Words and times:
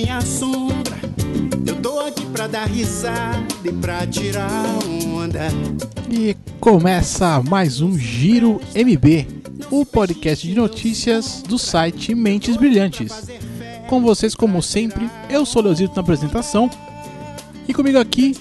nem 0.00 0.10
a 0.10 0.20
sombra. 0.22 0.96
Eu 1.66 1.76
tô 1.76 2.00
aqui 2.00 2.24
pra 2.26 2.46
dar 2.46 2.64
risada 2.64 3.46
e 3.62 3.70
pra 3.70 4.06
tirar 4.06 4.48
onda. 5.14 5.48
E 6.10 6.34
começa 6.58 7.42
mais 7.42 7.82
um 7.82 7.98
Giro 7.98 8.60
MB, 8.74 9.26
o 9.70 9.84
podcast 9.84 10.48
de 10.48 10.54
notícias 10.54 11.42
do 11.46 11.58
site 11.58 12.14
Mentes 12.14 12.56
Brilhantes. 12.56 13.28
Com 13.88 14.00
vocês, 14.00 14.34
como 14.34 14.62
sempre, 14.62 15.10
eu 15.28 15.44
sou 15.44 15.62
Leozito 15.62 15.94
na 15.94 16.00
apresentação. 16.00 16.70
E 17.68 17.74
comigo 17.74 17.98
aqui, 17.98 18.34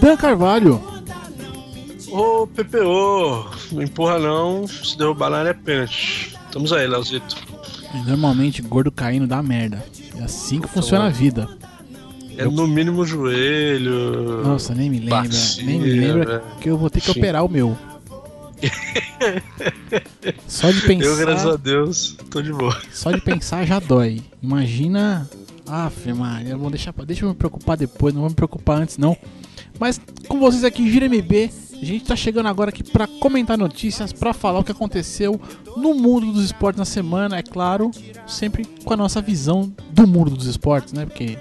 Dan 0.00 0.16
Carvalho. 0.16 0.82
Ô 2.10 2.48
PPO, 2.48 3.50
não 3.72 3.82
empurra 3.82 4.18
não, 4.18 4.66
se 4.66 4.98
derrubar 4.98 5.30
na 5.30 5.38
área 5.38 5.50
é 5.50 5.54
pênalti. 5.54 6.36
Estamos 6.46 6.72
aí, 6.72 6.86
Leozito. 6.86 7.36
Normalmente, 8.06 8.60
gordo 8.60 8.90
caindo 8.90 9.26
dá 9.26 9.42
merda. 9.42 9.84
É 10.18 10.24
assim 10.24 10.60
que 10.60 10.68
funciona 10.68 11.06
a 11.06 11.10
vida. 11.10 11.48
É 12.36 12.44
no 12.44 12.66
mínimo 12.66 13.00
o 13.00 13.06
joelho. 13.06 14.42
Nossa, 14.44 14.74
nem 14.74 14.90
me 14.90 14.98
lembra. 14.98 15.28
nem 15.64 15.80
me 15.80 15.90
lembra 15.90 16.24
velho. 16.26 16.42
que 16.60 16.68
eu 16.68 16.76
vou 16.76 16.90
ter 16.90 17.00
que 17.00 17.12
Sim. 17.12 17.18
operar 17.18 17.44
o 17.44 17.48
meu. 17.48 17.76
Só 20.46 20.70
de 20.70 20.80
pensar. 20.82 21.06
Eu, 21.08 21.16
graças 21.16 21.46
a 21.46 21.56
Deus, 21.56 22.16
tô 22.30 22.42
de 22.42 22.52
boa. 22.52 22.76
Só 22.92 23.10
de 23.10 23.20
pensar 23.20 23.64
já 23.66 23.78
dói. 23.78 24.22
Imagina. 24.42 25.28
Aff, 25.66 26.12
Maria, 26.12 26.56
vou 26.56 26.70
deixar, 26.70 26.92
deixa 27.04 27.24
eu 27.24 27.30
me 27.30 27.34
preocupar 27.34 27.76
depois, 27.76 28.14
não 28.14 28.20
vou 28.20 28.30
me 28.30 28.36
preocupar 28.36 28.80
antes 28.80 28.98
não. 28.98 29.16
Mas 29.80 30.00
com 30.28 30.38
vocês 30.38 30.62
aqui, 30.62 30.90
Gira 30.90 31.08
MB, 31.08 31.50
a 31.80 31.84
gente 31.84 32.04
tá 32.04 32.16
chegando 32.16 32.46
agora 32.46 32.70
aqui 32.70 32.82
pra 32.82 33.06
comentar 33.06 33.58
notícias, 33.58 34.12
pra 34.12 34.32
falar 34.32 34.60
o 34.60 34.64
que 34.64 34.72
aconteceu 34.72 35.40
no 35.76 35.94
mundo 35.94 36.32
dos 36.32 36.44
esportes 36.44 36.78
na 36.78 36.84
semana, 36.84 37.36
é 37.36 37.42
claro, 37.42 37.90
sempre 38.26 38.64
com 38.84 38.94
a 38.94 38.96
nossa 38.96 39.20
visão 39.20 39.72
do 39.90 40.06
mundo 40.06 40.30
dos 40.30 40.46
esportes, 40.46 40.92
né? 40.92 41.04
Porque 41.04 41.38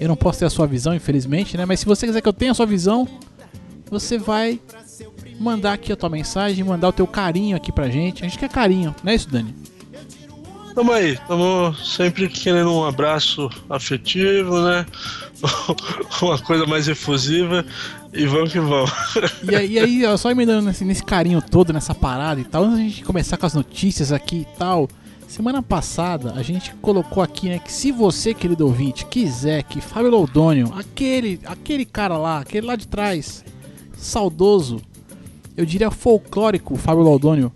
eu 0.00 0.08
não 0.08 0.16
posso 0.16 0.40
ter 0.40 0.44
a 0.44 0.50
sua 0.50 0.66
visão, 0.66 0.94
infelizmente, 0.94 1.56
né? 1.56 1.64
Mas 1.64 1.80
se 1.80 1.86
você 1.86 2.06
quiser 2.06 2.20
que 2.20 2.28
eu 2.28 2.32
tenha 2.32 2.52
a 2.52 2.54
sua 2.54 2.66
visão, 2.66 3.06
você 3.90 4.18
vai 4.18 4.60
mandar 5.38 5.74
aqui 5.74 5.92
a 5.92 5.96
tua 5.96 6.08
mensagem, 6.08 6.62
mandar 6.64 6.88
o 6.88 6.92
teu 6.92 7.06
carinho 7.06 7.56
aqui 7.56 7.72
pra 7.72 7.88
gente. 7.88 8.24
A 8.24 8.28
gente 8.28 8.38
quer 8.38 8.48
carinho, 8.48 8.94
não 9.02 9.12
é 9.12 9.14
isso, 9.14 9.28
Dani? 9.28 9.54
Tamo 10.74 10.92
aí, 10.92 11.16
tamo 11.28 11.72
sempre 11.74 12.28
querendo 12.28 12.72
um 12.72 12.84
abraço 12.84 13.48
afetivo, 13.70 14.60
né? 14.60 14.84
Uma 16.20 16.38
coisa 16.38 16.66
mais 16.66 16.88
efusiva 16.88 17.64
e 18.14 18.26
vamos 18.26 18.52
que 18.52 18.60
vamos. 18.60 18.90
E 19.50 19.54
aí, 19.54 19.72
e 19.72 19.78
aí, 19.78 20.06
ó, 20.06 20.16
só 20.16 20.30
emendando 20.30 20.62
nesse, 20.66 20.84
nesse 20.84 21.02
carinho 21.02 21.42
todo, 21.42 21.72
nessa 21.72 21.94
parada 21.94 22.40
e 22.40 22.44
tal, 22.44 22.64
antes 22.64 22.78
da 22.78 22.82
gente 22.84 23.04
começar 23.04 23.36
com 23.36 23.46
as 23.46 23.54
notícias 23.54 24.12
aqui 24.12 24.46
e 24.50 24.58
tal. 24.58 24.88
Semana 25.26 25.62
passada 25.62 26.32
a 26.36 26.42
gente 26.42 26.72
colocou 26.76 27.22
aqui, 27.22 27.48
né, 27.48 27.58
que 27.58 27.72
se 27.72 27.90
você, 27.90 28.32
querido 28.32 28.66
ouvinte, 28.66 29.04
quiser 29.06 29.64
que 29.64 29.80
Fábio 29.80 30.10
Loudônio, 30.10 30.72
aquele, 30.76 31.40
aquele 31.44 31.84
cara 31.84 32.16
lá, 32.16 32.38
aquele 32.38 32.66
lá 32.66 32.76
de 32.76 32.86
trás, 32.86 33.44
saudoso, 33.96 34.80
eu 35.56 35.66
diria 35.66 35.90
folclórico, 35.90 36.76
Fábio 36.76 37.02
Loudônio, 37.02 37.50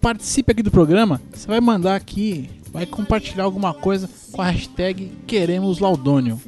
participe 0.00 0.50
aqui 0.50 0.62
do 0.62 0.72
programa, 0.72 1.20
você 1.32 1.46
vai 1.46 1.60
mandar 1.60 1.94
aqui, 1.94 2.50
vai 2.72 2.84
compartilhar 2.84 3.44
alguma 3.44 3.74
coisa 3.74 4.08
com 4.32 4.42
a 4.42 4.50
hashtag 4.50 5.12
Queremos 5.26 5.78
Laudônio. 5.78 6.40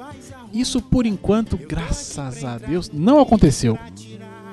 Isso 0.52 0.80
por 0.82 1.06
enquanto, 1.06 1.56
graças 1.56 2.44
a 2.44 2.58
Deus, 2.58 2.90
não 2.92 3.20
aconteceu. 3.20 3.78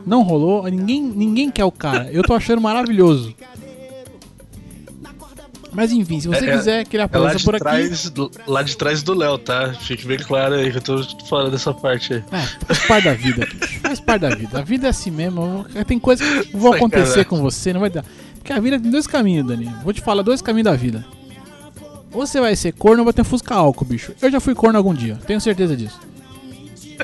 Não 0.05 0.23
rolou, 0.23 0.63
ninguém, 0.69 1.01
ninguém 1.03 1.51
quer 1.51 1.65
o 1.65 1.71
cara. 1.71 2.09
Eu 2.11 2.23
tô 2.23 2.33
achando 2.33 2.61
maravilhoso. 2.61 3.35
Mas 5.71 5.91
enfim, 5.91 6.19
se 6.19 6.27
você 6.27 6.49
É- 6.49 6.57
quiser 6.57 6.85
que 6.85 6.95
ele 6.95 7.03
É 7.03 7.05
apareça 7.05 7.43
por 7.45 7.53
aqui. 7.55 7.63
trás, 7.63 8.09
do- 8.09 8.31
lá 8.47 8.63
de 8.63 8.75
trás 8.75 9.03
do 9.03 9.13
Léo, 9.13 9.37
tá? 9.37 9.71
Fique 9.73 10.05
bem 10.07 10.17
claro 10.17 10.55
aí 10.55 10.71
que 10.71 10.77
eu 10.77 10.81
tô 10.81 11.03
fora 11.27 11.51
dessa 11.51 11.71
parte 11.73 12.13
aí. 12.15 12.23
É, 12.31 12.41
faz 12.65 12.87
parte 12.87 13.03
da 13.05 13.13
vida, 13.13 13.45
bicho. 13.45 13.79
Faz 13.79 13.99
parte 13.99 14.21
da 14.21 14.29
vida. 14.35 14.57
A 14.59 14.61
vida 14.63 14.87
é 14.87 14.89
assim 14.89 15.11
mesmo. 15.11 15.65
Tem 15.85 15.99
coisas 15.99 16.27
que 16.47 16.57
vão 16.57 16.73
acontecer 16.73 17.23
com 17.25 17.37
você, 17.37 17.71
não 17.71 17.81
vai 17.81 17.89
dar. 17.91 18.03
Porque 18.35 18.51
a 18.51 18.59
vida 18.59 18.79
tem 18.79 18.89
dois 18.89 19.05
caminhos, 19.05 19.45
Dani. 19.45 19.69
Vou 19.83 19.93
te 19.93 20.01
falar 20.01 20.23
dois 20.23 20.41
caminhos 20.41 20.65
da 20.65 20.75
vida. 20.75 21.05
Ou 22.11 22.25
você 22.25 22.39
vai 22.39 22.55
ser 22.55 22.73
corno 22.73 22.99
ou 22.99 23.05
vai 23.05 23.13
ter 23.13 23.23
fusca 23.23 23.55
álcool, 23.55 23.85
bicho. 23.85 24.13
Eu 24.21 24.31
já 24.31 24.39
fui 24.39 24.55
corno 24.55 24.77
algum 24.77 24.93
dia, 24.93 25.17
tenho 25.27 25.39
certeza 25.39 25.75
disso. 25.75 25.99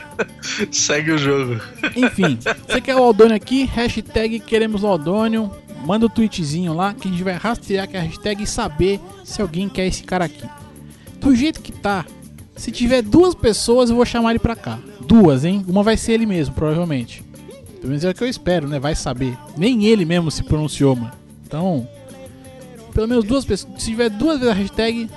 Segue 0.71 1.11
o 1.11 1.17
jogo. 1.17 1.61
Enfim, 1.95 2.37
você 2.67 2.81
quer 2.81 2.95
o 2.95 3.03
Aldônio 3.03 3.35
aqui? 3.35 3.63
Hashtag 3.65 4.39
queremos 4.39 4.83
o 4.83 4.87
Aldônio. 4.87 5.51
Manda 5.85 6.05
o 6.05 6.09
tweetzinho 6.09 6.73
lá 6.73 6.93
que 6.93 7.07
a 7.07 7.11
gente 7.11 7.23
vai 7.23 7.35
rastrear 7.35 7.87
com 7.87 7.97
a 7.97 8.01
hashtag 8.01 8.43
e 8.43 8.47
saber 8.47 8.99
se 9.23 9.41
alguém 9.41 9.69
quer 9.69 9.85
esse 9.85 10.03
cara 10.03 10.25
aqui. 10.25 10.47
Do 11.19 11.35
jeito 11.35 11.61
que 11.61 11.71
tá, 11.71 12.05
se 12.55 12.71
tiver 12.71 13.01
duas 13.01 13.35
pessoas 13.35 13.89
eu 13.89 13.95
vou 13.95 14.05
chamar 14.05 14.31
ele 14.31 14.39
pra 14.39 14.55
cá. 14.55 14.79
Duas, 15.01 15.45
hein? 15.45 15.63
Uma 15.67 15.83
vai 15.83 15.95
ser 15.97 16.13
ele 16.13 16.25
mesmo, 16.25 16.55
provavelmente. 16.55 17.23
Pelo 17.75 17.89
menos 17.89 18.03
é 18.03 18.09
o 18.09 18.13
que 18.15 18.23
eu 18.23 18.27
espero, 18.27 18.67
né? 18.67 18.79
Vai 18.79 18.95
saber. 18.95 19.37
Nem 19.55 19.85
ele 19.85 20.05
mesmo 20.05 20.31
se 20.31 20.43
pronunciou, 20.43 20.95
mano. 20.95 21.11
Então, 21.45 21.87
pelo 22.95 23.09
menos 23.09 23.25
duas 23.25 23.43
pessoas. 23.43 23.73
Se 23.77 23.89
tiver 23.89 24.09
duas 24.09 24.39
vezes 24.39 24.55
a 24.55 24.57
hashtag 24.57 25.09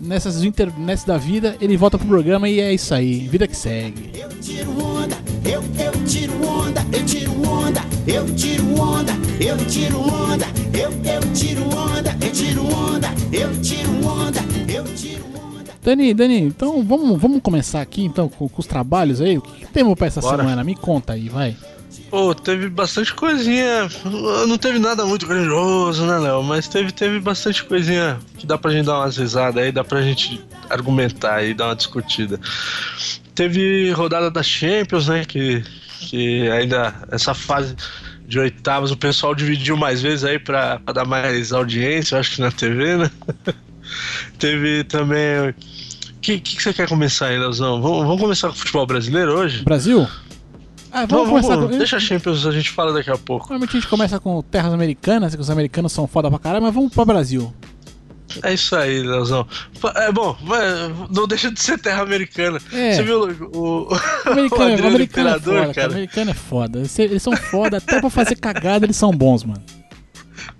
nessas 0.00 0.42
internets 0.42 1.04
da 1.04 1.18
vida, 1.18 1.54
ele 1.60 1.76
volta 1.76 1.98
pro 1.98 2.08
programa 2.08 2.48
e 2.48 2.58
é 2.58 2.72
isso 2.72 2.94
aí. 2.94 3.28
Vida 3.28 3.46
que 3.46 3.54
segue. 3.54 4.10
Eu 4.18 4.30
tiro 4.40 4.70
onda, 4.82 5.16
eu, 5.44 5.62
eu 5.78 6.04
tiro 6.06 6.32
onda, 6.48 6.80
eu 6.90 7.04
tiro 7.04 7.32
onda, 7.46 7.80
eu 8.06 8.34
tiro 8.34 8.80
onda, 8.80 9.12
eu 9.38 9.56
tiro 9.66 10.00
onda, 10.00 10.46
eu, 10.72 10.90
eu 11.04 11.32
tiro 11.34 11.62
onda, 11.68 12.16
eu 12.24 12.32
tiro 12.32 12.64
onda, 12.64 13.08
eu 13.30 13.60
tiro 13.60 14.06
onda, 14.06 14.40
eu 14.72 14.84
tiro 14.94 15.24
onda. 15.26 15.72
Dani, 15.82 16.14
Dani, 16.14 16.40
então 16.40 16.82
vamos, 16.82 17.20
vamos 17.20 17.42
começar 17.42 17.82
aqui 17.82 18.02
então 18.02 18.26
com, 18.26 18.48
com 18.48 18.60
os 18.60 18.66
trabalhos 18.66 19.20
aí. 19.20 19.36
O 19.36 19.42
que, 19.42 19.66
que 19.66 19.66
temos 19.66 19.94
pra 19.96 20.06
essa 20.06 20.22
Bora. 20.22 20.38
semana? 20.38 20.64
Me 20.64 20.74
conta 20.74 21.12
aí, 21.12 21.28
vai. 21.28 21.54
Pô, 22.10 22.34
teve 22.34 22.68
bastante 22.68 23.14
coisinha. 23.14 23.88
Não 24.48 24.58
teve 24.58 24.80
nada 24.80 25.06
muito 25.06 25.26
grandioso, 25.26 26.04
né, 26.04 26.18
Léo? 26.18 26.42
Mas 26.42 26.66
teve, 26.66 26.90
teve 26.90 27.20
bastante 27.20 27.62
coisinha 27.62 28.18
que 28.36 28.46
dá 28.46 28.58
pra 28.58 28.72
gente 28.72 28.86
dar 28.86 28.98
umas 28.98 29.16
risadas 29.16 29.62
aí, 29.62 29.70
dá 29.70 29.84
pra 29.84 30.02
gente 30.02 30.44
argumentar 30.68 31.44
e 31.44 31.54
dar 31.54 31.66
uma 31.66 31.76
discutida. 31.76 32.40
Teve 33.32 33.92
rodada 33.92 34.28
da 34.28 34.42
Champions, 34.42 35.06
né? 35.06 35.24
Que, 35.24 35.62
que 36.00 36.50
ainda 36.50 36.92
essa 37.12 37.32
fase 37.32 37.76
de 38.26 38.40
oitavas 38.40 38.90
o 38.90 38.96
pessoal 38.96 39.32
dividiu 39.32 39.76
mais 39.76 40.02
vezes 40.02 40.24
aí 40.24 40.38
pra, 40.38 40.80
pra 40.80 40.92
dar 40.92 41.04
mais 41.04 41.52
audiência, 41.52 42.16
eu 42.16 42.20
acho 42.20 42.36
que 42.36 42.40
na 42.40 42.50
TV, 42.50 42.96
né? 42.96 43.10
teve 44.36 44.82
também. 44.82 45.50
O 45.50 45.54
que, 46.20 46.40
que, 46.40 46.56
que 46.56 46.62
você 46.62 46.72
quer 46.72 46.88
começar 46.88 47.26
aí, 47.26 47.38
Leozão? 47.38 47.80
Vamos, 47.80 48.02
vamos 48.02 48.20
começar 48.20 48.48
com 48.48 48.54
o 48.54 48.58
futebol 48.58 48.84
brasileiro 48.84 49.32
hoje? 49.32 49.62
Brasil? 49.62 50.08
Ah, 50.92 51.06
vamos 51.06 51.28
Vamos, 51.28 51.46
começar 51.46 51.56
com. 51.70 51.78
deixa 51.78 51.96
a 51.96 52.00
Champions, 52.00 52.46
a 52.46 52.50
gente 52.52 52.70
fala 52.70 52.92
daqui 52.92 53.10
a 53.10 53.16
pouco. 53.18 53.44
Normalmente 53.44 53.76
a 53.76 53.80
gente 53.80 53.88
começa 53.88 54.18
com 54.18 54.42
terras 54.42 54.72
americanas, 54.72 55.34
que 55.34 55.40
os 55.40 55.50
americanos 55.50 55.92
são 55.92 56.06
foda 56.06 56.28
pra 56.30 56.38
caralho, 56.38 56.62
mas 56.64 56.74
vamos 56.74 56.92
pro 56.92 57.04
Brasil. 57.04 57.54
É 58.44 58.54
isso 58.54 58.76
aí, 58.76 59.02
Leozão. 59.02 59.44
É 59.96 60.12
bom, 60.12 60.36
não 61.10 61.26
deixa 61.26 61.50
de 61.50 61.60
ser 61.60 61.78
terra 61.78 62.02
americana. 62.02 62.60
É. 62.72 62.92
Você 62.94 63.02
viu 63.02 63.22
o, 63.22 63.28
o, 63.56 63.88
O 64.26 64.28
o 64.28 64.32
americano, 64.32 64.62
é- 64.62 64.70
o 64.70 64.72
Adriano 64.72 64.86
americano 64.88 65.28
é 65.28 65.32
Imperador, 65.32 65.60
foda, 65.62 65.74
cara. 65.74 65.92
Americano 65.92 66.30
é 66.30 66.34
foda. 66.34 66.78
Eles, 66.78 66.98
eles 66.98 67.22
são 67.22 67.36
foda, 67.36 67.76
até 67.78 68.00
pra 68.00 68.08
fazer 68.10 68.36
cagada 68.36 68.86
eles 68.86 68.96
são 68.96 69.10
bons, 69.10 69.42
mano. 69.44 69.62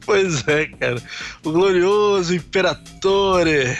Pois 0.04 0.46
é, 0.48 0.66
cara. 0.66 1.00
O 1.44 1.52
glorioso 1.52 2.34
Imperatore, 2.34 3.76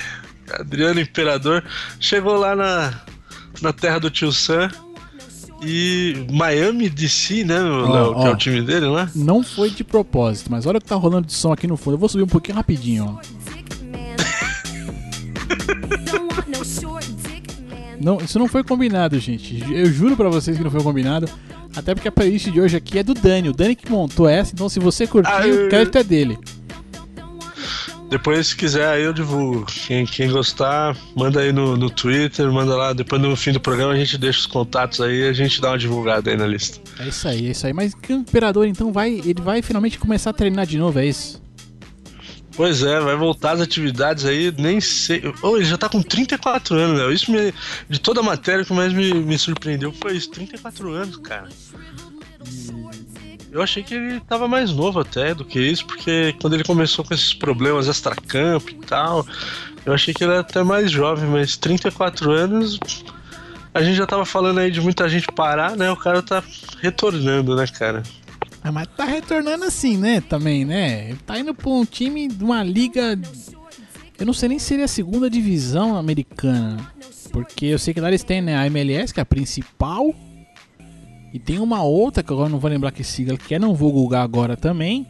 Adriano 0.53 1.01
Imperador, 1.01 1.65
chegou 1.99 2.37
lá 2.37 2.55
na, 2.55 2.95
na 3.61 3.73
terra 3.73 3.99
do 3.99 4.09
tio 4.11 4.33
Sam. 4.33 4.69
E 5.63 6.27
Miami 6.31 6.89
DC, 6.89 7.45
né, 7.45 7.61
Ó, 7.61 7.93
Léo, 7.93 8.15
que 8.15 8.27
é 8.27 8.31
o 8.31 8.37
time 8.37 8.63
dele, 8.63 8.91
né? 8.91 9.11
Não 9.15 9.43
foi 9.43 9.71
de 9.71 9.85
propósito, 9.85 10.51
mas 10.51 10.65
olha 10.67 10.79
o 10.79 10.81
que 10.81 10.87
tá 10.87 10.97
rolando 10.97 11.27
de 11.27 11.35
som 11.35 11.53
aqui 11.53 11.67
no 11.67 11.77
fundo. 11.77 11.95
Eu 11.95 11.99
vou 11.99 12.09
subir 12.09 12.23
um 12.25 12.29
pouquinho 12.29 12.57
rapidinho, 12.57 13.19
ó. 13.19 13.41
Não, 18.01 18.17
isso 18.19 18.39
não 18.39 18.49
foi 18.49 18.65
combinado, 18.65 19.19
gente. 19.19 19.63
Eu 19.71 19.87
juro 19.93 20.17
pra 20.17 20.31
vocês 20.31 20.57
que 20.57 20.65
não 20.65 20.71
foi 20.71 20.83
combinado. 20.83 21.29
Até 21.77 21.95
porque 21.95 22.09
a 22.09 22.13
playlist 22.13 22.49
de 22.51 22.61
hoje 22.61 22.77
aqui 22.77 22.99
é 22.99 23.03
do 23.03 23.15
Dani. 23.15 23.51
O 23.51 23.53
Dani 23.53 23.77
que 23.77 23.91
montou 23.91 24.27
essa, 24.29 24.53
então 24.55 24.69
se 24.69 24.81
você 24.81 25.07
curtiu, 25.07 25.67
o 25.67 25.69
crédito 25.69 25.99
é 25.99 26.03
dele. 26.03 26.39
Depois, 28.11 28.49
se 28.49 28.57
quiser, 28.57 28.89
aí 28.89 29.05
eu 29.05 29.13
divulgo. 29.13 29.65
Quem, 29.67 30.05
quem 30.05 30.29
gostar, 30.29 30.97
manda 31.15 31.41
aí 31.41 31.53
no, 31.53 31.77
no 31.77 31.89
Twitter, 31.89 32.51
manda 32.51 32.75
lá. 32.75 32.93
Depois, 32.93 33.23
no 33.23 33.37
fim 33.37 33.53
do 33.53 33.61
programa, 33.61 33.93
a 33.93 33.97
gente 33.97 34.19
deixa 34.19 34.41
os 34.41 34.47
contatos 34.47 35.01
aí 35.01 35.21
e 35.21 35.29
a 35.29 35.33
gente 35.33 35.61
dá 35.61 35.69
uma 35.71 35.79
divulgada 35.79 36.29
aí 36.29 36.37
na 36.37 36.45
lista. 36.45 36.81
É 36.99 37.07
isso 37.07 37.29
aí, 37.29 37.47
é 37.47 37.51
isso 37.53 37.67
aí. 37.69 37.73
Mas 37.73 37.95
que 37.95 38.13
o 38.13 38.17
Imperador, 38.17 38.67
então, 38.67 38.93
vai. 38.93 39.13
Ele 39.13 39.41
vai 39.41 39.63
finalmente 39.63 39.97
começar 39.97 40.31
a 40.31 40.33
treinar 40.33 40.67
de 40.67 40.77
novo, 40.77 40.99
é 40.99 41.07
isso? 41.07 41.41
Pois 42.57 42.83
é, 42.83 42.99
vai 43.01 43.15
voltar 43.15 43.53
às 43.53 43.61
atividades 43.61 44.25
aí, 44.25 44.53
nem 44.59 44.81
sei. 44.81 45.23
Oh, 45.41 45.57
ele 45.57 45.65
já 45.65 45.79
tá 45.79 45.89
com 45.89 46.03
34 46.03 46.77
anos, 46.77 46.99
Léo. 46.99 47.13
Isso 47.13 47.31
me, 47.31 47.55
de 47.89 48.01
toda 48.01 48.19
a 48.19 48.25
matéria 48.25 48.65
que 48.65 48.73
mais 48.73 48.93
me, 48.93 49.15
me 49.15 49.39
surpreendeu 49.39 49.93
foi 49.93 50.17
isso: 50.17 50.31
34 50.33 50.91
anos, 50.91 51.17
cara. 51.19 51.49
Eu 53.53 53.61
achei 53.63 53.83
que 53.83 53.95
ele 53.95 54.21
tava 54.21 54.47
mais 54.47 54.73
novo 54.73 55.01
até 55.01 55.35
do 55.35 55.45
que 55.45 55.61
isso, 55.61 55.85
porque 55.87 56.35
quando 56.41 56.55
ele 56.55 56.65
começou 56.65 57.05
com 57.05 57.13
esses 57.13 57.35
problemas 57.35 57.89
extracampo 57.89 58.71
e 58.71 58.75
tal, 58.75 59.27
eu 59.85 59.93
achei 59.93 60.15
que 60.15 60.23
ele 60.23 60.33
era 60.33 60.41
até 60.41 60.63
mais 60.63 60.91
jovem, 60.91 61.29
mas 61.29 61.57
34 61.57 62.31
anos. 62.31 62.79
A 63.75 63.83
gente 63.83 63.97
já 63.97 64.07
tava 64.07 64.25
falando 64.25 64.59
aí 64.59 64.71
de 64.71 64.81
muita 64.81 65.09
gente 65.09 65.27
parar, 65.33 65.77
né? 65.77 65.91
O 65.91 65.97
cara 65.97 66.23
tá 66.23 66.43
retornando, 66.81 67.57
né, 67.57 67.67
cara? 67.67 68.03
Ah, 68.63 68.71
mas 68.71 68.87
tá 68.97 69.05
retornando 69.05 69.65
assim, 69.65 69.97
né? 69.97 70.21
Também, 70.21 70.65
né? 70.65 71.17
Tá 71.27 71.39
indo 71.39 71.55
pra 71.55 71.71
um 71.71 71.85
time 71.85 72.29
de 72.29 72.45
uma 72.45 72.63
liga. 72.63 73.19
Eu 74.19 74.27
não 74.27 74.33
sei 74.33 74.49
nem 74.51 74.59
se 74.59 74.67
seria 74.67 74.85
a 74.85 74.89
segunda 74.89 75.31
divisão 75.31 75.97
americana. 75.97 76.77
Porque 77.33 77.67
eu 77.67 77.79
sei 77.79 77.95
que 77.95 78.01
lá 78.01 78.09
eles 78.09 78.25
têm 78.25 78.43
né, 78.43 78.57
a 78.57 78.67
MLS, 78.67 79.15
que 79.15 79.21
é 79.21 79.23
a 79.23 79.27
principal. 79.27 80.15
E 81.33 81.39
tem 81.39 81.59
uma 81.59 81.83
outra, 81.83 82.23
que 82.23 82.33
agora 82.33 82.49
não 82.49 82.59
vou 82.59 82.71
lembrar 82.71 82.91
que 82.91 83.05
sigla 83.05 83.37
que 83.39 83.55
é, 83.55 83.59
não 83.59 83.75
vou 83.75 83.93
googar 83.93 84.23
agora 84.23 84.57
também. 84.57 85.07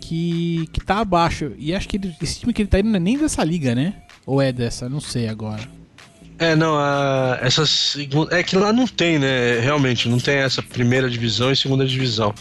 Que, 0.00 0.68
que 0.72 0.80
tá 0.80 0.98
abaixo. 1.00 1.52
E 1.58 1.74
acho 1.74 1.88
que 1.88 1.96
ele- 1.96 2.14
esse 2.22 2.40
time 2.40 2.52
que 2.52 2.62
ele 2.62 2.68
tá 2.68 2.78
indo 2.80 2.88
não 2.88 2.96
é 2.96 3.00
nem 3.00 3.18
dessa 3.18 3.44
liga, 3.44 3.74
né? 3.74 3.94
Ou 4.26 4.40
é 4.40 4.50
dessa? 4.52 4.88
Não 4.88 5.00
sei 5.00 5.28
agora. 5.28 5.60
É, 6.38 6.54
não, 6.56 6.76
a, 6.78 7.38
essa 7.42 7.66
segunda. 7.66 8.34
É 8.38 8.42
que 8.42 8.56
lá 8.56 8.72
não 8.72 8.86
tem, 8.86 9.18
né? 9.18 9.58
Realmente, 9.60 10.08
não 10.08 10.18
tem 10.18 10.36
essa 10.36 10.62
primeira 10.62 11.10
divisão 11.10 11.50
e 11.52 11.56
segunda 11.56 11.84
divisão. 11.86 12.32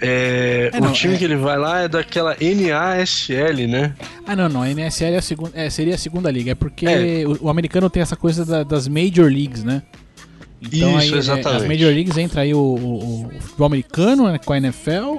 É, 0.00 0.70
É, 0.72 0.78
o 0.78 0.82
não, 0.82 0.92
time 0.92 1.14
é- 1.14 1.16
que 1.18 1.24
ele 1.24 1.36
vai 1.36 1.56
lá 1.58 1.80
é 1.82 1.88
daquela 1.88 2.36
NASL, 2.40 3.66
né? 3.68 3.94
Ah, 4.26 4.36
não, 4.36 4.48
não. 4.48 4.62
A 4.62 4.70
NSL 4.70 5.14
é 5.14 5.18
a 5.18 5.22
segunda, 5.22 5.52
é, 5.54 5.70
seria 5.70 5.94
a 5.94 5.98
segunda 5.98 6.30
liga. 6.30 6.52
É 6.52 6.54
porque 6.54 6.86
É. 6.86 7.24
O, 7.26 7.46
o 7.46 7.48
americano 7.48 7.88
tem 7.90 8.02
essa 8.02 8.16
coisa 8.16 8.44
da- 8.44 8.62
das 8.64 8.86
Major 8.86 9.26
Leagues, 9.30 9.64
né? 9.64 9.82
Então 10.62 10.90
Isso, 10.90 10.98
aí, 10.98 11.14
é, 11.14 11.18
exatamente. 11.18 11.62
as 11.62 11.68
Major 11.68 11.92
Leagues 11.92 12.16
entra 12.16 12.42
aí 12.42 12.54
o, 12.54 12.58
o, 12.58 13.26
o 13.26 13.40
futebol 13.40 13.66
americano 13.66 14.30
né, 14.30 14.38
com 14.38 14.52
a 14.52 14.58
NFL. 14.58 15.16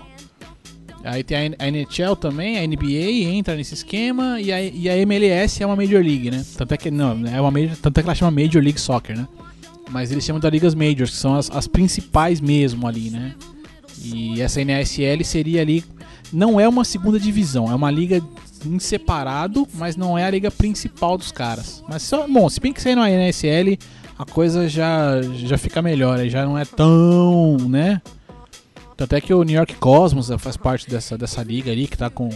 Aí 1.03 1.21
tem 1.21 1.53
a, 1.59 1.67
NHL 1.67 2.15
também, 2.15 2.57
a 2.57 2.65
NBA 2.65 3.27
entra 3.35 3.55
nesse 3.55 3.73
esquema 3.73 4.39
e 4.39 4.53
a, 4.53 4.61
e 4.61 4.89
a 4.89 4.97
MLS 4.99 5.61
é 5.61 5.65
uma 5.65 5.75
Major 5.75 6.01
League, 6.01 6.31
né? 6.31 6.45
Tanto 6.57 6.73
é 6.73 6.77
que 6.77 6.89
não, 6.89 7.27
é 7.27 7.41
uma 7.41 7.51
major, 7.51 7.75
tanto 7.75 7.97
é 7.97 8.01
que 8.01 8.07
ela 8.07 8.15
chama 8.15 8.31
Major 8.31 8.63
League 8.63 8.79
Soccer, 8.79 9.17
né? 9.17 9.27
Mas 9.89 10.13
eles 10.13 10.23
chamam 10.23 10.39
das 10.39 10.49
ligas 10.49 10.73
majors, 10.73 11.11
que 11.11 11.17
são 11.17 11.35
as, 11.35 11.51
as 11.51 11.67
principais 11.67 12.39
mesmo 12.39 12.87
ali, 12.87 13.09
né? 13.09 13.35
E 14.01 14.41
essa 14.41 14.63
NASL 14.63 15.23
seria 15.23 15.61
ali 15.61 15.83
não 16.31 16.59
é 16.59 16.67
uma 16.67 16.83
segunda 16.83 17.19
divisão, 17.19 17.71
é 17.71 17.75
uma 17.75 17.91
liga 17.91 18.21
em 18.65 18.79
separado, 18.79 19.67
mas 19.75 19.95
não 19.95 20.17
é 20.17 20.23
a 20.23 20.31
liga 20.31 20.49
principal 20.49 21.17
dos 21.17 21.31
caras. 21.31 21.83
Mas 21.87 22.01
só, 22.01 22.27
bom, 22.27 22.49
se 22.49 22.59
bem 22.59 22.73
que 22.73 22.81
saindo 22.81 23.01
a 23.01 23.09
NSL, 23.09 23.77
a 24.17 24.25
coisa 24.25 24.67
já 24.69 25.21
já 25.35 25.57
fica 25.57 25.81
melhor, 25.81 26.19
aí 26.19 26.29
já 26.29 26.45
não 26.45 26.57
é 26.57 26.65
tão, 26.65 27.57
né? 27.57 28.01
Tanto 28.95 29.15
é 29.15 29.21
que 29.21 29.33
o 29.33 29.43
New 29.43 29.55
York 29.55 29.75
Cosmos 29.75 30.29
eh, 30.29 30.37
faz 30.37 30.55
parte 30.55 30.89
dessa, 30.89 31.17
dessa 31.17 31.41
liga 31.43 31.71
ali 31.71 31.87
que 31.87 31.97
tá 31.97 32.09
com. 32.09 32.29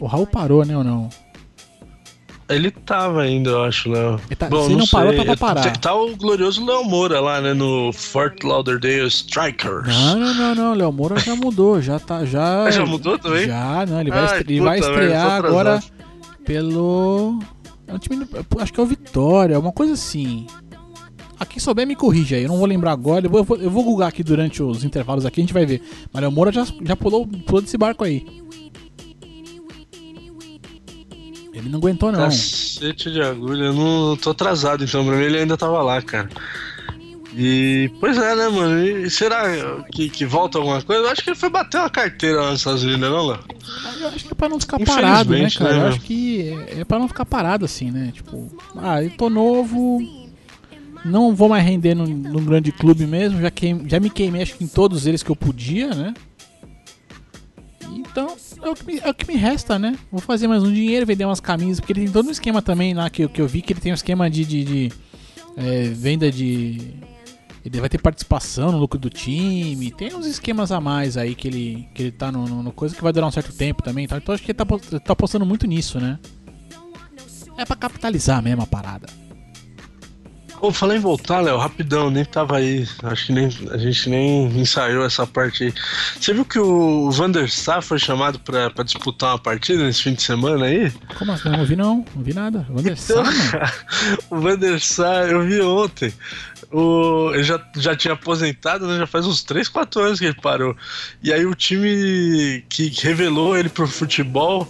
O 0.00 0.06
Raul 0.06 0.26
parou, 0.26 0.64
né, 0.64 0.76
ou 0.76 0.82
não? 0.82 1.08
Ele 2.48 2.70
tava 2.70 3.22
ainda, 3.22 3.50
eu 3.50 3.64
acho, 3.64 3.90
Léo. 3.90 4.20
Ele 4.26 4.36
tá- 4.36 4.48
se 4.48 4.74
não 4.74 4.86
parou, 4.86 5.14
tá 5.14 5.24
pra 5.24 5.36
parar. 5.36 5.76
Tá 5.78 5.94
o 5.94 6.14
glorioso 6.14 6.64
Léo 6.64 6.84
Moura 6.84 7.18
lá, 7.18 7.40
né? 7.40 7.54
No 7.54 7.90
Fort 7.92 8.42
Lauderdale 8.44 9.06
Strikers. 9.06 9.86
Não, 9.88 10.18
não, 10.18 10.34
não, 10.34 10.54
não. 10.54 10.74
Léo 10.74 10.92
Moura 10.92 11.18
já 11.18 11.34
mudou, 11.34 11.80
já 11.80 11.98
tá. 11.98 12.24
Já, 12.24 12.68
já 12.72 12.84
mudou 12.84 13.18
também? 13.18 13.46
Já, 13.46 13.86
não, 13.86 14.00
ele 14.00 14.10
vai, 14.10 14.26
Ai, 14.26 14.40
ele 14.40 14.60
vai 14.60 14.78
puta 14.78 14.90
estrear 14.90 15.44
agora 15.44 15.82
pelo. 16.44 17.38
É 17.86 17.94
um 17.94 17.98
time. 17.98 18.26
Acho 18.58 18.72
que 18.72 18.80
é 18.80 18.82
o 18.82 18.86
Vitória, 18.86 19.58
uma 19.58 19.72
coisa 19.72 19.94
assim. 19.94 20.46
Ah, 21.44 21.46
quem 21.46 21.60
souber 21.60 21.86
me 21.86 21.94
corrige 21.94 22.34
aí, 22.34 22.42
eu 22.44 22.48
não 22.48 22.56
vou 22.56 22.66
lembrar 22.66 22.92
agora. 22.92 23.26
Eu 23.26 23.30
vou, 23.30 23.40
eu 23.40 23.44
vou, 23.44 23.56
eu 23.58 23.70
vou 23.70 23.84
googar 23.84 24.08
aqui 24.08 24.22
durante 24.22 24.62
os 24.62 24.82
intervalos 24.82 25.26
aqui, 25.26 25.40
a 25.40 25.44
gente 25.44 25.52
vai 25.52 25.66
ver. 25.66 25.82
Léo 26.12 26.32
Moura 26.32 26.50
já, 26.50 26.64
já 26.82 26.96
pulou, 26.96 27.26
pulou 27.26 27.60
desse 27.60 27.76
barco 27.76 28.02
aí. 28.02 28.26
Ele 31.52 31.68
não 31.68 31.78
aguentou, 31.78 32.10
não. 32.10 32.20
Cacete 32.20 33.12
de 33.12 33.20
agulha, 33.20 33.64
eu 33.64 33.74
não 33.74 34.16
tô 34.16 34.30
atrasado, 34.30 34.84
então 34.84 35.04
pra 35.04 35.16
mim 35.16 35.24
ele 35.24 35.38
ainda 35.38 35.56
tava 35.56 35.82
lá, 35.82 36.00
cara. 36.00 36.30
E, 37.36 37.90
pois 38.00 38.16
é, 38.16 38.34
né, 38.34 38.48
mano? 38.48 38.86
E 38.86 39.10
será 39.10 39.84
que, 39.92 40.08
que 40.08 40.24
volta 40.24 40.56
alguma 40.56 40.80
coisa? 40.80 41.02
Eu 41.02 41.10
acho 41.10 41.22
que 41.22 41.30
ele 41.30 41.36
foi 41.36 41.50
bater 41.50 41.78
uma 41.78 41.90
carteira 41.90 42.40
lá 42.40 42.50
nos 42.52 42.60
Estados 42.60 42.82
Unidos, 42.84 43.00
não, 43.00 43.26
Léo? 43.26 43.40
Eu 44.00 44.08
acho 44.08 44.24
que 44.24 44.32
é 44.32 44.34
pra 44.34 44.48
não 44.48 44.60
ficar 44.60 44.78
parado, 44.78 45.30
né, 45.30 45.50
cara? 45.50 45.72
né, 45.72 45.78
eu 45.82 45.88
acho 45.88 46.00
que 46.00 46.48
é, 46.68 46.80
é 46.80 46.84
pra 46.84 46.98
não 46.98 47.08
ficar 47.08 47.26
parado 47.26 47.64
assim, 47.66 47.90
né? 47.90 48.12
Tipo, 48.14 48.50
ah, 48.76 49.02
eu 49.02 49.10
tô 49.10 49.28
novo, 49.28 50.23
não 51.04 51.34
vou 51.34 51.48
mais 51.48 51.64
render 51.64 51.94
num, 51.94 52.06
num 52.06 52.44
grande 52.44 52.72
clube 52.72 53.06
mesmo, 53.06 53.40
já, 53.40 53.50
queim, 53.50 53.88
já 53.88 54.00
me 54.00 54.08
queimei 54.10 54.42
acho 54.42 54.54
que 54.56 54.64
em 54.64 54.68
todos 54.68 55.06
eles 55.06 55.22
que 55.22 55.30
eu 55.30 55.36
podia, 55.36 55.94
né? 55.94 56.14
Então, 57.90 58.34
é 58.62 58.68
o, 58.68 58.74
que 58.74 58.86
me, 58.86 58.98
é 58.98 59.10
o 59.10 59.14
que 59.14 59.26
me 59.26 59.36
resta, 59.36 59.78
né? 59.78 59.96
Vou 60.10 60.20
fazer 60.20 60.48
mais 60.48 60.62
um 60.62 60.72
dinheiro, 60.72 61.06
vender 61.06 61.24
umas 61.24 61.40
camisas, 61.40 61.80
porque 61.80 61.92
ele 61.92 62.04
tem 62.04 62.12
todo 62.12 62.28
um 62.28 62.30
esquema 62.30 62.62
também 62.62 62.94
lá 62.94 63.08
que, 63.10 63.26
que 63.28 63.40
eu 63.40 63.46
vi, 63.46 63.60
que 63.62 63.72
ele 63.72 63.80
tem 63.80 63.92
um 63.92 63.94
esquema 63.94 64.28
de, 64.30 64.44
de, 64.44 64.64
de, 64.64 64.92
é, 65.56 65.82
venda 65.88 66.30
de... 66.30 66.94
Ele 67.64 67.80
vai 67.80 67.88
ter 67.88 67.98
participação 68.00 68.70
no 68.72 68.78
lucro 68.78 68.98
do 68.98 69.08
time, 69.08 69.90
tem 69.90 70.14
uns 70.14 70.26
esquemas 70.26 70.70
a 70.70 70.80
mais 70.80 71.16
aí 71.16 71.34
que 71.34 71.48
ele, 71.48 71.88
que 71.94 72.02
ele 72.02 72.12
tá 72.12 72.30
no, 72.30 72.46
no- 72.46 72.62
no 72.62 72.72
coisa 72.72 72.94
que 72.94 73.02
vai 73.02 73.10
durar 73.12 73.26
um 73.28 73.32
certo 73.32 73.52
tempo 73.54 73.82
também, 73.82 74.06
tá? 74.06 74.18
então 74.18 74.34
acho 74.34 74.44
que 74.44 74.50
ele 74.50 74.56
tá, 74.58 74.66
tá 75.00 75.12
apostando 75.14 75.46
muito 75.46 75.66
nisso, 75.66 75.98
né? 75.98 76.18
É 77.56 77.64
pra 77.64 77.74
capitalizar 77.76 78.42
mesmo 78.42 78.62
a 78.62 78.66
parada. 78.66 79.06
Pô, 80.64 80.72
falei 80.72 80.96
em 80.96 81.00
voltar, 81.00 81.42
Léo, 81.42 81.58
rapidão, 81.58 82.10
nem 82.10 82.24
tava 82.24 82.56
aí. 82.56 82.88
Acho 83.02 83.26
que 83.26 83.32
nem, 83.34 83.50
a 83.70 83.76
gente 83.76 84.08
nem 84.08 84.46
ensaiou 84.58 85.04
essa 85.04 85.26
parte 85.26 85.64
aí. 85.64 85.74
Você 86.18 86.32
viu 86.32 86.42
que 86.42 86.58
o 86.58 87.10
Van 87.10 87.30
der 87.30 87.50
Sar 87.50 87.82
foi 87.82 87.98
chamado 87.98 88.40
pra, 88.40 88.70
pra 88.70 88.82
disputar 88.82 89.32
uma 89.32 89.38
partida 89.38 89.84
nesse 89.84 90.04
fim 90.04 90.14
de 90.14 90.22
semana 90.22 90.64
aí? 90.64 90.90
Como 91.18 91.32
assim? 91.32 91.50
Não 91.50 91.66
vi 91.66 91.76
não, 91.76 92.02
não 92.16 92.22
vi 92.22 92.32
nada. 92.32 92.66
Van 92.70 92.82
der 92.82 92.96
Sar, 92.96 93.24
mano. 93.24 93.36
o 94.30 94.40
Van 94.40 94.56
der 94.56 94.80
Sar, 94.80 95.28
eu 95.28 95.42
vi 95.42 95.60
ontem. 95.60 96.14
O, 96.72 97.30
ele 97.34 97.44
já, 97.44 97.60
já 97.76 97.94
tinha 97.94 98.14
aposentado, 98.14 98.86
né? 98.86 98.96
Já 98.96 99.06
faz 99.06 99.26
uns 99.26 99.42
3, 99.42 99.68
4 99.68 100.00
anos 100.00 100.18
que 100.18 100.24
ele 100.24 100.40
parou. 100.40 100.74
E 101.22 101.30
aí 101.30 101.44
o 101.44 101.54
time 101.54 102.64
que 102.70 102.88
revelou 103.02 103.54
ele 103.54 103.68
pro 103.68 103.86
futebol 103.86 104.66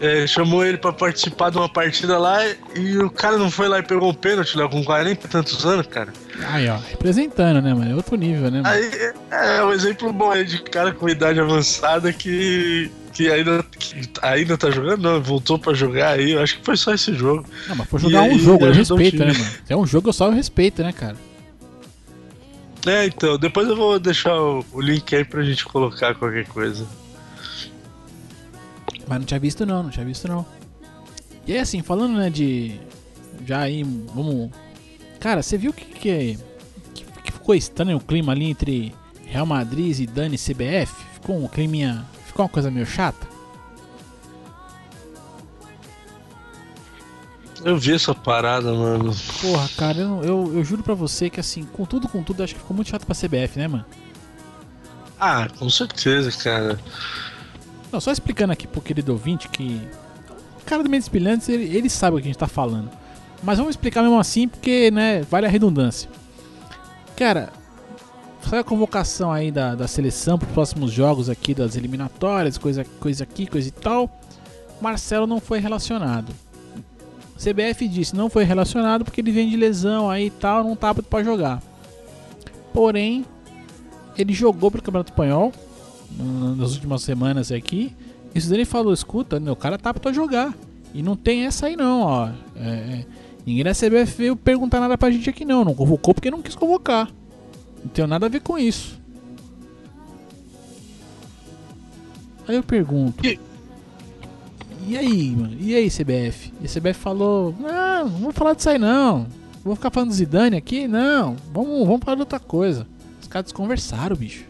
é, 0.00 0.26
chamou 0.26 0.64
ele 0.64 0.78
pra 0.78 0.92
participar 0.92 1.50
de 1.50 1.58
uma 1.58 1.68
partida 1.68 2.18
lá 2.18 2.38
e 2.74 2.98
o 2.98 3.10
cara 3.10 3.36
não 3.36 3.50
foi 3.50 3.68
lá 3.68 3.78
e 3.78 3.82
pegou 3.82 4.08
um 4.10 4.14
pênalti, 4.14 4.56
Léo, 4.56 4.70
com 4.70 4.82
40 4.82 5.26
e 5.26 5.28
tantos 5.28 5.64
anos, 5.66 5.86
cara. 5.86 6.12
Aí, 6.48 6.68
ó, 6.68 6.78
representando, 6.88 7.60
né, 7.60 7.74
mano? 7.74 7.92
É 7.92 7.94
outro 7.94 8.16
nível, 8.16 8.50
né, 8.50 8.62
mano? 8.62 8.66
Aí 8.66 8.90
é 9.30 9.62
um 9.62 9.72
exemplo 9.72 10.10
bom 10.12 10.30
aí 10.30 10.44
de 10.44 10.62
cara 10.62 10.92
com 10.92 11.06
idade 11.06 11.38
avançada 11.38 12.12
que, 12.14 12.90
que, 13.12 13.30
ainda, 13.30 13.62
que 13.78 14.08
ainda 14.22 14.56
tá 14.56 14.70
jogando, 14.70 15.02
não, 15.02 15.20
voltou 15.20 15.58
pra 15.58 15.74
jogar 15.74 16.12
aí. 16.12 16.32
Eu 16.32 16.42
acho 16.42 16.58
que 16.58 16.64
foi 16.64 16.78
só 16.78 16.94
esse 16.94 17.12
jogo. 17.12 17.44
Não, 17.68 17.76
mas 17.76 17.88
foi 17.88 18.00
E 18.00 18.02
jogar 18.04 18.22
um 18.22 18.30
aí, 18.30 18.38
jogo, 18.38 18.64
eu 18.64 18.70
ajudou 18.70 18.96
o 18.96 19.00
respeito, 19.00 19.24
né, 19.26 19.32
mano? 19.32 19.50
Se 19.66 19.72
é 19.72 19.76
um 19.76 19.86
jogo, 19.86 20.08
eu 20.08 20.12
só 20.14 20.30
respeito, 20.30 20.82
né, 20.82 20.92
cara? 20.92 21.16
É, 22.86 23.04
então, 23.04 23.36
depois 23.36 23.68
eu 23.68 23.76
vou 23.76 24.00
deixar 24.00 24.34
o, 24.34 24.64
o 24.72 24.80
link 24.80 25.14
aí 25.14 25.24
pra 25.24 25.42
gente 25.42 25.62
colocar 25.66 26.14
qualquer 26.14 26.46
coisa. 26.46 26.86
Mas 29.10 29.18
não 29.18 29.26
tinha 29.26 29.40
visto 29.40 29.66
não, 29.66 29.82
não 29.82 29.90
tinha 29.90 30.06
visto 30.06 30.28
não. 30.28 30.46
E 31.44 31.52
aí 31.52 31.58
assim, 31.58 31.82
falando 31.82 32.16
né 32.16 32.30
de. 32.30 32.80
Já 33.44 33.62
aí, 33.62 33.82
vamos. 33.82 34.52
Cara, 35.18 35.42
você 35.42 35.58
viu 35.58 35.72
que, 35.72 35.84
que, 35.84 36.38
que, 36.94 37.04
que 37.24 37.32
ficou 37.32 37.56
estranho 37.56 37.96
o 37.96 38.00
clima 38.00 38.30
ali 38.30 38.44
entre 38.44 38.94
Real 39.26 39.44
Madrid 39.44 39.98
e 39.98 40.06
Dani 40.06 40.38
CBF? 40.38 40.94
Ficou 41.14 41.42
um 41.42 41.48
climinha. 41.48 42.06
Ficou 42.24 42.44
uma 42.44 42.48
coisa 42.48 42.70
meio 42.70 42.86
chata? 42.86 43.26
Eu 47.64 47.76
vi 47.76 47.94
essa 47.94 48.14
parada, 48.14 48.72
mano. 48.72 49.12
Porra, 49.40 49.68
cara, 49.76 49.98
eu, 49.98 50.22
eu, 50.22 50.52
eu 50.54 50.64
juro 50.64 50.84
pra 50.84 50.94
você 50.94 51.28
que 51.28 51.40
assim, 51.40 51.64
com 51.64 51.84
tudo, 51.84 52.08
com 52.08 52.22
tudo, 52.22 52.44
acho 52.44 52.54
que 52.54 52.60
ficou 52.60 52.76
muito 52.76 52.88
chato 52.88 53.04
pra 53.04 53.14
CBF, 53.16 53.58
né, 53.58 53.66
mano? 53.66 53.84
Ah, 55.18 55.48
com 55.58 55.68
certeza, 55.68 56.30
cara. 56.30 56.78
Não, 57.92 58.00
só 58.00 58.12
explicando 58.12 58.52
aqui 58.52 58.66
pro 58.66 58.80
querido 58.80 59.12
ouvinte 59.12 59.48
que. 59.48 59.80
O 60.60 60.64
cara 60.64 60.82
do 60.82 60.90
Mendes 60.90 61.08
Brilhantes, 61.08 61.48
ele, 61.48 61.64
ele 61.76 61.90
sabe 61.90 62.16
o 62.16 62.20
que 62.20 62.24
a 62.24 62.26
gente 62.26 62.38
tá 62.38 62.46
falando. 62.46 62.90
Mas 63.42 63.58
vamos 63.58 63.72
explicar 63.72 64.02
mesmo 64.02 64.18
assim, 64.18 64.46
porque, 64.46 64.90
né, 64.90 65.22
vale 65.22 65.46
a 65.46 65.48
redundância. 65.48 66.08
Cara, 67.16 67.50
sai 68.48 68.60
a 68.60 68.64
convocação 68.64 69.32
aí 69.32 69.50
da, 69.50 69.74
da 69.74 69.88
seleção 69.88 70.38
pros 70.38 70.52
próximos 70.52 70.92
jogos 70.92 71.28
aqui 71.28 71.54
das 71.54 71.76
eliminatórias, 71.76 72.58
coisa, 72.58 72.84
coisa 73.00 73.24
aqui, 73.24 73.46
coisa 73.46 73.68
e 73.68 73.72
tal. 73.72 74.10
Marcelo 74.80 75.26
não 75.26 75.40
foi 75.40 75.58
relacionado. 75.58 76.32
CBF 77.36 77.88
disse 77.88 78.14
não 78.14 78.28
foi 78.28 78.44
relacionado 78.44 79.04
porque 79.04 79.20
ele 79.22 79.32
vem 79.32 79.48
de 79.48 79.56
lesão 79.56 80.10
aí 80.10 80.26
e 80.26 80.30
tal, 80.30 80.62
não 80.62 80.76
tá 80.76 80.90
apto 80.90 81.02
pra 81.02 81.24
jogar. 81.24 81.62
Porém, 82.72 83.24
ele 84.16 84.32
jogou 84.32 84.70
pelo 84.70 84.82
Campeonato 84.82 85.10
Espanhol 85.10 85.52
nas 86.56 86.72
últimas 86.74 87.02
semanas 87.02 87.50
aqui. 87.52 87.94
Isso 88.34 88.48
daí 88.48 88.58
ele 88.58 88.64
falou: 88.64 88.92
escuta, 88.92 89.38
meu 89.40 89.56
cara 89.56 89.78
tá 89.78 89.90
apto 89.90 90.08
a 90.08 90.12
jogar. 90.12 90.54
E 90.94 91.02
não 91.02 91.14
tem 91.16 91.46
essa 91.46 91.66
aí 91.66 91.76
não, 91.76 92.00
ó. 92.02 92.28
É, 92.56 92.68
é, 92.68 93.06
ninguém 93.46 93.62
da 93.64 93.72
CBF 93.72 94.16
veio 94.18 94.36
perguntar 94.36 94.80
nada 94.80 94.98
pra 94.98 95.10
gente 95.10 95.30
aqui 95.30 95.44
não. 95.44 95.64
Não 95.64 95.74
convocou 95.74 96.12
porque 96.14 96.30
não 96.30 96.42
quis 96.42 96.54
convocar. 96.54 97.08
Não 97.82 97.90
tem 97.90 98.06
nada 98.06 98.26
a 98.26 98.28
ver 98.28 98.40
com 98.40 98.58
isso. 98.58 98.98
Aí 102.48 102.56
eu 102.56 102.62
pergunto. 102.62 103.24
E- 103.26 103.38
E 104.88 104.96
aí, 104.96 105.30
mano? 105.36 105.56
E 105.60 105.74
aí, 105.76 105.88
CBF? 105.90 106.52
E 106.60 106.64
a 106.66 106.68
CBF 106.68 106.94
falou: 106.98 107.54
Não, 107.60 108.08
não 108.08 108.18
vamos 108.18 108.34
falar 108.34 108.54
disso 108.54 108.70
aí 108.70 108.78
não. 108.78 109.26
Vou 109.62 109.76
ficar 109.76 109.90
falando 109.90 110.08
do 110.08 110.14
Zidane 110.14 110.56
aqui? 110.56 110.88
Não. 110.88 111.36
Vamos, 111.52 111.86
vamos 111.86 112.00
falar 112.02 112.14
de 112.16 112.22
outra 112.22 112.40
coisa. 112.40 112.86
Os 113.20 113.28
caras 113.28 113.52
conversaram, 113.52 114.16
bicho. 114.16 114.44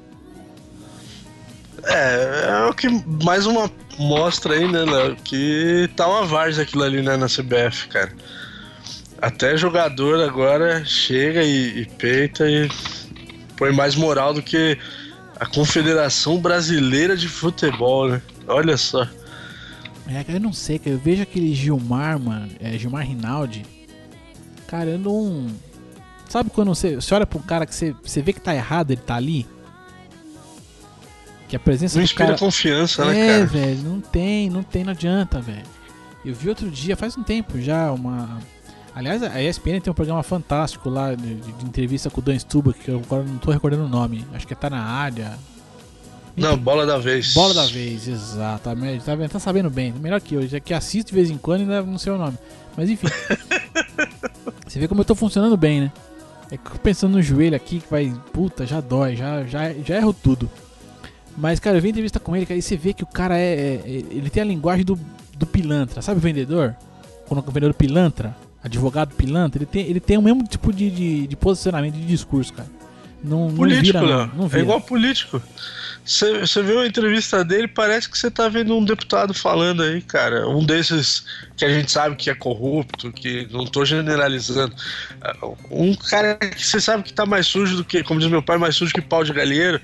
É, 1.85 2.49
é 2.49 2.65
o 2.69 2.75
que 2.75 2.89
mais 3.25 3.47
uma 3.47 3.71
mostra 3.99 4.55
aí, 4.55 4.71
né, 4.71 4.85
Léo? 4.85 5.17
Que 5.17 5.89
tá 5.97 6.07
uma 6.07 6.25
várzea 6.25 6.63
aquilo 6.63 6.83
ali, 6.83 7.03
né, 7.03 7.17
na 7.17 7.27
CBF, 7.27 7.89
cara. 7.89 8.13
Até 9.21 9.57
jogador 9.57 10.23
agora 10.23 10.85
chega 10.85 11.43
e, 11.43 11.83
e 11.83 11.87
peita 11.87 12.49
e 12.49 12.69
põe 13.57 13.73
mais 13.73 13.95
moral 13.95 14.33
do 14.33 14.43
que 14.43 14.79
a 15.39 15.47
Confederação 15.47 16.39
Brasileira 16.39 17.17
de 17.17 17.29
Futebol, 17.29 18.09
né? 18.09 18.23
Olha 18.47 18.77
só. 18.77 19.07
É, 20.07 20.25
eu 20.29 20.41
não 20.41 20.53
sei, 20.53 20.79
cara. 20.79 20.91
Eu 20.91 20.99
vejo 20.99 21.23
aquele 21.23 21.55
Gilmar, 21.55 22.19
mano. 22.19 22.51
É, 22.59 22.77
Gilmar 22.79 23.07
Rinaldi. 23.07 23.65
Cara, 24.67 24.91
eu 24.91 24.99
não. 24.99 25.49
Sabe 26.29 26.51
quando 26.51 26.69
você, 26.69 26.97
você 26.97 27.15
olha 27.15 27.29
um 27.35 27.43
cara 27.43 27.67
que 27.67 27.75
você, 27.75 27.95
você 28.03 28.23
vê 28.23 28.33
que 28.33 28.41
tá 28.41 28.55
errado, 28.55 28.91
ele 28.91 29.01
tá 29.01 29.17
ali? 29.17 29.47
Que 31.51 31.57
a 31.57 31.61
presença 31.61 31.97
Não 31.99 32.03
do 32.03 32.05
inspira 32.05 32.27
cara. 32.29 32.39
confiança, 32.39 33.05
né, 33.07 33.19
É, 33.21 33.33
cara? 33.33 33.47
velho, 33.47 33.83
não 33.83 34.01
tem, 34.01 34.49
não 34.49 34.63
tem, 34.63 34.85
não 34.85 34.93
adianta, 34.93 35.41
velho. 35.41 35.65
Eu 36.25 36.33
vi 36.33 36.49
outro 36.49 36.71
dia, 36.71 36.97
faz 36.97 37.17
um 37.19 37.23
tempo 37.25 37.61
já, 37.61 37.91
uma. 37.91 38.39
Aliás, 38.95 39.21
a 39.23 39.43
ESPN 39.43 39.81
tem 39.81 39.91
um 39.91 39.95
programa 39.95 40.23
fantástico 40.23 40.89
lá 40.89 41.13
de, 41.15 41.35
de- 41.35 41.65
entrevista 41.65 42.09
com 42.09 42.21
o 42.21 42.23
Dan 42.23 42.39
Stuber, 42.39 42.73
que 42.73 42.89
eu 42.89 42.99
agora 43.05 43.25
não 43.25 43.39
tô 43.39 43.51
recordando 43.51 43.85
o 43.85 43.89
nome. 43.89 44.25
Acho 44.33 44.47
que 44.47 44.53
é 44.53 44.57
tá 44.57 44.71
na 44.71 44.81
área. 44.83 45.37
Não, 46.37 46.57
bola 46.57 46.87
da 46.87 46.99
vez. 46.99 47.35
Bola 47.35 47.53
da 47.53 47.67
vez, 47.67 48.07
exato. 48.07 48.65
Tá, 48.71 48.77
tá, 49.29 49.39
sabendo 49.41 49.69
bem. 49.71 49.93
Melhor 49.93 50.21
que 50.21 50.35
eu, 50.37 50.47
já 50.47 50.61
que 50.61 50.73
assisto 50.73 51.09
de 51.11 51.17
vez 51.17 51.31
em 51.31 51.37
quando 51.37 51.61
e 51.61 51.63
ainda 51.63 51.83
não 51.83 51.99
sei 51.99 52.13
o 52.13 52.19
nome. 52.19 52.39
Mas 52.77 52.89
enfim. 52.91 53.09
Você 54.67 54.79
vê 54.79 54.87
como 54.87 55.01
eu 55.01 55.05
tô 55.05 55.15
funcionando 55.17 55.57
bem, 55.57 55.81
né? 55.83 55.93
É 56.51 56.57
que 56.57 56.79
pensando 56.79 57.13
no 57.13 57.23
joelho 57.23 57.57
aqui 57.57 57.81
que 57.81 57.91
vai. 57.91 58.13
Puta, 58.33 58.65
já 58.67 58.81
dói, 58.81 59.17
já, 59.17 59.45
já, 59.45 59.73
já 59.73 59.97
erro 59.97 60.13
tudo. 60.13 60.49
Mas, 61.37 61.59
cara, 61.61 61.79
eu 61.79 61.83
vi 61.83 61.89
entrevista 61.91 62.19
com 62.21 62.37
ele, 62.37 62.45
cara, 62.47 62.59
e 62.59 62.63
você 62.63 62.77
vê 62.77 62.93
que 62.93 63.03
o 63.03 63.07
cara 63.07 63.39
é. 63.39 63.55
é- 63.55 63.83
ele 64.11 64.29
tem 64.31 64.43
a 64.43 64.47
linguagem 64.47 64.85
do, 64.85 64.99
do 65.37 65.47
pilantra. 65.47 66.03
Sabe 66.03 66.19
o 66.19 66.21
vendedor? 66.21 66.75
Quando 67.27 67.41
o 67.47 67.51
vendedor 67.51 67.75
pilantra, 67.75 68.37
advogado 68.63 69.15
pilantra, 69.15 69.59
ele 69.59 69.67
tem, 69.67 69.87
ele 69.87 70.01
tem 70.01 70.19
o 70.19 70.23
mesmo 70.23 70.43
tipo 70.45 70.73
de, 70.73 70.91
de, 70.91 71.27
de 71.27 71.37
posicionamento, 71.37 71.95
de 71.95 72.05
discurso, 72.07 72.53
cara. 72.53 72.69
Não, 73.23 73.49
não 73.49 73.55
Político, 73.57 73.85
vira, 73.87 74.01
Léo. 74.01 74.17
não. 74.29 74.35
Não 74.35 74.45
É 74.47 74.49
vira. 74.49 74.61
igual 74.63 74.81
político. 74.81 75.43
Você 76.05 76.63
vê 76.63 76.73
uma 76.73 76.87
entrevista 76.87 77.45
dele, 77.45 77.69
parece 77.69 78.09
que 78.09 78.19
você 78.19 78.31
tá 78.31 78.49
vendo 78.49 78.75
um 78.77 78.83
deputado 78.85 79.35
falando 79.35 79.83
aí, 79.83 80.01
cara. 80.01 80.49
Um 80.49 80.65
desses 80.65 81.23
que 81.57 81.65
a 81.65 81.69
gente 81.69 81.93
sabe 81.93 82.17
que 82.17 82.31
é 82.31 82.35
corrupto, 82.35 83.13
que 83.13 83.47
não 83.53 83.67
tô 83.67 83.85
generalizando. 83.85 84.75
Um 85.71 85.95
cara 85.95 86.37
que 86.37 86.67
você 86.67 86.81
sabe 86.81 87.03
que 87.03 87.13
tá 87.13 87.27
mais 87.27 87.47
sujo 87.47 87.77
do 87.77 87.85
que, 87.85 88.03
como 88.03 88.19
diz 88.19 88.31
meu 88.31 88.43
pai, 88.43 88.57
mais 88.57 88.75
sujo 88.75 88.93
que 88.95 89.03
pau 89.03 89.23
de 89.23 89.33
galinheiro. 89.33 89.81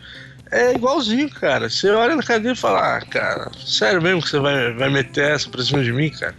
É 0.50 0.74
igualzinho, 0.74 1.28
cara. 1.30 1.68
Você 1.68 1.90
olha 1.90 2.14
na 2.16 2.22
dele 2.38 2.52
e 2.54 2.56
fala, 2.56 2.96
ah, 2.96 3.00
cara, 3.00 3.50
sério 3.64 4.00
mesmo 4.00 4.22
que 4.22 4.28
você 4.28 4.38
vai, 4.38 4.72
vai 4.74 4.88
meter 4.90 5.32
essa 5.32 5.48
pra 5.50 5.62
cima 5.62 5.82
de 5.82 5.92
mim, 5.92 6.10
cara? 6.10 6.34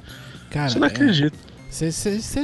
Cara, 0.49 0.69
Você 0.69 0.79
não 0.79 0.87
é- 0.87 0.89
acredita. 0.89 1.37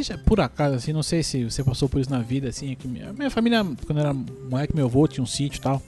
Já- 0.04 0.18
por 0.18 0.40
acaso, 0.42 0.76
assim, 0.76 0.92
não 0.94 1.02
sei 1.02 1.24
se 1.24 1.44
você 1.46 1.64
passou 1.64 1.88
por 1.88 2.02
isso 2.02 2.10
na 2.12 2.20
vida, 2.20 2.50
assim, 2.50 2.72
é 2.74 2.76
que 2.76 2.88
minha, 2.88 3.14
minha 3.14 3.32
família, 3.32 3.66
quando 3.88 4.00
era 4.00 4.14
moleque, 4.14 4.76
meu 4.76 4.86
avô 4.86 5.08
tinha 5.08 5.24
um 5.24 5.28
sítio 5.28 5.58
e 5.58 5.62
tal. 5.62 5.82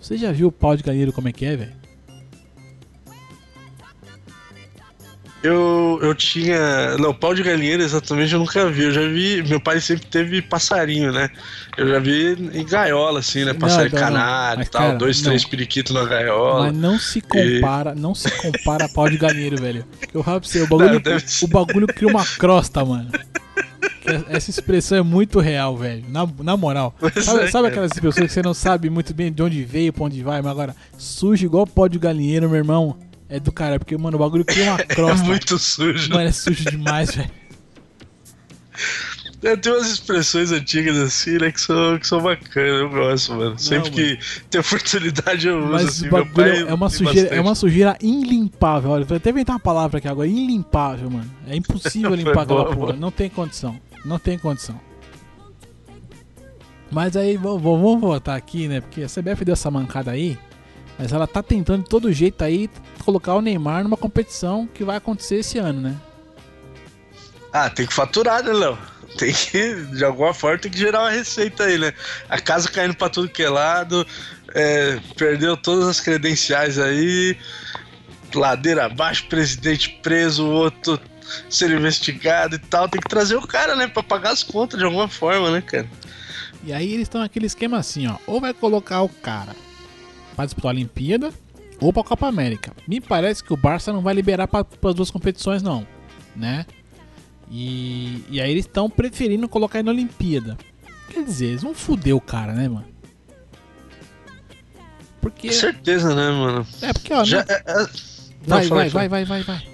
Você 0.00 0.16
já 0.16 0.32
viu 0.32 0.48
o 0.48 0.52
pau 0.52 0.76
de 0.76 0.82
galinheiro 0.82 1.12
como 1.12 1.28
é 1.28 1.32
que 1.32 1.44
é, 1.44 1.56
velho? 1.56 1.72
Eu, 5.42 6.00
eu 6.02 6.14
tinha. 6.14 6.96
Não, 6.98 7.14
pau 7.14 7.32
de 7.32 7.42
galinheiro 7.42 7.82
exatamente 7.82 8.32
eu 8.32 8.40
nunca 8.40 8.68
vi. 8.68 8.84
Eu 8.84 8.92
já 8.92 9.02
vi. 9.02 9.42
Meu 9.42 9.60
pai 9.60 9.80
sempre 9.80 10.06
teve 10.06 10.42
passarinho, 10.42 11.12
né? 11.12 11.30
Eu 11.76 11.88
já 11.88 11.98
vi 12.00 12.32
em 12.52 12.64
gaiola, 12.64 13.20
assim, 13.20 13.44
né? 13.44 13.54
Passarinho 13.54 13.94
não, 13.94 14.00
não. 14.00 14.06
canário 14.08 14.62
e 14.62 14.66
tal. 14.66 14.82
cara, 14.82 14.98
dois, 14.98 15.22
não. 15.22 15.30
três 15.30 15.44
periquitos 15.44 15.94
na 15.94 16.04
gaiola. 16.04 16.66
Mas 16.66 16.76
não 16.76 16.98
se 16.98 17.20
compara, 17.20 17.94
não 17.94 18.14
se 18.14 18.30
compara 18.32 18.86
a 18.86 18.88
pau 18.88 19.08
de 19.08 19.16
galinheiro, 19.16 19.56
velho. 19.60 19.84
Eu 20.12 20.24
pra 20.24 20.38
você, 20.40 20.62
o 20.62 20.66
bagulho, 20.66 21.00
o 21.42 21.46
bagulho 21.46 21.86
cria 21.86 22.08
uma 22.08 22.24
crosta, 22.24 22.84
mano. 22.84 23.10
Essa 24.28 24.50
expressão 24.50 24.98
é 24.98 25.02
muito 25.02 25.38
real, 25.38 25.76
velho. 25.76 26.04
Na, 26.08 26.28
na 26.40 26.56
moral. 26.56 26.94
Sabe, 27.22 27.44
é, 27.44 27.46
sabe 27.46 27.50
cara. 27.50 27.68
aquelas 27.68 27.92
pessoas 27.92 28.14
que 28.16 28.28
você 28.28 28.42
não 28.42 28.54
sabe 28.54 28.90
muito 28.90 29.14
bem 29.14 29.32
de 29.32 29.42
onde 29.42 29.62
veio, 29.62 29.92
pra 29.92 30.04
onde 30.04 30.22
vai, 30.22 30.40
mas 30.40 30.50
agora 30.50 30.74
sujo 30.96 31.44
igual 31.44 31.66
pau 31.66 31.88
de 31.88 31.98
galinheiro, 31.98 32.48
meu 32.48 32.56
irmão. 32.56 32.96
É 33.28 33.38
do 33.38 33.52
cara, 33.52 33.78
porque, 33.78 33.96
mano, 33.96 34.16
o 34.16 34.20
bagulho 34.20 34.44
cria 34.44 34.72
uma 34.72 34.80
É 34.80 34.84
crosta. 34.84 35.24
muito 35.24 35.58
sujo. 35.58 36.10
Mano, 36.10 36.28
é 36.28 36.32
sujo 36.32 36.64
demais, 36.70 37.14
velho. 37.14 37.30
É, 39.42 39.54
Tem 39.56 39.72
umas 39.72 39.88
expressões 39.90 40.50
antigas 40.50 40.96
assim, 40.96 41.38
né? 41.38 41.52
Que 41.52 41.60
são, 41.60 41.98
que 41.98 42.06
são 42.06 42.20
bacanas. 42.20 42.80
Eu 42.80 42.90
gosto, 42.90 43.34
mano. 43.34 43.58
Sempre 43.58 43.90
que 43.90 44.18
tem 44.50 44.60
oportunidade 44.60 45.46
eu 45.46 45.58
uso. 45.58 45.72
Mas 45.72 45.84
assim, 45.86 46.08
o 46.08 46.12
meu 46.12 46.26
pai 46.26 46.60
é 46.62 46.74
uma 46.74 46.88
sujeira, 46.90 47.34
é 47.36 47.40
uma 47.40 47.54
sujeira 47.54 47.96
ilimpável. 48.00 48.90
Olha, 48.90 49.04
vou 49.04 49.16
até 49.16 49.30
inventar 49.30 49.54
uma 49.54 49.60
palavra 49.60 49.98
aqui 49.98 50.08
agora, 50.08 50.26
ilimpável, 50.26 51.10
mano. 51.10 51.30
É 51.46 51.54
impossível 51.54 52.14
limpar 52.16 52.40
aquela 52.42 52.74
porra, 52.74 52.94
não 52.94 53.10
tem 53.12 53.28
condição. 53.30 53.78
Não 54.04 54.18
tem 54.18 54.38
condição. 54.38 54.80
Mas 56.90 57.16
aí 57.16 57.36
vamos, 57.36 57.62
vamos 57.62 58.00
voltar 58.00 58.34
aqui, 58.34 58.66
né? 58.66 58.80
Porque 58.80 59.02
a 59.02 59.06
CBF 59.08 59.44
deu 59.44 59.52
essa 59.52 59.70
mancada 59.70 60.10
aí, 60.10 60.38
mas 60.98 61.12
ela 61.12 61.26
tá 61.26 61.42
tentando 61.42 61.84
de 61.84 61.88
todo 61.88 62.12
jeito 62.12 62.42
aí 62.42 62.68
colocar 63.04 63.34
o 63.34 63.40
Neymar 63.40 63.84
numa 63.84 63.96
competição 63.96 64.66
que 64.66 64.82
vai 64.82 64.96
acontecer 64.96 65.36
esse 65.36 65.56
ano, 65.58 65.80
né? 65.80 65.96
Ah, 67.52 67.70
tem 67.70 67.86
que 67.86 67.94
faturar, 67.94 68.42
né, 68.42 68.52
Léo? 68.52 68.76
Tem 69.16 69.32
que, 69.32 69.74
de 69.96 70.04
alguma 70.04 70.34
forma, 70.34 70.58
tem 70.58 70.70
que 70.70 70.78
gerar 70.78 71.00
uma 71.00 71.10
receita 71.10 71.64
aí, 71.64 71.78
né? 71.78 71.94
A 72.28 72.38
casa 72.40 72.68
caindo 72.68 72.94
pra 72.94 73.08
tudo 73.08 73.28
que 73.28 73.42
é 73.42 73.48
lado, 73.48 74.06
é, 74.54 75.00
perdeu 75.16 75.56
todas 75.56 75.88
as 75.88 76.00
credenciais 76.00 76.78
aí, 76.78 77.36
ladeira 78.34 78.84
abaixo, 78.84 79.26
presidente 79.28 79.98
preso, 80.02 80.44
o 80.44 80.50
outro 80.50 81.00
sendo 81.48 81.74
investigado 81.74 82.56
e 82.56 82.58
tal. 82.58 82.88
Tem 82.88 83.00
que 83.00 83.08
trazer 83.08 83.36
o 83.36 83.46
cara, 83.46 83.74
né? 83.76 83.86
Pra 83.86 84.02
pagar 84.02 84.32
as 84.32 84.42
contas 84.42 84.78
de 84.78 84.84
alguma 84.84 85.08
forma, 85.08 85.50
né, 85.50 85.62
cara? 85.62 85.88
E 86.64 86.72
aí 86.72 86.92
eles 86.92 87.02
estão 87.02 87.20
naquele 87.20 87.46
esquema 87.46 87.78
assim, 87.78 88.06
ó. 88.08 88.16
Ou 88.26 88.40
vai 88.40 88.52
colocar 88.52 89.00
o 89.00 89.08
cara 89.08 89.54
disputar 90.46 90.70
a 90.70 90.74
Olimpíada 90.74 91.32
ou 91.80 91.92
pra 91.92 92.02
Copa 92.02 92.26
América. 92.26 92.72
Me 92.86 93.00
parece 93.00 93.42
que 93.42 93.52
o 93.52 93.56
Barça 93.56 93.92
não 93.92 94.00
vai 94.02 94.14
liberar 94.14 94.48
para 94.48 94.66
as 94.84 94.94
duas 94.94 95.10
competições, 95.10 95.62
não, 95.62 95.86
né? 96.34 96.66
E, 97.50 98.22
e 98.30 98.40
aí 98.40 98.50
eles 98.50 98.66
estão 98.66 98.90
preferindo 98.90 99.48
colocar 99.48 99.78
ele 99.78 99.86
na 99.86 99.92
Olimpíada. 99.92 100.56
Quer 101.08 101.24
dizer, 101.24 101.46
eles 101.46 101.62
vão 101.62 101.74
foder 101.74 102.14
o 102.14 102.20
cara, 102.20 102.52
né, 102.52 102.68
mano? 102.68 102.84
Porque. 105.20 105.48
Com 105.48 105.54
certeza, 105.54 106.14
né, 106.14 106.30
mano? 106.30 106.66
É, 106.82 106.92
porque, 106.92 107.12
ó. 107.12 107.24
Já, 107.24 107.38
não- 107.44 107.54
é- 107.54 107.62
é- 107.66 107.86
Não, 108.46 108.56
vai, 108.56 108.66
fala 108.66 108.80
vai, 108.80 108.88
vai, 108.90 109.08
vai, 109.08 109.24
vai, 109.24 109.42
vai. 109.42 109.68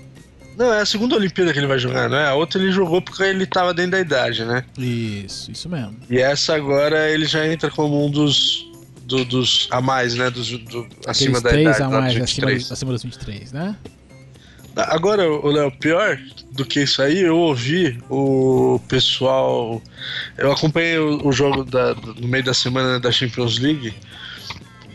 Não, 0.56 0.72
é 0.72 0.80
a 0.82 0.86
segunda 0.86 1.16
Olimpíada 1.16 1.52
que 1.52 1.58
ele 1.58 1.66
vai 1.66 1.78
jogar, 1.80 2.08
não 2.08 2.16
é? 2.16 2.28
A 2.28 2.34
outra 2.34 2.62
ele 2.62 2.70
jogou 2.70 3.02
porque 3.02 3.24
ele 3.24 3.44
tava 3.44 3.74
dentro 3.74 3.92
da 3.92 4.00
idade, 4.00 4.44
né? 4.44 4.64
Isso, 4.78 5.50
isso 5.50 5.68
mesmo. 5.68 5.96
E 6.08 6.18
essa 6.18 6.54
agora 6.54 7.10
ele 7.10 7.24
já 7.24 7.44
entra 7.46 7.70
como 7.70 8.06
um 8.06 8.10
dos. 8.10 8.63
Do- 9.04 9.24
dos 9.24 9.68
a 9.70 9.80
mais, 9.80 10.14
né? 10.14 10.30
Dos, 10.30 10.48
do, 10.50 10.86
acima 11.06 11.40
da 11.40 11.50
idade. 11.60 11.82
a 11.82 11.88
mais 11.88 12.14
dos 12.14 12.22
acima, 12.22 12.46
23. 12.46 12.62
dos- 12.62 12.72
acima 12.72 12.92
dos 12.92 13.02
23, 13.02 13.52
né? 13.52 13.76
Agora, 14.76 15.30
o 15.30 15.46
Léo, 15.52 15.70
pior 15.70 16.18
do 16.50 16.64
que 16.64 16.80
isso 16.82 17.00
aí, 17.00 17.20
eu 17.20 17.36
ouvi 17.38 17.96
o 18.10 18.80
pessoal. 18.88 19.80
Eu 20.36 20.50
acompanhei 20.50 20.98
o, 20.98 21.24
o 21.28 21.32
jogo 21.32 21.64
da- 21.64 21.94
no 21.94 22.26
meio 22.26 22.42
da 22.42 22.52
semana 22.52 22.98
da 22.98 23.12
Champions 23.12 23.58
League. 23.58 23.94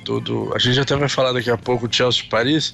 Do, 0.09 0.19
do- 0.19 0.55
a 0.55 0.57
gente 0.57 0.79
até 0.79 0.95
vai 0.95 1.07
falar 1.07 1.33
daqui 1.33 1.51
a 1.51 1.57
pouco 1.57 1.85
o 1.85 1.93
Chelsea 1.93 2.23
Paris. 2.27 2.73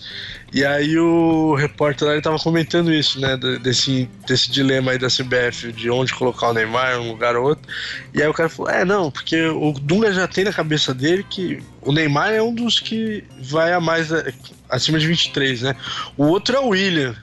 E 0.54 0.64
aí 0.64 0.98
o 0.98 1.54
repórter 1.54 2.08
lá 2.08 2.14
ele 2.14 2.22
tava 2.22 2.40
comentando 2.40 2.94
isso, 2.94 3.20
né? 3.20 3.36
de- 3.36 3.60
Desse, 3.60 4.10
desse 4.26 4.50
dilema 4.50 4.92
aí 4.94 4.98
da 4.98 5.08
CBF 5.10 5.74
de 5.74 5.90
onde 5.90 6.14
colocar 6.14 6.52
o 6.52 6.54
Neymar, 6.54 6.98
um 7.02 7.10
lugar 7.12 7.36
ou 7.36 7.44
outro. 7.50 7.68
E 8.14 8.22
aí 8.22 8.28
o 8.30 8.34
cara 8.34 8.48
falou: 8.48 8.72
é, 8.72 8.86
não, 8.86 9.12
porque 9.12 9.42
o 9.48 9.74
Dunga 9.74 10.14
já 10.14 10.30
tem 10.30 10.46
na 10.46 10.54
cabeça 10.54 10.94
dele 10.94 11.26
que 11.30 11.62
o 11.82 11.92
Neymar 11.92 12.32
é 12.32 12.42
um 12.42 12.56
dos 12.56 12.80
que 12.80 13.22
vai 13.42 13.74
a 13.74 13.82
mais 13.82 14.14
a- 14.14 14.24
acima 14.70 14.98
de 14.98 15.06
23, 15.06 15.62
né? 15.64 15.76
O 16.16 16.24
outro 16.28 16.56
é 16.56 16.60
o 16.62 16.70
William. 16.70 17.14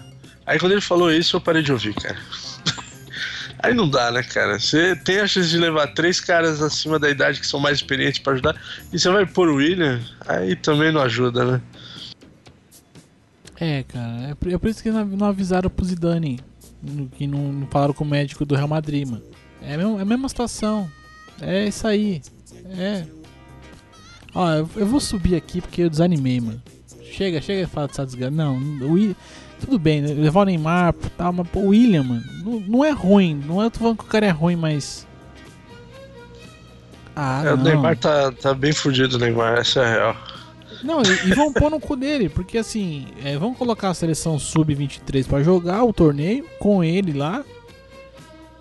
Aí 0.44 0.58
quando 0.58 0.72
ele 0.72 0.80
falou 0.82 1.10
isso, 1.10 1.36
eu 1.36 1.40
parei 1.40 1.62
de 1.62 1.72
ouvir, 1.72 1.94
cara. 1.94 2.18
Aí 3.62 3.72
não 3.74 3.88
dá, 3.88 4.10
né, 4.10 4.22
cara? 4.24 4.58
Você 4.58 4.96
tem 4.96 5.20
a 5.20 5.26
chance 5.26 5.48
de 5.48 5.56
levar 5.56 5.86
três 5.94 6.18
caras 6.18 6.60
acima 6.60 6.98
da 6.98 7.08
idade 7.08 7.40
que 7.40 7.46
são 7.46 7.60
mais 7.60 7.78
experientes 7.78 8.20
pra 8.20 8.32
ajudar, 8.32 8.60
e 8.92 8.98
você 8.98 9.08
vai 9.08 9.24
pôr 9.24 9.48
o 9.48 9.56
William, 9.56 10.00
aí 10.26 10.56
também 10.56 10.90
não 10.90 11.00
ajuda, 11.00 11.44
né? 11.44 11.62
É, 13.60 13.84
cara, 13.84 14.30
é 14.30 14.34
por, 14.34 14.52
é 14.52 14.70
isso 14.70 14.82
que 14.82 14.90
não, 14.90 15.26
avisaram 15.26 15.70
pro 15.70 15.84
Zidane, 15.84 16.40
que 17.16 17.28
não, 17.28 17.52
não 17.52 17.66
falaram 17.68 17.94
com 17.94 18.02
o 18.02 18.08
médico 18.08 18.44
do 18.44 18.56
Real 18.56 18.66
Madrid, 18.66 19.06
mano. 19.08 19.22
É 19.62 19.74
a 19.74 19.78
mesma, 19.78 19.98
é 20.00 20.02
a 20.02 20.04
mesma 20.04 20.28
situação. 20.28 20.90
É 21.40 21.68
isso 21.68 21.86
aí. 21.86 22.20
É. 22.76 23.06
Ó, 24.34 24.50
eu, 24.50 24.68
eu 24.74 24.86
vou 24.86 24.98
subir 24.98 25.36
aqui 25.36 25.60
porque 25.60 25.82
eu 25.82 25.90
desanimei, 25.90 26.40
mano. 26.40 26.60
chega, 27.12 27.40
chega 27.40 27.62
e 27.62 27.66
fala 27.66 27.86
dessa 27.86 28.04
desgraça. 28.04 28.32
Não, 28.32 28.56
o 28.56 28.92
William, 28.94 29.14
tudo 29.62 29.78
bem, 29.78 30.00
né? 30.02 30.08
levar 30.12 30.42
o 30.42 30.44
Neymar, 30.44 30.94
tal, 31.16 31.32
mas 31.32 31.48
pô, 31.48 31.60
o 31.60 31.68
William, 31.68 32.02
mano, 32.02 32.22
não, 32.44 32.60
não 32.60 32.84
é 32.84 32.90
ruim. 32.90 33.40
Não 33.46 33.62
é 33.62 33.70
tô 33.70 33.78
falando 33.78 33.98
que 33.98 34.04
o 34.04 34.08
cara 34.08 34.26
é 34.26 34.30
ruim, 34.30 34.56
mas. 34.56 35.06
Ah, 37.14 37.42
É, 37.44 37.52
o. 37.54 37.56
Neymar 37.56 37.96
tá, 37.96 38.32
tá 38.32 38.54
bem 38.54 38.72
fudido, 38.72 39.16
o 39.16 39.18
Neymar, 39.18 39.58
essa 39.58 39.80
é 39.80 39.84
a 39.84 39.90
real. 39.90 40.16
Não, 40.82 41.00
e, 41.02 41.28
e 41.28 41.34
vão 41.34 41.52
pôr 41.52 41.70
no 41.70 41.78
cu 41.78 41.94
dele, 41.94 42.28
porque 42.28 42.58
assim, 42.58 43.06
é, 43.24 43.38
vão 43.38 43.54
colocar 43.54 43.90
a 43.90 43.94
seleção 43.94 44.38
sub-23 44.38 45.26
pra 45.26 45.42
jogar 45.42 45.84
o 45.84 45.92
torneio 45.92 46.44
com 46.58 46.82
ele 46.82 47.12
lá, 47.12 47.44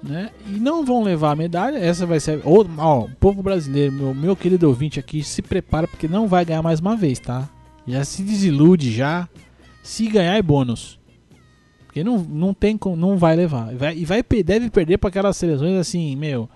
né? 0.04 0.30
E 0.48 0.60
não 0.60 0.86
vão 0.86 1.04
levar 1.04 1.32
a 1.32 1.36
medalha. 1.36 1.78
Essa 1.78 2.06
vai 2.06 2.20
ser. 2.20 2.40
Ou, 2.44 2.68
ó, 2.78 3.00
o 3.06 3.10
povo 3.20 3.42
brasileiro, 3.42 3.92
meu, 3.92 4.14
meu 4.14 4.36
querido 4.36 4.68
ouvinte 4.68 5.00
aqui, 5.00 5.24
se 5.24 5.42
prepara 5.42 5.88
porque 5.88 6.08
não 6.08 6.28
vai 6.28 6.46
ganhar 6.46 6.62
mais 6.62 6.80
uma 6.80 6.96
vez, 6.96 7.20
tá? 7.20 7.50
Já 7.88 8.04
se 8.04 8.22
desilude 8.22 8.92
já. 8.92 9.28
Se 9.84 10.08
ganhar 10.08 10.36
é 10.36 10.42
bônus. 10.42 11.00
Porque 11.86 12.04
não, 12.04 12.20
não 12.20 12.54
tem 12.54 12.78
como, 12.78 12.96
não 12.96 13.18
vai 13.18 13.36
levar. 13.36 13.74
E 13.74 13.76
vai, 13.76 13.98
e 13.98 14.06
vai, 14.06 14.24
deve 14.44 14.70
perder 14.70 14.98
pra 14.98 15.10
aquelas 15.10 15.36
seleções 15.36 15.76
assim, 15.76 16.16
meu, 16.16 16.50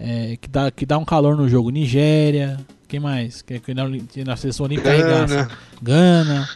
é, 0.00 0.38
que, 0.40 0.48
dá, 0.48 0.70
que 0.70 0.86
dá 0.86 0.96
um 0.96 1.04
calor 1.04 1.36
no 1.36 1.48
jogo. 1.48 1.68
Nigéria, 1.70 2.58
quem 2.86 2.98
mais? 2.98 3.42
Que, 3.42 3.60
que 3.60 3.74
na, 3.74 3.84
na 4.24 4.36
seleção 4.36 4.64
olímpica. 4.64 4.96
Gana, 4.96 5.50
Gana. 5.82 6.48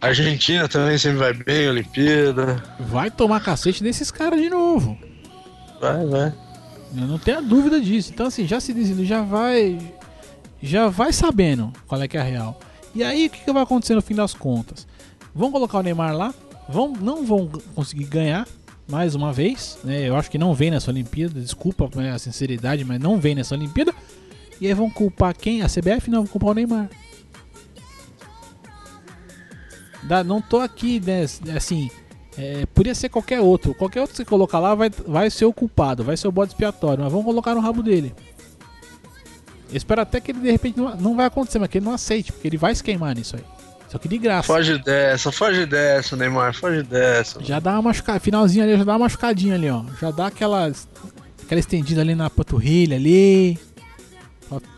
Argentina 0.00 0.68
também 0.68 0.96
sempre 0.96 1.18
vai 1.18 1.34
bem, 1.34 1.68
Olimpíada. 1.68 2.62
Vai 2.78 3.10
tomar 3.10 3.40
cacete 3.40 3.82
desses 3.82 4.10
caras 4.10 4.40
de 4.40 4.48
novo. 4.48 4.96
Vai, 5.80 6.06
vai. 6.06 6.32
Eu 6.96 7.06
não 7.06 7.18
tenho 7.18 7.38
a 7.38 7.40
dúvida 7.40 7.80
disso. 7.80 8.12
Então 8.14 8.26
assim, 8.26 8.46
já 8.46 8.60
se 8.60 8.72
desilude, 8.72 9.06
já 9.06 9.22
vai. 9.22 9.78
Já 10.62 10.88
vai 10.88 11.12
sabendo 11.12 11.72
qual 11.86 12.00
é 12.00 12.06
que 12.06 12.16
é 12.16 12.20
a 12.20 12.24
real. 12.24 12.60
E 12.94 13.02
aí 13.02 13.26
o 13.26 13.30
que, 13.30 13.44
que 13.44 13.52
vai 13.52 13.62
acontecer 13.62 13.94
no 13.94 14.02
fim 14.02 14.14
das 14.14 14.32
contas? 14.32 14.86
Vão 15.34 15.50
colocar 15.50 15.78
o 15.78 15.82
Neymar 15.82 16.16
lá, 16.16 16.34
vão, 16.68 16.92
não 16.92 17.24
vão 17.24 17.48
conseguir 17.74 18.04
ganhar 18.04 18.46
mais 18.88 19.14
uma 19.14 19.32
vez. 19.32 19.78
Né? 19.84 20.08
Eu 20.08 20.16
acho 20.16 20.30
que 20.30 20.38
não 20.38 20.54
vem 20.54 20.70
nessa 20.70 20.90
Olimpíada, 20.90 21.40
desculpa 21.40 21.88
a 22.12 22.18
sinceridade, 22.18 22.84
mas 22.84 22.98
não 22.98 23.18
vem 23.18 23.34
nessa 23.34 23.54
Olimpíada. 23.54 23.94
E 24.60 24.66
aí 24.66 24.74
vão 24.74 24.90
culpar 24.90 25.34
quem? 25.34 25.62
A 25.62 25.66
CBF? 25.66 26.10
Não, 26.10 26.24
vão 26.24 26.26
culpar 26.26 26.50
o 26.50 26.54
Neymar. 26.54 26.90
Não 30.26 30.40
tô 30.40 30.58
aqui, 30.58 30.98
né, 30.98 31.24
assim, 31.54 31.90
é, 32.36 32.64
podia 32.66 32.94
ser 32.94 33.08
qualquer 33.08 33.40
outro. 33.40 33.74
Qualquer 33.74 34.00
outro 34.00 34.12
que 34.12 34.16
você 34.16 34.24
colocar 34.24 34.58
lá 34.58 34.74
vai, 34.74 34.90
vai 34.90 35.30
ser 35.30 35.44
o 35.44 35.52
culpado, 35.52 36.02
vai 36.02 36.16
ser 36.16 36.26
o 36.26 36.32
bode 36.32 36.52
expiatório, 36.52 37.04
mas 37.04 37.12
vamos 37.12 37.26
colocar 37.26 37.54
no 37.54 37.60
rabo 37.60 37.82
dele. 37.82 38.14
Eu 39.70 39.76
espero 39.76 40.00
até 40.00 40.20
que 40.20 40.32
ele 40.32 40.40
de 40.40 40.50
repente 40.50 40.78
não, 40.78 40.96
não 40.96 41.16
vai 41.16 41.26
acontecer, 41.26 41.58
mas 41.58 41.68
que 41.68 41.78
ele 41.78 41.84
não 41.84 41.92
aceite, 41.92 42.32
porque 42.32 42.48
ele 42.48 42.56
vai 42.56 42.74
se 42.74 42.82
queimar 42.82 43.14
nisso 43.14 43.36
aí. 43.36 43.44
Só 43.90 43.98
que 43.98 44.06
de 44.06 44.18
graça. 44.18 44.46
Foge 44.46 44.78
dessa, 44.78 45.32
foge 45.32 45.66
dessa, 45.66 46.14
Neymar, 46.14 46.54
foge 46.54 46.82
dessa. 46.84 47.42
Já 47.42 47.58
dá 47.58 47.72
uma 47.72 47.82
machucada, 47.82 48.20
finalzinho 48.20 48.62
ali, 48.62 48.78
já 48.78 48.84
dá 48.84 48.92
uma 48.92 49.00
machucadinha 49.00 49.56
ali, 49.56 49.68
ó. 49.68 49.82
Já 50.00 50.12
dá 50.12 50.28
aquela, 50.28 50.70
aquela 51.42 51.58
estendida 51.58 52.00
ali 52.00 52.14
na 52.14 52.30
panturrilha 52.30 52.96
ali. 52.96 53.58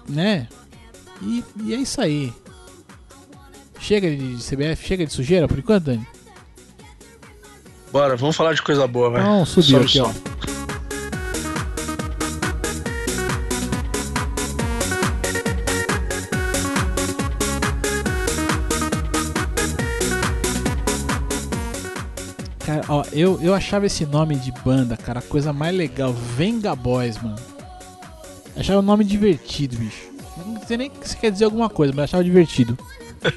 Né? 0.09 0.49
E, 1.21 1.45
e 1.63 1.75
é 1.75 1.77
isso 1.77 2.01
aí. 2.01 2.33
Chega 3.79 4.09
de 4.11 4.37
CBF, 4.37 4.87
chega 4.87 5.05
de 5.05 5.13
sujeira 5.13 5.47
por 5.47 5.59
enquanto, 5.59 5.85
Dani? 5.85 6.07
Bora, 7.93 8.17
vamos 8.17 8.35
falar 8.35 8.55
de 8.55 8.63
coisa 8.63 8.87
boa, 8.87 9.11
vai. 9.11 9.21
Então 9.21 9.45
subiu 9.45 9.65
Sobe 9.65 9.85
aqui, 9.85 9.99
som. 9.99 10.05
Ó, 10.05 10.62
eu, 23.13 23.39
eu 23.43 23.55
achava 23.55 23.87
esse 23.87 24.05
nome 24.07 24.37
de 24.37 24.53
banda, 24.65 24.97
cara, 24.97 25.21
a 25.21 25.23
coisa 25.23 25.53
mais 25.53 25.75
legal. 25.77 26.13
Venga 26.13 26.75
Boys, 26.75 27.21
mano. 27.23 27.37
Achava 28.57 28.81
o 28.81 28.83
nome 28.83 29.05
divertido, 29.05 29.77
bicho. 29.77 30.11
Não 30.47 30.61
sei 30.67 30.77
nem 30.77 30.91
isso 31.03 31.17
quer 31.17 31.31
dizer 31.31 31.45
alguma 31.45 31.69
coisa, 31.69 31.93
mas 31.95 32.05
achava 32.05 32.25
divertido. 32.25 32.77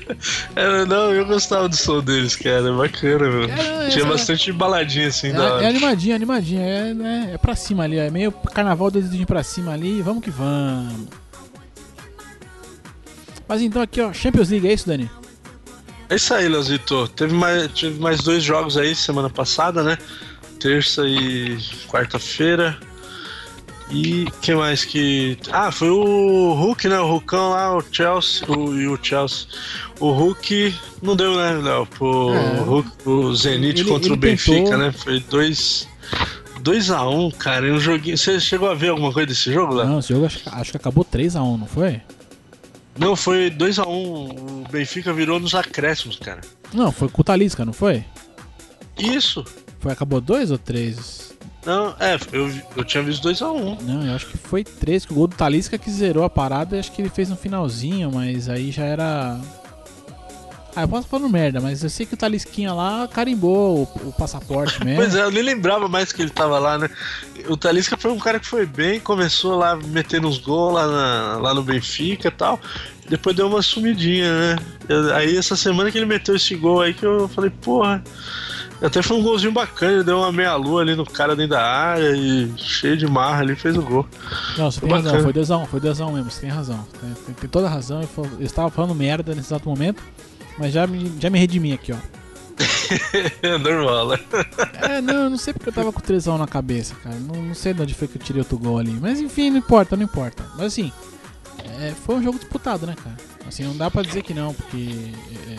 É, 0.56 0.84
não, 0.86 1.14
eu 1.14 1.28
gostava 1.28 1.70
do 1.70 1.76
som 1.76 2.02
deles, 2.02 2.36
cara. 2.36 2.74
Bacana, 2.74 3.30
meu. 3.30 3.44
É, 3.44 3.88
Tinha 3.90 4.04
bastante 4.04 4.52
baladinha 4.52 5.10
assim 5.10 5.28
É, 5.28 5.34
da 5.34 5.62
é 5.62 5.68
animadinha, 5.68 6.16
animadinha. 6.16 6.62
É, 6.62 6.92
né, 6.92 7.32
é 7.36 7.38
pra 7.38 7.56
cima 7.56 7.84
ali, 7.84 8.00
é 8.00 8.10
meio 8.10 8.32
carnaval 8.32 8.90
dedinho 8.90 9.28
pra 9.28 9.44
cima 9.44 9.74
ali. 9.74 10.02
Vamos 10.02 10.24
que 10.24 10.32
vamos. 10.32 11.08
Mas 13.48 13.62
então 13.62 13.80
aqui, 13.80 14.02
ó, 14.02 14.12
Champions 14.12 14.50
League, 14.50 14.68
é 14.68 14.74
isso, 14.74 14.88
Dani? 14.88 15.08
É 16.10 16.15
isso 16.15 16.34
aí, 16.34 16.48
Leozito. 16.48 17.08
Teve 17.10 17.34
mais, 17.34 17.72
teve 17.72 18.00
mais 18.00 18.22
dois 18.22 18.44
jogos 18.44 18.78
aí 18.78 18.94
semana 18.96 19.30
passada, 19.30 19.84
né? 19.84 19.98
Terça 20.60 21.02
e 21.08 21.58
quarta-feira. 21.88 22.78
E 23.91 24.26
que 24.41 24.54
mais 24.56 24.84
que. 24.84 25.38
Ah, 25.52 25.72
foi 25.72 25.89
o 25.91 26.54
Hulk, 26.54 26.88
né? 26.88 27.00
O 27.00 27.06
Hulkão 27.08 27.52
lá, 27.52 27.76
o 27.78 27.84
Chelsea. 27.91 28.48
O, 28.50 28.74
e 28.74 28.88
o 28.88 28.98
Chelsea. 29.02 29.46
O 30.00 30.12
Hulk 30.12 30.74
não 31.04 31.15
deu, 31.15 31.36
né, 31.38 31.54
Léo? 31.62 31.86
Pro 31.86 32.34
É. 32.34 32.60
Hulk, 32.62 32.89
o 33.06 33.36
Zenit 33.36 33.82
Ele- 33.82 33.89
contra 33.89 34.08
ele 34.08 34.13
o 34.15 34.18
Benfica, 34.18 34.56
tentou. 34.63 34.78
né? 34.80 34.91
Foi 34.91 35.20
2 35.20 35.88
2 36.62 36.89
a 36.89 37.08
1 37.08 37.30
cara. 37.32 37.68
Em 37.68 37.74
um 37.74 37.80
joguinho. 37.80 38.18
Você 38.18 38.39
chegou 38.39 38.72
a 38.72 38.74
ver 38.74 38.89
alguma 38.89 39.13
coisa 39.13 39.28
desse 39.28 39.54
jogo, 39.54 39.76
Léo? 39.76 39.88
Não, 39.88 40.00
esse 40.00 40.10
jogo 40.12 40.26
acho, 40.26 40.39
que- 40.39 40.50
acho 40.50 40.72
que 40.72 40.78
acabou 40.78 41.06
3x1, 41.06 41.58
não 41.60 41.68
foi? 41.68 42.02
Não, 42.97 43.15
foi 43.15 43.49
2 43.49 43.79
a 43.79 43.86
1 43.86 43.91
O 43.91 44.63
Benfica 44.71 45.13
virou 45.13 45.39
nos 45.39 45.53
acréscimos, 45.53 46.17
cara. 46.17 46.41
Não, 46.73 46.91
foi 46.91 47.10
com 47.10 47.21
o 47.21 47.23
Talisca, 47.23 47.65
não 47.65 47.73
foi? 47.73 48.03
Isso. 48.97 49.43
Foi, 49.79 49.91
acabou 49.91 50.21
2 50.21 50.51
ou 50.51 50.58
3? 50.58 51.36
Não, 51.65 51.95
é, 51.99 52.17
eu, 52.31 52.49
eu 52.77 52.84
tinha 52.84 53.01
visto 53.01 53.27
2x1. 53.27 53.81
Não, 53.81 54.05
eu 54.05 54.15
acho 54.15 54.27
que 54.27 54.38
foi 54.38 54.63
3, 54.63 55.05
que 55.05 55.12
o 55.12 55.15
gol 55.15 55.27
do 55.27 55.36
Talisca 55.36 55.77
que 55.77 55.89
zerou 55.89 56.23
a 56.23 56.29
parada, 56.29 56.79
acho 56.79 56.91
que 56.91 57.01
ele 57.01 57.10
fez 57.10 57.27
no 57.27 57.36
finalzinho, 57.36 58.12
mas 58.13 58.47
aí 58.47 58.71
já 58.71 58.84
era. 58.86 59.39
Ah, 60.76 60.82
eu 60.82 60.88
posso 60.90 61.08
falando 61.08 61.30
merda, 61.32 61.62
mas 61.62 61.84
eu 61.84 61.90
sei 61.90 62.06
que 62.06 62.14
o 62.16 62.18
Talisquinha 62.18 62.74
lá 62.74 63.08
carimbou 63.08 63.90
o, 64.04 64.10
o 64.10 64.12
passaporte 64.12 64.84
mesmo. 64.84 64.98
Pois 65.02 65.16
é, 65.16 65.24
eu 65.24 65.32
nem 65.32 65.42
lembrava 65.42 65.88
mais 65.88 66.12
que 66.12 66.22
ele 66.22 66.30
tava 66.32 66.60
lá, 66.60 66.78
né? 66.78 66.90
O 67.48 67.56
Talisca 67.56 67.96
foi 67.98 68.12
um 68.12 68.20
cara 68.20 68.40
que 68.40 68.46
foi 68.48 68.66
bem, 68.66 69.00
começou 69.00 69.58
lá 69.58 69.76
metendo 69.78 70.28
uns 70.28 70.38
gols 70.38 70.74
lá, 70.74 70.88
na- 70.88 71.38
lá 71.38 71.54
no 71.54 71.64
Benfica 71.64 72.28
e 72.28 72.32
tal. 72.32 72.60
Depois 73.08 73.36
deu 73.36 73.48
uma 73.48 73.62
sumidinha, 73.62 74.28
né? 74.38 74.56
Eu- 74.90 75.14
aí 75.16 75.38
essa 75.38 75.56
semana 75.56 75.90
que 75.92 75.98
ele 75.98 76.06
meteu 76.06 76.36
esse 76.36 76.56
gol 76.56 76.82
aí 76.82 76.94
que 76.94 77.06
eu 77.06 77.28
falei, 77.30 77.50
porra. 77.50 78.04
Até 78.82 79.02
foi 79.02 79.16
um 79.16 79.24
golzinho 79.24 79.54
bacana, 79.54 80.04
deu 80.04 80.18
uma 80.18 80.32
meia-lua 80.34 80.82
ali 80.82 80.96
no 80.96 81.06
cara 81.06 81.34
dentro 81.38 81.52
da 81.52 81.64
área 81.64 82.12
e 82.14 82.52
cheio 82.58 82.98
de 82.98 83.08
marra 83.08 83.40
ali, 83.40 83.56
fez 83.56 83.78
o 83.78 83.82
gol. 83.82 84.06
Não, 84.58 84.70
você 84.70 84.82
Foi 84.82 84.90
tem 84.90 84.98
razão, 84.98 85.12
bacana. 85.14 85.24
foi 85.24 85.42
2x1, 85.42 85.66
foi 85.68 85.80
2x1 85.80 86.12
mesmo, 86.14 86.30
você 86.30 86.42
tem 86.42 86.50
razão. 86.50 86.86
Tem, 87.00 87.14
tem- 87.26 87.36
tem 87.36 87.50
toda 87.50 87.70
razão, 87.70 88.02
eu, 88.02 88.10
eu 88.38 88.46
estava 88.46 88.70
falando 88.70 88.94
merda 88.94 89.34
nesse 89.34 89.48
exato 89.48 89.70
momento, 89.70 90.04
mas 90.58 90.74
já 90.74 90.88
me, 90.88 91.12
já 91.20 91.30
me 91.30 91.39
redimi 91.39 91.74
aqui, 91.74 91.91
ó. 91.91 91.98
É 93.41 93.58
normal, 93.58 94.10
né? 94.10 94.20
É, 94.82 95.02
não, 95.02 95.24
eu 95.24 95.30
não 95.30 95.38
sei 95.38 95.54
porque 95.54 95.70
eu 95.70 95.74
tava 95.74 95.91
com 95.91 96.00
3x1 96.00 96.38
na 96.38 96.48
cabeça, 96.48 96.96
cara. 96.96 97.15
Não, 97.15 97.36
não 97.41 97.56
sei 97.56 97.74
de 97.74 97.82
onde 97.82 97.94
foi 97.94 98.08
que 98.08 98.18
eu 98.18 98.22
tirei 98.22 98.41
outro 98.41 98.58
gol 98.58 98.78
ali. 98.78 98.91
Mas 98.91 99.20
enfim, 99.20 99.50
não 99.50 99.58
importa, 99.58 99.98
não 99.98 100.04
importa. 100.04 100.46
Mas 100.56 100.68
assim, 100.68 100.91
é, 101.82 101.91
foi 101.91 102.15
um 102.15 102.24
jogo 102.24 102.39
disputado, 102.39 102.86
né, 102.86 102.96
cara? 102.96 103.18
Assim, 103.48 103.63
não 103.63 103.76
dá 103.76 103.91
pra 103.91 104.02
dizer 104.02 104.24
que 104.24 104.34
não, 104.34 104.54
porque. 104.54 105.12
é, 105.50 105.58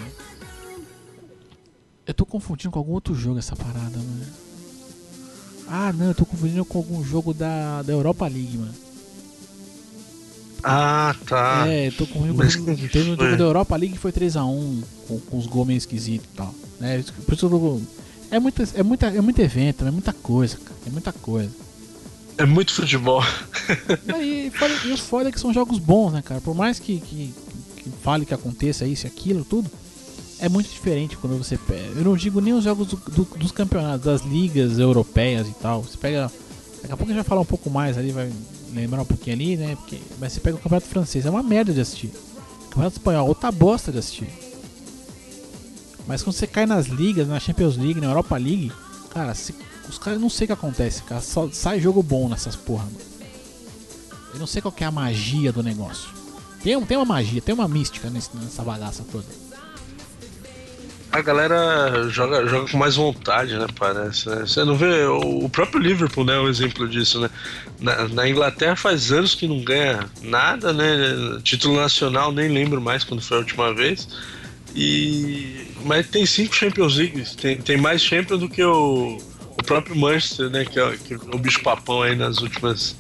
eu 2.06 2.14
tô 2.14 2.24
confundindo 2.24 2.70
com 2.70 2.78
algum 2.78 2.92
outro 2.92 3.14
jogo 3.14 3.38
essa 3.38 3.56
parada, 3.56 3.98
mano. 3.98 4.26
Ah, 5.68 5.92
não, 5.92 6.06
eu 6.06 6.14
tô 6.14 6.24
confundindo 6.24 6.64
com 6.64 6.78
algum 6.78 7.04
jogo 7.04 7.34
da, 7.34 7.82
da 7.82 7.92
Europa 7.92 8.26
League, 8.28 8.56
mano. 8.56 8.85
Ah, 10.68 11.14
tá. 11.28 11.64
É, 11.68 11.92
tô 11.92 12.06
confundindo 12.08 12.34
Mas 12.34 12.56
com. 12.56 12.74
que 12.74 12.88
Teve 12.88 13.10
um 13.12 13.16
jogo 13.16 13.36
da 13.36 13.44
Europa 13.44 13.76
League 13.76 13.94
que 13.94 14.00
foi 14.00 14.10
3x1, 14.10 14.82
com, 15.06 15.20
com 15.20 15.38
os 15.38 15.46
gols 15.46 15.66
meio 15.68 15.78
esquisitos 15.78 16.26
e 16.32 16.36
tal. 16.36 16.52
Né? 16.80 17.04
Por 17.24 17.34
isso 17.34 17.46
eu. 17.46 17.82
É, 18.32 18.40
muita, 18.40 18.68
é, 18.74 18.82
muita, 18.82 19.06
é 19.06 19.20
muito 19.20 19.38
evento, 19.40 19.86
é 19.86 19.90
muita 19.92 20.12
coisa, 20.12 20.56
cara. 20.56 20.76
É 20.86 20.90
muita 20.90 21.12
coisa. 21.12 21.50
É 22.38 22.44
muito 22.44 22.72
futebol. 22.74 23.22
Aí, 24.12 24.50
foda, 24.50 24.74
e 24.84 24.92
o 24.92 24.96
foda 24.98 25.28
é 25.28 25.32
que 25.32 25.38
são 25.38 25.52
jogos 25.54 25.78
bons, 25.78 26.12
né, 26.12 26.20
cara? 26.22 26.40
Por 26.40 26.54
mais 26.54 26.80
que, 26.80 26.98
que, 27.00 27.32
que 27.76 27.90
fale 28.02 28.26
que 28.26 28.34
aconteça 28.34 28.84
isso 28.84 29.06
e 29.06 29.08
aquilo, 29.08 29.44
tudo, 29.44 29.70
é 30.40 30.48
muito 30.48 30.68
diferente 30.68 31.16
quando 31.16 31.38
você 31.38 31.56
pega. 31.56 31.92
Eu 31.94 32.04
não 32.04 32.16
digo 32.16 32.40
nem 32.40 32.52
os 32.52 32.64
jogos 32.64 32.88
do- 32.88 32.96
do- 33.10 33.38
dos 33.38 33.52
campeonatos, 33.52 34.04
das 34.04 34.22
ligas 34.22 34.78
europeias 34.80 35.46
e 35.46 35.52
tal. 35.52 35.82
Você 35.84 35.96
pega. 35.96 36.30
Daqui 36.82 36.92
a 36.92 36.96
pouco 36.96 37.04
a 37.04 37.06
gente 37.14 37.22
vai 37.22 37.24
falar 37.24 37.40
um 37.40 37.46
pouco 37.46 37.70
mais 37.70 37.96
ali, 37.96 38.10
vai 38.10 38.30
lembrar 38.76 39.02
um 39.02 39.06
pouquinho 39.06 39.34
ali, 39.36 39.56
né? 39.56 39.76
Porque, 39.76 40.00
mas 40.18 40.32
você 40.32 40.40
pega 40.40 40.56
o 40.56 40.60
campeonato 40.60 40.86
francês, 40.86 41.26
é 41.26 41.30
uma 41.30 41.42
merda 41.42 41.72
de 41.72 41.80
assistir. 41.80 42.06
O 42.08 42.68
campeonato 42.68 42.96
espanhol, 42.98 43.28
outra 43.28 43.50
bosta 43.50 43.90
de 43.92 43.98
assistir. 43.98 44.28
Mas 46.06 46.22
quando 46.22 46.36
você 46.36 46.46
cai 46.46 46.66
nas 46.66 46.86
ligas, 46.86 47.26
na 47.26 47.40
Champions 47.40 47.76
League, 47.76 48.00
na 48.00 48.06
Europa 48.06 48.36
League, 48.36 48.70
cara, 49.10 49.34
se- 49.34 49.54
os 49.88 49.98
caras 49.98 50.20
não 50.20 50.30
sei 50.30 50.44
o 50.44 50.48
que 50.48 50.52
acontece, 50.52 51.02
cara. 51.02 51.20
Só 51.20 51.48
sai 51.50 51.80
jogo 51.80 52.02
bom 52.02 52.28
nessas 52.28 52.54
porra, 52.54 52.84
mano. 52.84 52.96
Eu 54.32 54.38
não 54.38 54.46
sei 54.46 54.60
qual 54.62 54.74
é 54.78 54.84
a 54.84 54.90
magia 54.90 55.50
do 55.52 55.62
negócio. 55.62 56.08
Tem, 56.62 56.80
tem 56.84 56.96
uma 56.96 57.04
magia, 57.06 57.40
tem 57.40 57.54
uma 57.54 57.66
mística 57.66 58.10
nesse- 58.10 58.30
nessa 58.36 58.62
bagaça 58.62 59.04
toda. 59.10 59.24
A 61.12 61.20
galera 61.20 62.08
joga, 62.10 62.46
joga 62.46 62.70
com 62.70 62.76
mais 62.76 62.96
vontade, 62.96 63.56
né? 63.56 63.66
Parece. 63.78 64.28
Né? 64.28 64.40
Você 64.40 64.64
não 64.64 64.76
vê. 64.76 65.04
O, 65.04 65.48
próprio 65.48 65.80
Liverpool, 65.80 66.24
né? 66.24 66.36
É 66.36 66.40
um 66.40 66.48
exemplo 66.48 66.88
disso, 66.88 67.20
né? 67.20 67.30
Na, 67.80 68.08
na, 68.08 68.28
Inglaterra 68.28 68.76
faz 68.76 69.10
anos 69.12 69.34
que 69.34 69.46
não 69.46 69.60
ganha 69.62 70.08
nada, 70.22 70.72
né? 70.72 71.40
Título 71.42 71.76
nacional, 71.76 72.32
nem 72.32 72.48
lembro 72.48 72.80
mais 72.80 73.04
quando 73.04 73.22
foi 73.22 73.38
a 73.38 73.40
última 73.40 73.74
vez. 73.74 74.08
E. 74.74 75.66
Mas 75.84 76.08
tem 76.08 76.26
cinco 76.26 76.54
Champions 76.54 76.96
League, 76.96 77.24
tem, 77.36 77.56
tem 77.58 77.76
mais 77.76 78.02
Champions 78.02 78.40
do 78.40 78.48
que 78.48 78.62
o, 78.62 79.18
o 79.56 79.62
próprio 79.64 79.96
Manchester, 79.96 80.50
né? 80.50 80.64
Que 80.64 80.78
é, 80.78 80.96
que 80.96 81.14
é 81.14 81.16
o 81.16 81.38
bicho 81.38 81.62
papão 81.62 82.02
aí 82.02 82.14
nas 82.14 82.38
últimas 82.38 82.96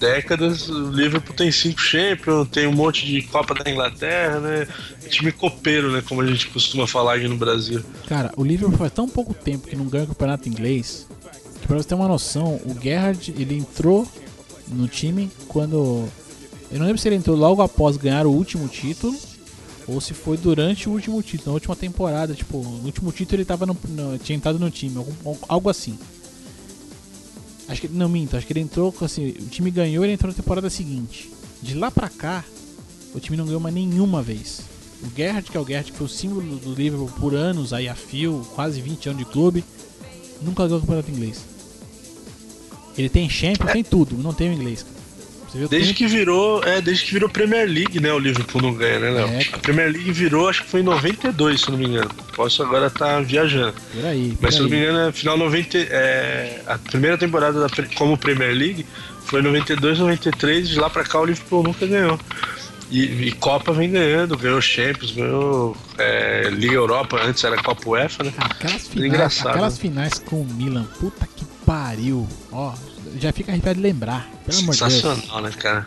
décadas, 0.00 0.68
o 0.68 0.90
Liverpool 0.90 1.36
tem 1.36 1.52
cinco 1.52 1.80
Champions, 1.80 2.48
tem 2.48 2.66
um 2.66 2.72
monte 2.72 3.06
de 3.06 3.22
Copa 3.22 3.54
da 3.54 3.70
Inglaterra, 3.70 4.40
né? 4.40 4.66
Time 5.08 5.30
copeiro, 5.30 5.92
né? 5.92 6.02
Como 6.08 6.22
a 6.22 6.26
gente 6.26 6.48
costuma 6.48 6.86
falar 6.86 7.16
aqui 7.16 7.28
no 7.28 7.36
Brasil. 7.36 7.84
Cara, 8.08 8.32
o 8.36 8.42
Liverpool 8.42 8.78
faz 8.78 8.92
tão 8.92 9.08
pouco 9.08 9.34
tempo 9.34 9.68
que 9.68 9.76
não 9.76 9.84
ganha 9.84 10.04
o 10.04 10.08
campeonato 10.08 10.48
inglês 10.48 11.06
que 11.60 11.66
pra 11.66 11.76
você 11.76 11.88
ter 11.88 11.94
uma 11.94 12.08
noção, 12.08 12.60
o 12.64 12.76
Gerrard 12.80 13.34
ele 13.36 13.56
entrou 13.56 14.06
no 14.68 14.88
time 14.88 15.30
quando. 15.48 16.08
Eu 16.70 16.78
não 16.78 16.86
lembro 16.86 17.00
se 17.00 17.08
ele 17.08 17.16
entrou 17.16 17.36
logo 17.36 17.62
após 17.62 17.96
ganhar 17.96 18.26
o 18.26 18.32
último 18.32 18.68
título 18.68 19.14
ou 19.86 20.00
se 20.00 20.14
foi 20.14 20.36
durante 20.36 20.88
o 20.88 20.92
último 20.92 21.20
título, 21.22 21.48
na 21.48 21.54
última 21.54 21.76
temporada. 21.76 22.32
Tipo, 22.34 22.62
no 22.62 22.86
último 22.86 23.12
título 23.12 23.36
ele 23.36 23.44
tava 23.44 23.66
no, 23.66 23.76
no, 23.88 24.18
tinha 24.18 24.36
entrado 24.36 24.58
no 24.58 24.70
time, 24.70 25.04
algo 25.48 25.68
assim. 25.68 25.98
Acho 27.70 27.82
que 27.82 27.88
não 27.88 28.08
minto, 28.08 28.36
acho 28.36 28.44
que 28.44 28.52
ele 28.52 28.58
entrou 28.58 28.92
assim, 29.00 29.28
o 29.28 29.46
time 29.46 29.70
ganhou, 29.70 30.04
ele 30.04 30.14
entrou 30.14 30.28
na 30.28 30.36
temporada 30.36 30.68
seguinte. 30.68 31.30
De 31.62 31.74
lá 31.74 31.88
pra 31.88 32.08
cá, 32.08 32.44
o 33.14 33.20
time 33.20 33.36
não 33.36 33.46
ganhou 33.46 33.60
mais 33.60 33.72
nenhuma 33.72 34.20
vez. 34.20 34.62
O 35.04 35.16
Gerrard, 35.16 35.48
que 35.48 35.56
é 35.56 35.60
o 35.60 35.64
Gerrard, 35.64 35.92
que 35.92 35.96
foi 35.96 36.06
o 36.08 36.10
símbolo 36.10 36.56
do 36.56 36.74
Liverpool 36.74 37.08
por 37.20 37.32
anos 37.32 37.72
aí 37.72 37.88
a 37.88 37.94
fio, 37.94 38.44
quase 38.56 38.80
20 38.80 39.10
anos 39.10 39.24
de 39.24 39.30
clube, 39.30 39.64
nunca 40.42 40.64
ganhou 40.64 40.78
o 40.78 40.80
campeonato 40.80 41.12
inglês. 41.12 41.44
Ele 42.98 43.08
tem 43.08 43.30
Champions, 43.30 43.70
tem 43.70 43.84
tudo, 43.84 44.18
não 44.18 44.34
tem 44.34 44.50
o 44.50 44.52
inglês. 44.52 44.84
Desde 45.68 45.94
que 45.94 46.06
virou, 46.06 46.62
é, 46.64 46.80
desde 46.80 47.04
que 47.04 47.12
virou 47.12 47.28
Premier 47.28 47.68
League, 47.68 47.98
né, 48.00 48.12
o 48.12 48.18
Liverpool 48.18 48.62
não 48.62 48.72
ganha, 48.72 49.00
né, 49.00 49.10
Léo? 49.10 49.28
É. 49.28 49.46
A 49.52 49.58
Premier 49.58 49.90
League 49.90 50.12
virou, 50.12 50.48
acho 50.48 50.62
que 50.62 50.70
foi 50.70 50.80
em 50.80 50.84
92, 50.84 51.60
se 51.60 51.70
não 51.70 51.78
me 51.78 51.86
engano. 51.86 52.10
Posso 52.36 52.62
agora 52.62 52.86
estar 52.86 53.06
tá 53.06 53.20
viajando. 53.20 53.74
Por 53.92 54.04
aí, 54.04 54.30
por 54.32 54.42
Mas 54.42 54.54
se 54.54 54.60
não 54.60 54.68
me 54.68 54.76
engano, 54.76 55.08
é 55.08 55.12
final 55.12 55.36
90, 55.36 55.78
é, 55.78 56.62
a 56.66 56.78
primeira 56.78 57.18
temporada 57.18 57.60
da, 57.60 57.68
como 57.96 58.16
Premier 58.16 58.54
League 58.54 58.86
foi 59.24 59.42
92, 59.42 59.98
93, 59.98 60.68
de 60.68 60.78
lá 60.78 60.88
pra 60.88 61.04
cá 61.04 61.20
o 61.20 61.24
Liverpool 61.24 61.62
nunca 61.62 61.86
ganhou. 61.86 62.18
E, 62.90 63.28
e, 63.28 63.32
Copa 63.32 63.72
vem 63.72 63.90
ganhando, 63.90 64.36
ganhou 64.36 64.60
Champions, 64.60 65.12
ganhou 65.12 65.76
é, 65.96 66.48
Liga 66.50 66.74
Europa, 66.74 67.20
antes 67.22 67.42
era 67.44 67.56
Copa 67.62 67.88
UEFA, 67.88 68.24
né? 68.24 68.32
Aquelas 68.36 68.88
finais, 68.88 69.46
aquelas 69.46 69.74
né? 69.74 69.80
finais 69.80 70.18
com 70.18 70.42
o 70.42 70.44
Milan, 70.44 70.84
puta 70.98 71.28
que 71.36 71.44
pariu. 71.70 72.26
Ó, 72.50 72.74
já 73.20 73.32
fica 73.32 73.52
arrepiado 73.52 73.76
de 73.76 73.82
lembrar. 73.82 74.28
Pelo 74.44 74.58
amor 74.58 74.74
de 74.74 74.80
Deus. 74.80 74.92
Sensacional, 74.92 75.40
né, 75.40 75.52
cara? 75.56 75.86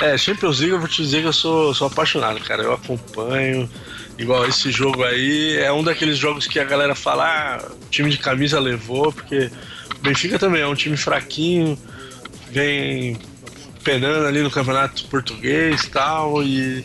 É, 0.00 0.16
Champions 0.16 0.60
League 0.60 0.72
eu 0.72 0.78
vou 0.78 0.88
te 0.88 1.02
dizer 1.02 1.20
que 1.20 1.28
eu 1.28 1.32
sou, 1.34 1.74
sou 1.74 1.86
apaixonado, 1.86 2.40
cara. 2.40 2.62
Eu 2.62 2.72
acompanho. 2.72 3.68
Igual 4.16 4.46
esse 4.46 4.70
jogo 4.70 5.04
aí, 5.04 5.58
é 5.58 5.70
um 5.70 5.82
daqueles 5.84 6.16
jogos 6.16 6.46
que 6.46 6.58
a 6.58 6.64
galera 6.64 6.94
fala, 6.94 7.24
ah, 7.26 7.68
time 7.90 8.10
de 8.10 8.18
camisa 8.18 8.58
levou, 8.58 9.12
porque 9.12 9.50
o 9.98 10.02
Benfica 10.02 10.38
também 10.38 10.60
é 10.60 10.66
um 10.66 10.74
time 10.74 10.94
fraquinho, 10.94 11.78
vem 12.50 13.18
penando 13.82 14.26
ali 14.26 14.42
no 14.42 14.50
campeonato 14.50 15.06
português 15.06 15.86
tal, 15.86 16.42
e 16.42 16.84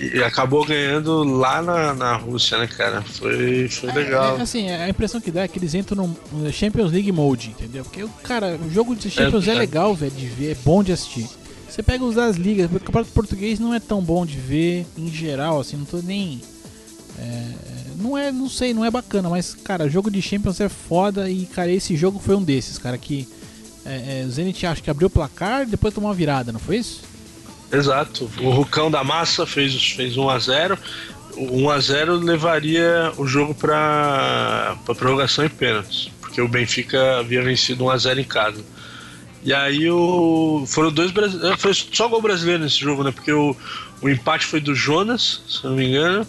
e 0.00 0.22
acabou 0.22 0.64
ganhando 0.64 1.24
lá 1.24 1.60
na, 1.60 1.94
na 1.94 2.16
Rússia, 2.16 2.58
né, 2.58 2.66
cara? 2.66 3.02
Foi, 3.02 3.68
foi 3.68 3.92
legal. 3.92 4.36
É, 4.36 4.38
é, 4.38 4.42
assim, 4.42 4.70
a 4.70 4.88
impressão 4.88 5.20
que 5.20 5.30
dá 5.30 5.42
é 5.42 5.48
que 5.48 5.58
eles 5.58 5.74
entram 5.74 6.16
no 6.32 6.52
Champions 6.52 6.92
League 6.92 7.10
Mode, 7.12 7.50
entendeu? 7.50 7.84
Porque, 7.84 8.06
cara, 8.22 8.58
o 8.64 8.70
jogo 8.70 8.94
de 8.94 9.10
Champions 9.10 9.48
é, 9.48 9.52
é 9.52 9.54
legal, 9.54 9.94
velho, 9.94 10.12
de 10.12 10.26
ver, 10.26 10.52
é 10.52 10.56
bom 10.64 10.82
de 10.82 10.92
assistir. 10.92 11.28
Você 11.68 11.82
pega 11.82 12.04
os 12.04 12.14
das 12.14 12.36
ligas, 12.36 12.66
o 12.66 12.80
campeonato 12.80 13.12
português 13.12 13.58
não 13.58 13.74
é 13.74 13.80
tão 13.80 14.02
bom 14.02 14.24
de 14.24 14.38
ver 14.38 14.86
em 14.96 15.08
geral, 15.08 15.60
assim, 15.60 15.76
não 15.76 15.84
tô 15.84 15.98
nem. 15.98 16.40
É, 17.18 17.52
não 17.96 18.16
é, 18.16 18.30
não 18.30 18.48
sei, 18.48 18.72
não 18.72 18.84
é 18.84 18.90
bacana, 18.90 19.28
mas, 19.28 19.54
cara, 19.54 19.88
jogo 19.88 20.10
de 20.10 20.22
Champions 20.22 20.60
é 20.60 20.68
foda 20.68 21.28
e, 21.28 21.46
cara, 21.46 21.70
esse 21.70 21.96
jogo 21.96 22.18
foi 22.18 22.36
um 22.36 22.42
desses, 22.42 22.78
cara, 22.78 22.96
que 22.96 23.28
é, 23.84 24.20
é, 24.20 24.24
o 24.26 24.30
Zenit 24.30 24.66
acho 24.66 24.82
que 24.82 24.90
abriu 24.90 25.08
o 25.08 25.10
placar 25.10 25.62
e 25.62 25.66
depois 25.66 25.94
tomou 25.94 26.10
uma 26.10 26.14
virada, 26.14 26.52
não 26.52 26.60
foi 26.60 26.76
isso? 26.76 27.02
Exato. 27.70 28.30
O 28.40 28.50
Rucão 28.50 28.90
da 28.90 29.04
Massa 29.04 29.46
fez, 29.46 29.92
fez 29.92 30.16
1 30.16 30.28
a 30.28 30.38
0 30.38 30.78
o 31.36 31.62
1 31.62 31.70
a 31.70 31.78
0 31.78 32.14
levaria 32.16 33.12
o 33.16 33.26
jogo 33.26 33.54
para 33.54 34.76
prorrogação 34.96 35.44
e 35.44 35.48
pênaltis, 35.48 36.10
porque 36.20 36.40
o 36.40 36.48
Benfica 36.48 37.18
havia 37.18 37.42
vencido 37.42 37.84
1 37.84 37.90
a 37.90 37.96
0 37.96 38.20
em 38.20 38.24
casa. 38.24 38.64
E 39.44 39.54
aí 39.54 39.88
o 39.88 40.64
foram 40.66 40.90
dois 40.90 41.12
é, 41.44 41.56
foi 41.56 41.72
só 41.72 42.08
gol 42.08 42.20
brasileiro 42.20 42.64
nesse 42.64 42.80
jogo, 42.80 43.04
né? 43.04 43.12
Porque 43.12 43.32
o, 43.32 43.54
o 44.02 44.08
empate 44.08 44.46
foi 44.46 44.60
do 44.60 44.74
Jonas, 44.74 45.42
se 45.48 45.64
não 45.64 45.76
me 45.76 45.86
engano. 45.86 46.26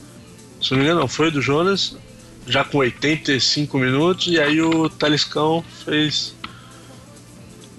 Se 0.61 0.71
não 0.71 0.77
me 0.77 0.83
engano, 0.83 0.99
não, 1.01 1.07
foi 1.07 1.31
do 1.31 1.41
Jonas, 1.41 1.97
já 2.45 2.63
com 2.63 2.79
85 2.79 3.77
minutos, 3.77 4.27
e 4.27 4.39
aí 4.39 4.61
o 4.61 4.89
Taliscão 4.89 5.63
fez 5.85 6.35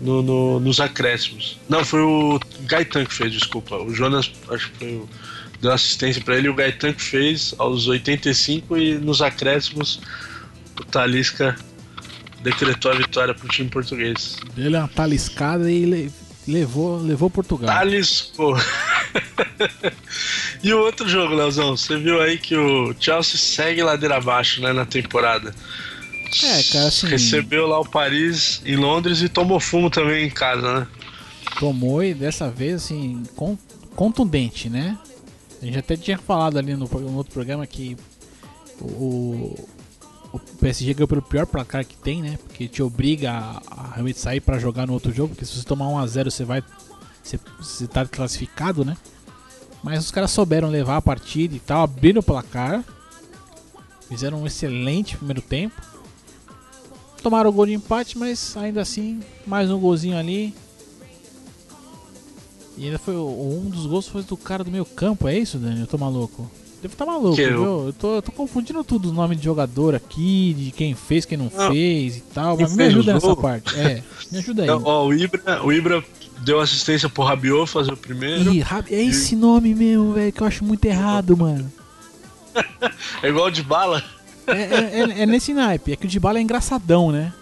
no, 0.00 0.22
no, 0.22 0.60
nos 0.60 0.80
acréscimos. 0.80 1.58
Não, 1.68 1.84
foi 1.84 2.00
o 2.00 2.40
Gaetan 2.62 3.04
que 3.04 3.14
fez, 3.14 3.32
desculpa. 3.32 3.76
O 3.76 3.94
Jonas, 3.94 4.30
acho 4.50 4.70
que 4.70 4.78
foi 4.78 4.88
o, 4.88 5.08
deu 5.60 5.72
assistência 5.72 6.22
para 6.22 6.36
ele 6.36 6.48
o 6.48 6.54
Gaetan 6.54 6.92
que 6.92 7.02
fez 7.02 7.54
aos 7.58 7.86
85 7.86 8.76
e 8.78 8.94
nos 8.94 9.20
acréscimos 9.20 10.00
o 10.80 10.84
Talisca 10.84 11.56
decretou 12.42 12.90
a 12.90 12.94
vitória 12.94 13.34
pro 13.34 13.48
time 13.48 13.68
português. 13.68 14.38
Deu 14.54 14.70
uma 14.70 14.88
taliscada 14.88 15.70
e 15.70 16.10
levou, 16.48 16.98
levou 16.98 17.28
Portugal. 17.28 17.68
Taliscou. 17.68 18.56
e 20.62 20.72
o 20.72 20.78
outro 20.80 21.08
jogo, 21.08 21.34
Leozão, 21.34 21.76
você 21.76 21.98
viu 21.98 22.20
aí 22.20 22.38
que 22.38 22.56
o 22.56 22.94
Chelsea 22.98 23.38
segue 23.38 23.82
ladeira 23.82 24.16
abaixo 24.16 24.62
né, 24.62 24.72
na 24.72 24.86
temporada. 24.86 25.54
É, 26.42 26.62
cara, 26.64 26.88
assim. 26.88 27.08
Recebeu 27.08 27.66
lá 27.66 27.80
o 27.80 27.88
Paris 27.88 28.62
em 28.64 28.76
Londres 28.76 29.20
e 29.20 29.28
tomou 29.28 29.58
fumo 29.58 29.90
também 29.90 30.26
em 30.26 30.30
casa, 30.30 30.80
né? 30.80 30.86
Tomou 31.58 32.02
e 32.02 32.14
dessa 32.14 32.50
vez, 32.50 32.84
assim, 32.84 33.22
contundente, 33.94 34.68
né? 34.68 34.98
A 35.60 35.64
gente 35.64 35.78
até 35.78 35.96
tinha 35.96 36.16
falado 36.16 36.58
ali 36.58 36.74
no, 36.74 36.86
no 36.86 37.16
outro 37.16 37.32
programa 37.32 37.66
que 37.66 37.96
o, 38.80 39.54
o 40.32 40.38
PSG 40.60 40.94
ganhou 40.94 41.08
pelo 41.08 41.22
pior 41.22 41.46
placar 41.46 41.84
que 41.84 41.96
tem, 41.96 42.22
né? 42.22 42.38
Porque 42.46 42.66
te 42.68 42.82
obriga 42.82 43.32
a, 43.32 43.62
a 43.70 43.94
realmente 43.94 44.18
sair 44.18 44.40
para 44.40 44.58
jogar 44.58 44.86
no 44.86 44.92
outro 44.94 45.12
jogo, 45.12 45.34
porque 45.34 45.44
se 45.44 45.56
você 45.56 45.64
tomar 45.64 45.88
1 45.88 45.98
a 45.98 46.06
0 46.06 46.30
você 46.30 46.44
vai 46.44 46.62
você, 47.22 47.38
você 47.58 47.86
tá 47.86 48.06
classificado, 48.06 48.84
né? 48.84 48.96
Mas 49.82 50.04
os 50.04 50.10
caras 50.10 50.30
souberam 50.30 50.68
levar 50.68 50.96
a 50.96 51.02
partida 51.02 51.54
e 51.54 51.60
tal, 51.60 51.82
abriram 51.82 52.20
o 52.20 52.22
placar. 52.22 52.84
Fizeram 54.08 54.42
um 54.42 54.46
excelente 54.46 55.16
primeiro 55.16 55.40
tempo. 55.40 55.80
Tomaram 57.22 57.50
o 57.50 57.52
gol 57.52 57.66
de 57.66 57.74
empate, 57.74 58.16
mas 58.16 58.56
ainda 58.56 58.80
assim, 58.80 59.20
mais 59.46 59.70
um 59.70 59.78
golzinho 59.78 60.16
ali. 60.16 60.54
E 62.78 62.86
ainda 62.86 62.98
foi 62.98 63.14
um 63.14 63.68
dos 63.68 63.86
gols 63.86 64.08
foi 64.08 64.22
do 64.22 64.36
cara 64.36 64.64
do 64.64 64.70
meio 64.70 64.86
campo, 64.86 65.28
é 65.28 65.38
isso, 65.38 65.58
Dani? 65.58 65.80
Eu 65.80 65.86
tô 65.86 65.98
maluco. 65.98 66.50
Devo 66.80 66.94
estar 66.94 67.04
tá 67.04 67.12
maluco, 67.12 67.36
que 67.36 67.46
viu? 67.46 67.62
Eu... 67.62 67.86
eu 67.88 67.92
tô, 67.92 68.14
eu 68.14 68.22
tô 68.22 68.32
confundindo 68.32 68.82
tudo 68.82 69.10
o 69.10 69.12
nome 69.12 69.36
de 69.36 69.44
jogador 69.44 69.94
aqui, 69.94 70.54
de 70.54 70.70
quem 70.70 70.94
fez, 70.94 71.26
quem 71.26 71.36
não, 71.36 71.52
não. 71.54 71.70
fez 71.70 72.16
e 72.16 72.20
tal. 72.32 72.56
Mas 72.56 72.74
me 72.74 72.84
ajuda 72.84 73.12
nessa 73.12 73.36
parte. 73.36 73.78
É, 73.78 74.02
me 74.32 74.38
ajuda 74.38 74.62
aí. 74.62 74.68
Então, 74.68 74.82
ó, 74.84 75.06
o 75.06 75.12
Ibra, 75.12 75.62
o 75.62 75.70
Ibra 75.70 76.02
deu 76.38 76.58
assistência 76.58 77.08
pro 77.10 77.22
Rabiot 77.22 77.70
fazer 77.70 77.92
o 77.92 77.96
primeiro. 77.98 78.50
Ih, 78.50 78.64
é 78.90 79.02
esse 79.02 79.36
nome 79.36 79.74
mesmo, 79.74 80.14
velho, 80.14 80.32
que 80.32 80.40
eu 80.40 80.46
acho 80.46 80.64
muito 80.64 80.86
errado, 80.86 81.36
mano. 81.36 81.70
é 83.22 83.28
igual 83.28 83.50
de 83.50 83.62
bala. 83.62 84.02
É, 84.46 84.52
é, 84.52 85.00
é, 85.00 85.22
é, 85.22 85.26
nesse 85.26 85.54
naipe. 85.54 85.92
É 85.92 85.96
que 85.96 86.06
o 86.06 86.08
de 86.08 86.18
bala 86.18 86.38
é 86.38 86.42
engraçadão, 86.42 87.10
né? 87.10 87.32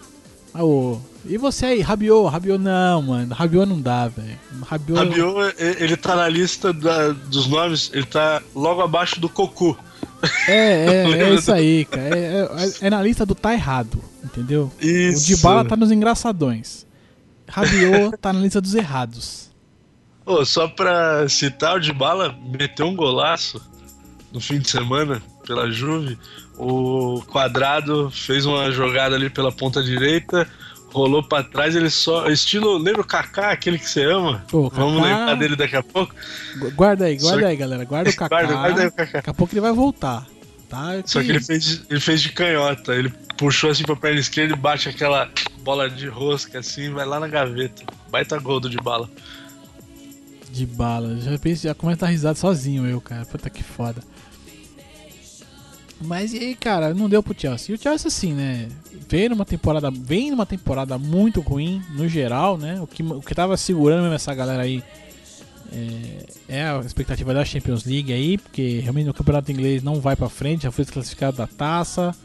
Ah, 0.53 0.63
ô. 0.63 0.99
E 1.25 1.37
você 1.37 1.65
aí, 1.65 1.81
Rabiot? 1.81 2.29
Rabiot 2.31 2.57
não, 2.57 3.01
mano. 3.01 3.33
Rabiot 3.33 3.67
não 3.67 3.79
dá, 3.79 4.07
velho. 4.07 4.39
Rabiot, 4.63 5.55
ele 5.57 5.97
tá 5.97 6.15
na 6.15 6.29
lista 6.29 6.71
da, 6.71 7.09
dos 7.09 7.47
nomes, 7.47 7.91
ele 7.93 8.05
tá 8.05 8.41
logo 8.55 8.81
abaixo 8.81 9.19
do 9.19 9.27
Cocu. 9.27 9.77
É, 10.47 10.85
é, 10.85 11.11
é 11.11 11.33
isso 11.33 11.51
aí, 11.51 11.85
cara. 11.85 12.17
É, 12.17 12.41
é, 12.41 12.87
é, 12.87 12.89
na 12.89 13.01
lista 13.01 13.25
do 13.25 13.35
tá 13.35 13.53
errado, 13.53 14.01
entendeu? 14.23 14.71
Isso. 14.79 15.23
O 15.23 15.35
de 15.35 15.41
bala 15.41 15.65
tá 15.65 15.75
nos 15.75 15.91
engraçadões. 15.91 16.85
Rabiot 17.47 18.17
tá 18.17 18.31
na 18.31 18.39
lista 18.39 18.61
dos 18.61 18.75
errados. 18.75 19.49
Pô, 20.23 20.45
só 20.45 20.67
pra 20.67 21.27
citar, 21.27 21.77
o 21.77 21.79
de 21.79 21.91
bala 21.91 22.37
meteu 22.51 22.85
um 22.85 22.95
golaço 22.95 23.61
no 24.31 24.39
fim 24.39 24.59
de 24.59 24.69
semana 24.69 25.21
pela 25.45 25.71
Juve. 25.71 26.17
O 26.59 27.23
Quadrado 27.25 28.11
fez 28.11 28.45
uma 28.45 28.69
jogada 28.69 29.15
ali 29.15 29.29
pela 29.29 29.49
ponta 29.49 29.81
direita, 29.81 30.45
rolou 30.91 31.23
para 31.23 31.41
trás, 31.41 31.73
ele 31.73 31.89
só. 31.89 32.27
Estilo, 32.29 32.77
lembra 32.77 32.99
o 33.01 33.05
Kaká, 33.05 33.51
aquele 33.51 33.79
que 33.79 33.89
você 33.89 34.03
ama? 34.03 34.43
Pô, 34.49 34.69
Vamos 34.69 35.01
Kaká... 35.01 35.07
lembrar 35.07 35.35
dele 35.35 35.55
daqui 35.55 35.77
a 35.77 35.83
pouco. 35.83 36.13
Guarda 36.75 37.05
aí, 37.05 37.17
guarda 37.17 37.41
só... 37.41 37.47
aí, 37.47 37.55
galera. 37.55 37.85
Guarda 37.85 38.09
o 38.09 38.13
Kaká. 38.15 38.27
guarda, 38.27 38.53
guarda 38.53 38.81
aí 38.81 38.87
o 38.87 38.91
Kaká. 38.91 39.17
Daqui 39.19 39.29
a 39.29 39.33
pouco 39.33 39.53
ele 39.53 39.61
vai 39.61 39.71
voltar. 39.71 40.27
Tá? 40.67 41.01
Só 41.05 41.23
que 41.23 41.29
ele 41.29 41.41
fez, 41.41 41.83
ele 41.89 41.99
fez 42.01 42.21
de 42.21 42.29
canhota. 42.29 42.93
Ele 42.93 43.09
puxou 43.37 43.69
assim 43.69 43.83
pra 43.83 43.95
perna 43.95 44.19
esquerda 44.19 44.53
e 44.53 44.57
bate 44.57 44.89
aquela 44.89 45.29
bola 45.61 45.89
de 45.89 46.07
rosca 46.07 46.59
assim, 46.59 46.91
vai 46.91 47.05
lá 47.05 47.21
na 47.21 47.27
gaveta. 47.29 47.83
Baita 48.11 48.37
gol 48.37 48.59
do 48.59 48.69
de 48.69 48.77
bala. 48.77 49.09
De 50.51 50.65
bala. 50.65 51.15
Já 51.21 51.37
penso, 51.39 51.63
já 51.63 51.73
começa 51.73 52.03
a 52.03 52.07
dar 52.07 52.11
risada 52.11 52.37
sozinho 52.37 52.85
eu, 52.85 52.99
cara. 52.99 53.25
Puta 53.25 53.49
que 53.49 53.63
foda. 53.63 54.03
Mas 56.01 56.33
e 56.33 56.37
aí, 56.37 56.55
cara, 56.55 56.93
não 56.93 57.09
deu 57.09 57.21
pro 57.21 57.35
Chelsea. 57.37 57.73
E 57.73 57.77
o 57.77 57.81
Chelsea, 57.81 58.07
assim, 58.07 58.33
né? 58.33 58.69
Veio 59.09 59.31
numa 59.31 59.45
temporada. 59.45 59.91
Vem 59.91 60.31
numa 60.31 60.45
temporada 60.45 60.97
muito 60.97 61.41
ruim, 61.41 61.81
no 61.91 62.07
geral, 62.07 62.57
né? 62.57 62.79
O 62.81 62.87
que, 62.87 63.03
o 63.03 63.21
que 63.21 63.35
tava 63.35 63.57
segurando 63.57 64.01
mesmo 64.01 64.15
essa 64.15 64.33
galera 64.33 64.63
aí 64.63 64.83
é, 65.71 66.25
é 66.47 66.63
a 66.63 66.79
expectativa 66.79 67.33
da 67.33 67.45
Champions 67.45 67.85
League 67.85 68.11
aí, 68.11 68.37
porque 68.37 68.79
realmente 68.79 69.07
no 69.07 69.13
campeonato 69.13 69.51
inglês 69.51 69.83
não 69.83 69.99
vai 69.99 70.15
pra 70.15 70.29
frente, 70.29 70.63
já 70.63 70.71
foi 70.71 70.85
desclassificado 70.85 71.37
da 71.37 71.47
taça. 71.47 72.15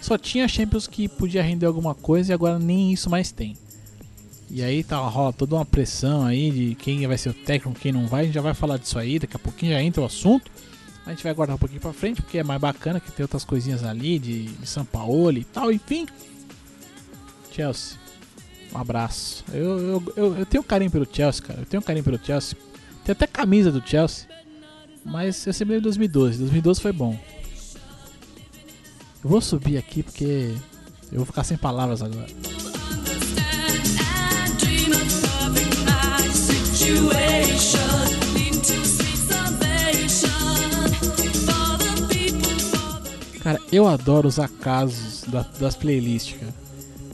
Só 0.00 0.18
tinha 0.18 0.46
Champions 0.46 0.86
que 0.86 1.08
podia 1.08 1.42
render 1.42 1.66
alguma 1.66 1.94
coisa 1.94 2.32
e 2.32 2.34
agora 2.34 2.58
nem 2.58 2.92
isso 2.92 3.08
mais 3.08 3.32
tem. 3.32 3.56
E 4.50 4.62
aí 4.62 4.84
tá, 4.84 4.98
rola 4.98 5.32
toda 5.32 5.56
uma 5.56 5.64
pressão 5.64 6.24
aí 6.24 6.50
de 6.50 6.74
quem 6.74 7.06
vai 7.06 7.16
ser 7.16 7.30
o 7.30 7.34
técnico, 7.34 7.78
quem 7.80 7.92
não 7.92 8.06
vai. 8.06 8.22
A 8.22 8.24
gente 8.24 8.34
já 8.34 8.40
vai 8.40 8.54
falar 8.54 8.76
disso 8.76 8.98
aí, 8.98 9.18
daqui 9.18 9.36
a 9.36 9.38
pouquinho 9.38 9.72
já 9.72 9.82
entra 9.82 10.02
o 10.02 10.04
assunto. 10.04 10.50
A 11.06 11.10
gente 11.10 11.22
vai 11.22 11.34
guardar 11.34 11.56
um 11.56 11.58
pouquinho 11.58 11.80
pra 11.80 11.92
frente, 11.92 12.22
porque 12.22 12.38
é 12.38 12.42
mais 12.42 12.60
bacana 12.60 12.98
que 12.98 13.12
tem 13.12 13.24
outras 13.24 13.44
coisinhas 13.44 13.84
ali 13.84 14.18
de, 14.18 14.44
de 14.44 14.66
São 14.66 14.84
Paulo 14.84 15.32
e 15.32 15.44
tal, 15.44 15.70
enfim. 15.70 16.06
Chelsea, 17.52 17.98
um 18.74 18.78
abraço. 18.78 19.44
Eu, 19.52 19.78
eu, 19.78 20.12
eu, 20.16 20.38
eu 20.38 20.46
tenho 20.46 20.64
carinho 20.64 20.90
pelo 20.90 21.06
Chelsea, 21.10 21.42
cara. 21.42 21.60
Eu 21.60 21.66
tenho 21.66 21.82
carinho 21.82 22.04
pelo 22.04 22.18
Chelsea. 22.24 22.56
Tem 23.04 23.12
até 23.12 23.26
camisa 23.26 23.70
do 23.70 23.86
Chelsea. 23.86 24.26
Mas 25.04 25.46
eu 25.46 25.52
sempre 25.52 25.74
lembro 25.74 25.82
de 25.82 25.98
2012. 25.98 26.38
2012 26.38 26.80
foi 26.80 26.92
bom. 26.92 27.18
Eu 29.22 29.30
vou 29.30 29.40
subir 29.40 29.76
aqui 29.76 30.02
porque 30.02 30.54
eu 31.12 31.18
vou 31.18 31.26
ficar 31.26 31.44
sem 31.44 31.56
palavras 31.56 32.02
agora. 32.02 32.28
Eu 43.74 43.86
adoro 43.88 44.28
os 44.28 44.38
acasos 44.38 45.24
da- 45.26 45.46
das 45.58 45.74
playlists, 45.76 46.38
cara. 46.38 46.54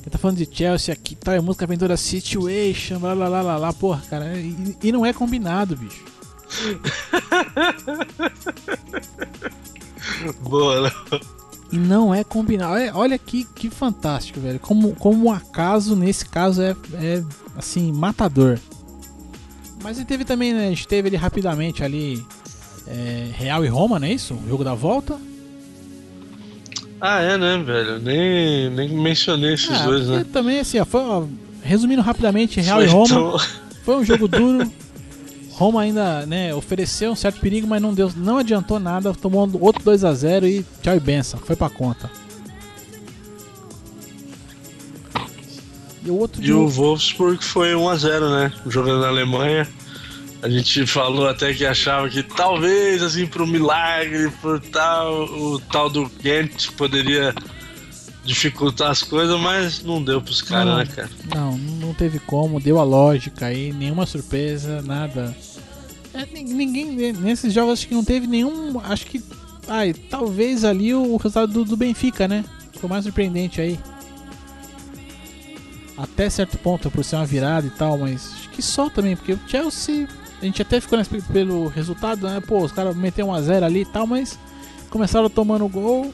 Quem 0.02 0.10
tá 0.10 0.18
falando 0.18 0.38
de 0.38 0.48
Chelsea 0.50 0.92
aqui, 0.92 1.14
tal, 1.14 1.34
é 1.34 1.40
música 1.40 1.66
vem 1.66 1.76
toda 1.78 1.96
Situation, 1.96 2.98
lá 3.00 3.12
lá 3.12 3.28
lá 3.28 3.42
lá 3.42 3.56
lá, 3.58 3.72
porra, 3.72 4.02
cara. 4.08 4.34
E, 4.36 4.76
e 4.82 4.92
não 4.92 5.04
é 5.04 5.12
combinado, 5.12 5.76
bicho. 5.76 6.04
Boa, 10.42 10.82
né? 10.82 10.90
E 11.72 11.78
não 11.78 12.14
é 12.14 12.24
combinado. 12.24 12.72
Olha, 12.72 12.96
olha 12.96 13.18
que, 13.18 13.44
que 13.44 13.70
fantástico, 13.70 14.40
velho. 14.40 14.58
Como, 14.58 14.94
como 14.96 15.26
o 15.26 15.30
acaso, 15.32 15.94
nesse 15.94 16.26
caso, 16.26 16.60
é, 16.62 16.74
é 16.94 17.22
assim, 17.56 17.92
matador. 17.92 18.58
Mas 19.82 19.96
ele 19.96 20.06
teve 20.06 20.24
também, 20.24 20.52
né? 20.52 20.66
A 20.66 20.70
gente 20.70 20.88
teve 20.88 21.08
ele 21.08 21.16
rapidamente 21.16 21.82
ali. 21.84 22.24
é, 22.86 23.30
Real 23.34 23.64
e 23.64 23.68
Roma, 23.68 23.98
não 23.98 24.08
é 24.08 24.12
isso? 24.12 24.34
O 24.34 24.48
jogo 24.48 24.64
da 24.64 24.74
volta. 24.74 25.18
Ah, 27.00 27.20
é, 27.22 27.38
né, 27.38 27.56
velho? 27.64 27.98
Nem, 27.98 28.68
nem 28.70 28.88
mencionei 28.90 29.54
esses 29.54 29.70
Ah, 29.70 29.84
dois, 29.86 30.06
né? 30.08 30.24
Também, 30.32 30.60
assim, 30.60 30.78
ó, 30.78 30.84
foi, 30.84 31.00
ó, 31.00 31.24
resumindo 31.62 32.02
rapidamente, 32.02 32.60
Real 32.60 32.78
Foi 32.78 32.86
e 32.86 32.90
Roma. 32.90 33.08
tão- 33.08 33.38
Foi 33.84 33.96
um 33.96 34.04
jogo 34.04 34.28
duro. 34.28 34.70
Roma 35.52 35.82
ainda, 35.82 36.24
né, 36.26 36.54
ofereceu 36.54 37.10
um 37.12 37.16
certo 37.16 37.38
perigo, 37.40 37.66
mas 37.66 37.82
não 37.82 37.92
deu, 37.92 38.10
não 38.16 38.38
adiantou 38.38 38.78
nada, 38.78 39.12
tomou 39.12 39.48
outro 39.60 39.82
2 39.84 40.04
a 40.04 40.14
0 40.14 40.46
e 40.46 40.64
tchau 40.82 40.96
e 40.96 41.00
benção, 41.00 41.38
foi 41.40 41.54
pra 41.54 41.68
conta. 41.68 42.10
E 46.04 46.10
o 46.10 46.16
outro 46.18 46.40
E 46.42 46.44
o 46.44 46.46
jogo, 46.46 46.68
Wolfsburg 46.70 47.44
foi 47.44 47.74
1x0, 47.74 48.30
né? 48.30 48.52
Jogando 48.66 49.00
na 49.00 49.08
Alemanha. 49.08 49.68
A 50.42 50.48
gente 50.48 50.86
falou 50.86 51.28
até 51.28 51.52
que 51.52 51.66
achava 51.66 52.08
que 52.08 52.22
talvez, 52.22 53.02
assim, 53.02 53.26
pro 53.26 53.46
milagre, 53.46 54.30
por 54.40 54.58
tal, 54.60 55.24
o 55.24 55.60
tal 55.60 55.90
do 55.90 56.08
Ghent 56.22 56.68
poderia 56.78 57.34
dificultar 58.24 58.90
as 58.90 59.02
coisas, 59.02 59.38
mas 59.40 59.82
não 59.82 60.02
deu 60.02 60.20
pros 60.22 60.40
caras, 60.40 60.66
Não. 60.66 60.76
né, 60.78 60.86
cara? 60.86 61.10
não, 61.34 61.58
não 61.58 61.94
teve 61.94 62.18
como, 62.20 62.60
deu 62.60 62.78
a 62.78 62.84
lógica 62.84 63.46
aí, 63.46 63.72
nenhuma 63.72 64.06
surpresa, 64.06 64.80
nada. 64.82 65.36
É, 66.14 66.24
nin- 66.26 66.44
ninguém 66.54 67.12
nesses 67.12 67.52
jogos 67.52 67.74
acho 67.74 67.88
que 67.88 67.94
não 67.94 68.04
teve 68.04 68.26
nenhum, 68.26 68.80
acho 68.80 69.06
que 69.06 69.22
ai, 69.68 69.92
talvez 69.92 70.64
ali 70.64 70.94
o 70.94 71.16
resultado 71.16 71.52
do, 71.52 71.64
do 71.64 71.76
Benfica, 71.76 72.26
né? 72.26 72.44
Foi 72.78 72.88
o 72.88 72.90
mais 72.90 73.04
surpreendente 73.04 73.60
aí. 73.60 73.78
Até 75.96 76.30
certo 76.30 76.56
ponto 76.58 76.90
por 76.90 77.04
ser 77.04 77.16
uma 77.16 77.26
virada 77.26 77.66
e 77.66 77.70
tal, 77.70 77.98
mas 77.98 78.32
acho 78.34 78.48
que 78.50 78.62
só 78.62 78.88
também, 78.88 79.14
porque 79.16 79.34
o 79.34 79.40
Chelsea, 79.46 80.08
a 80.40 80.44
gente 80.44 80.62
até 80.62 80.80
ficou 80.80 80.98
pelo 81.32 81.68
resultado, 81.68 82.28
né? 82.28 82.40
Pô, 82.40 82.62
os 82.64 82.72
caras 82.72 82.96
meteram 82.96 83.28
1 83.28 83.34
a 83.34 83.42
0 83.42 83.66
ali 83.66 83.80
e 83.82 83.84
tal, 83.84 84.06
mas 84.06 84.38
começaram 84.88 85.28
tomando 85.28 85.68
gol, 85.68 86.12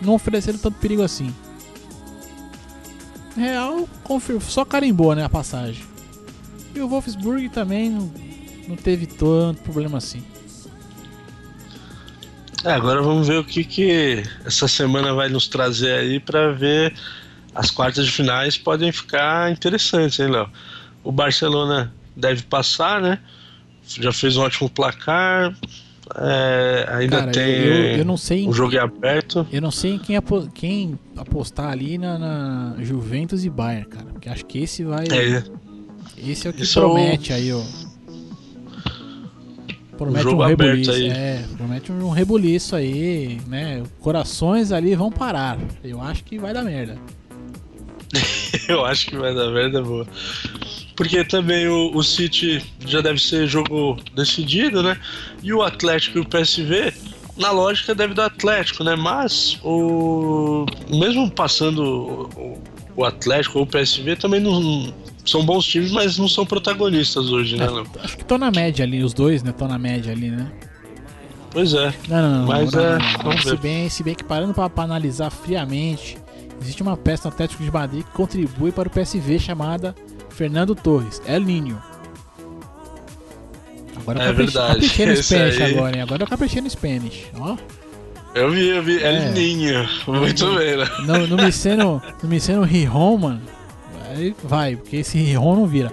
não 0.00 0.14
ofereceram 0.14 0.58
tanto 0.58 0.78
perigo 0.78 1.02
assim. 1.02 1.32
Real, 3.36 3.88
só 4.40 4.64
carimbou, 4.64 5.14
né, 5.14 5.24
a 5.24 5.28
passagem. 5.28 5.82
E 6.74 6.80
o 6.80 6.88
Wolfsburg 6.88 7.48
também 7.48 7.88
não, 7.88 8.12
não 8.68 8.76
teve 8.76 9.06
tanto 9.06 9.62
problema 9.62 9.98
assim. 9.98 10.22
É, 12.64 12.72
agora 12.72 13.02
vamos 13.02 13.26
ver 13.26 13.38
o 13.38 13.44
que, 13.44 13.64
que 13.64 14.22
essa 14.44 14.68
semana 14.68 15.12
vai 15.14 15.28
nos 15.28 15.48
trazer 15.48 15.92
aí 15.92 16.20
pra 16.20 16.52
ver 16.52 16.94
as 17.54 17.70
quartas 17.70 18.06
de 18.06 18.12
finais 18.12 18.56
podem 18.56 18.90
ficar 18.92 19.50
interessantes, 19.50 20.18
hein, 20.20 20.28
Léo? 20.28 20.48
O 21.04 21.12
Barcelona 21.12 21.92
deve 22.16 22.42
passar, 22.42 23.00
né? 23.00 23.18
Já 23.86 24.12
fez 24.12 24.36
um 24.36 24.42
ótimo 24.42 24.68
placar. 24.70 25.54
é, 26.16 26.86
ainda 26.90 27.18
Cara, 27.20 27.32
tem 27.32 27.42
eu, 27.44 27.74
eu, 27.98 28.04
não 28.04 28.16
sei 28.16 28.46
o 28.48 28.52
jogo 28.52 28.74
é 28.76 28.78
aberto. 28.80 29.46
eu 29.52 29.60
não 29.62 29.70
sei 29.70 29.92
em 29.94 29.98
quem, 29.98 30.16
apo- 30.16 30.48
quem 30.52 30.98
apostar 31.16 31.70
ali 31.70 31.96
na, 31.98 32.18
na 32.18 32.74
Juventus 32.80 33.44
e 33.44 33.50
Bayern, 33.50 33.86
cara. 33.88 34.06
Porque 34.06 34.28
acho 34.28 34.44
que 34.46 34.58
esse 34.58 34.82
vai. 34.84 35.04
É, 35.10 35.42
esse 36.18 36.46
é 36.46 36.50
o 36.50 36.52
que 36.52 36.62
Isso 36.62 36.78
é 36.78 36.84
o- 36.84 36.92
promete 36.92 37.32
aí, 37.32 37.52
ó. 37.52 37.62
Promete 39.96 40.26
um 40.26 40.38
rebuliço. 40.44 40.90
aí. 40.90 41.08
É, 41.10 41.44
promete 41.56 41.92
um 41.92 42.10
rebuliço 42.10 42.74
aí, 42.76 43.40
né? 43.46 43.82
Corações 44.00 44.72
ali 44.72 44.94
vão 44.96 45.12
parar. 45.12 45.58
Eu 45.84 46.00
acho 46.00 46.24
que 46.24 46.38
vai 46.38 46.52
dar 46.52 46.62
merda. 46.64 46.98
eu 48.68 48.84
acho 48.84 49.06
que 49.06 49.16
vai 49.16 49.34
dar 49.34 49.50
merda 49.50 49.80
boa. 49.82 50.06
Porque 51.02 51.24
também 51.24 51.66
o, 51.66 51.90
o 51.96 52.02
City 52.04 52.64
já 52.86 53.00
deve 53.00 53.20
ser 53.20 53.48
jogo 53.48 53.98
decidido, 54.14 54.84
né? 54.84 54.96
E 55.42 55.52
o 55.52 55.60
Atlético 55.60 56.18
e 56.18 56.20
o 56.20 56.24
PSV, 56.24 56.94
na 57.36 57.50
lógica, 57.50 57.92
deve 57.92 58.14
dar 58.14 58.26
Atlético, 58.26 58.84
né? 58.84 58.94
Mas 58.94 59.58
o 59.64 60.64
mesmo 60.88 61.28
passando 61.28 62.30
o, 62.96 63.04
Atlético 63.04 63.58
ou 63.58 63.64
o 63.64 63.66
PSV 63.66 64.14
também 64.14 64.38
não 64.38 64.94
são 65.26 65.44
bons 65.44 65.64
times, 65.64 65.90
mas 65.90 66.18
não 66.18 66.28
são 66.28 66.46
protagonistas 66.46 67.32
hoje, 67.32 67.56
né? 67.56 67.68
Léo? 67.68 67.84
Acho 68.00 68.18
que 68.18 68.24
tô 68.24 68.38
na 68.38 68.52
média 68.52 68.84
ali, 68.84 69.02
os 69.02 69.12
dois, 69.12 69.42
né? 69.42 69.50
Tô 69.50 69.66
na 69.66 69.78
média 69.80 70.12
ali, 70.12 70.30
né? 70.30 70.52
Pois 71.50 71.74
é. 71.74 71.92
Não, 72.06 72.22
não, 72.22 72.38
não. 72.42 72.46
Mas 72.46 72.70
não, 72.70 72.80
é, 72.80 72.98
vamos 73.24 73.42
Se 73.42 73.56
bem, 73.56 73.88
se 73.88 74.04
bem 74.04 74.14
que 74.14 74.22
parando 74.22 74.54
pra 74.54 74.70
analisar 74.76 75.30
friamente, 75.30 76.16
existe 76.60 76.80
uma 76.80 76.96
peça 76.96 77.28
no 77.28 77.34
Atlético 77.34 77.64
de 77.64 77.72
Madrid 77.72 78.04
que 78.04 78.12
contribui 78.12 78.70
para 78.70 78.86
o 78.86 78.90
PSV 78.90 79.40
chamada 79.40 79.96
Fernando 80.32 80.74
Torres, 80.74 81.20
El 81.26 81.40
Ninho. 81.40 81.80
Agora 83.96 84.22
É 84.22 84.26
caprichei- 84.26 84.60
verdade. 84.62 84.86
Esse 85.12 85.22
Spanish 85.22 85.60
aí- 85.60 85.74
agora, 85.74 85.96
hein? 85.96 86.02
Agora 86.02 86.22
eu 86.22 86.26
caprichei 86.26 86.60
no 86.62 86.70
Spanish, 86.70 87.26
ó. 87.38 87.56
Eu 88.34 88.50
vi, 88.50 88.68
eu 88.68 88.82
vi. 88.82 89.02
É. 89.02 89.14
É 89.26 89.30
Ninho. 89.30 89.88
Muito 90.08 90.54
bem, 90.56 90.76
né? 90.76 90.86
No, 91.06 91.26
no 91.26 91.36
me 91.36 91.52
sendo, 91.52 92.02
no 92.22 92.28
me 92.28 92.40
sendo 92.40 92.62
Rihon, 92.62 93.18
mano, 93.18 93.42
aí 94.10 94.34
vai, 94.42 94.76
porque 94.76 94.96
esse 94.96 95.18
Rihon 95.18 95.54
não 95.56 95.66
vira. 95.66 95.92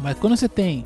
Mas 0.00 0.16
quando 0.18 0.36
você 0.36 0.48
tem. 0.48 0.84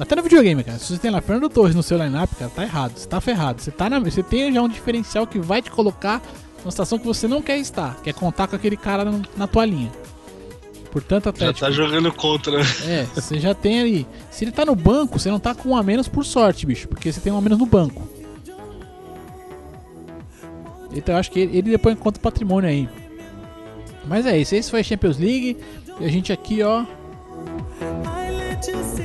Até 0.00 0.16
no 0.16 0.22
videogame, 0.22 0.64
cara. 0.64 0.78
Se 0.78 0.92
você 0.92 0.98
tem 0.98 1.10
lá 1.10 1.20
Fernando 1.20 1.48
Torres 1.48 1.74
no 1.76 1.82
seu 1.82 1.96
lineup, 1.98 2.28
cara, 2.36 2.50
tá 2.50 2.62
errado. 2.64 2.96
Você 2.96 3.06
tá 3.06 3.20
ferrado. 3.20 3.60
Você, 3.62 3.70
tá 3.70 3.88
na, 3.88 4.00
você 4.00 4.22
tem 4.24 4.52
já 4.52 4.60
um 4.62 4.68
diferencial 4.68 5.24
que 5.26 5.38
vai 5.38 5.62
te 5.62 5.70
colocar 5.70 6.20
numa 6.64 6.70
situação 6.72 6.98
que 6.98 7.06
você 7.06 7.28
não 7.28 7.40
quer 7.40 7.58
estar. 7.58 7.96
Que 8.02 8.10
é 8.10 8.12
contar 8.12 8.48
com 8.48 8.56
aquele 8.56 8.76
cara 8.76 9.04
no- 9.04 9.22
na 9.36 9.46
tua 9.46 9.64
linha. 9.64 9.92
Portanto, 10.94 11.24
Já 11.24 11.30
Atlético. 11.30 11.60
tá 11.66 11.70
jogando 11.72 12.12
contra. 12.12 12.56
né? 12.56 12.64
É, 12.86 13.02
você 13.20 13.40
já 13.40 13.52
tem 13.52 13.80
ali. 13.80 14.06
Se 14.30 14.44
ele 14.44 14.52
tá 14.52 14.64
no 14.64 14.76
banco, 14.76 15.18
você 15.18 15.28
não 15.28 15.40
tá 15.40 15.52
com 15.52 15.70
um 15.70 15.76
a 15.76 15.82
menos 15.82 16.06
por 16.06 16.24
sorte, 16.24 16.64
bicho. 16.64 16.86
Porque 16.86 17.12
você 17.12 17.20
tem 17.20 17.32
um 17.32 17.36
a 17.36 17.40
menos 17.40 17.58
no 17.58 17.66
banco. 17.66 18.08
Então 20.94 21.16
eu 21.16 21.18
acho 21.18 21.32
que 21.32 21.40
ele, 21.40 21.58
ele 21.58 21.70
depois 21.72 21.96
encontra 21.96 22.22
patrimônio 22.22 22.70
aí. 22.70 22.88
Mas 24.06 24.24
é 24.24 24.38
isso, 24.38 24.54
esse 24.54 24.70
foi 24.70 24.80
a 24.80 24.84
Champions 24.84 25.18
League. 25.18 25.56
E 26.00 26.04
a 26.04 26.08
gente 26.08 26.32
aqui, 26.32 26.62
ó. 26.62 26.82
I 26.82 28.30
let 28.30 28.66
you 28.68 28.82
see 28.84 29.03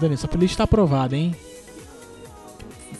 Dani, 0.00 0.16
sua 0.16 0.28
playlist 0.28 0.56
tá 0.56 0.64
aprovada, 0.64 1.16
hein? 1.16 1.34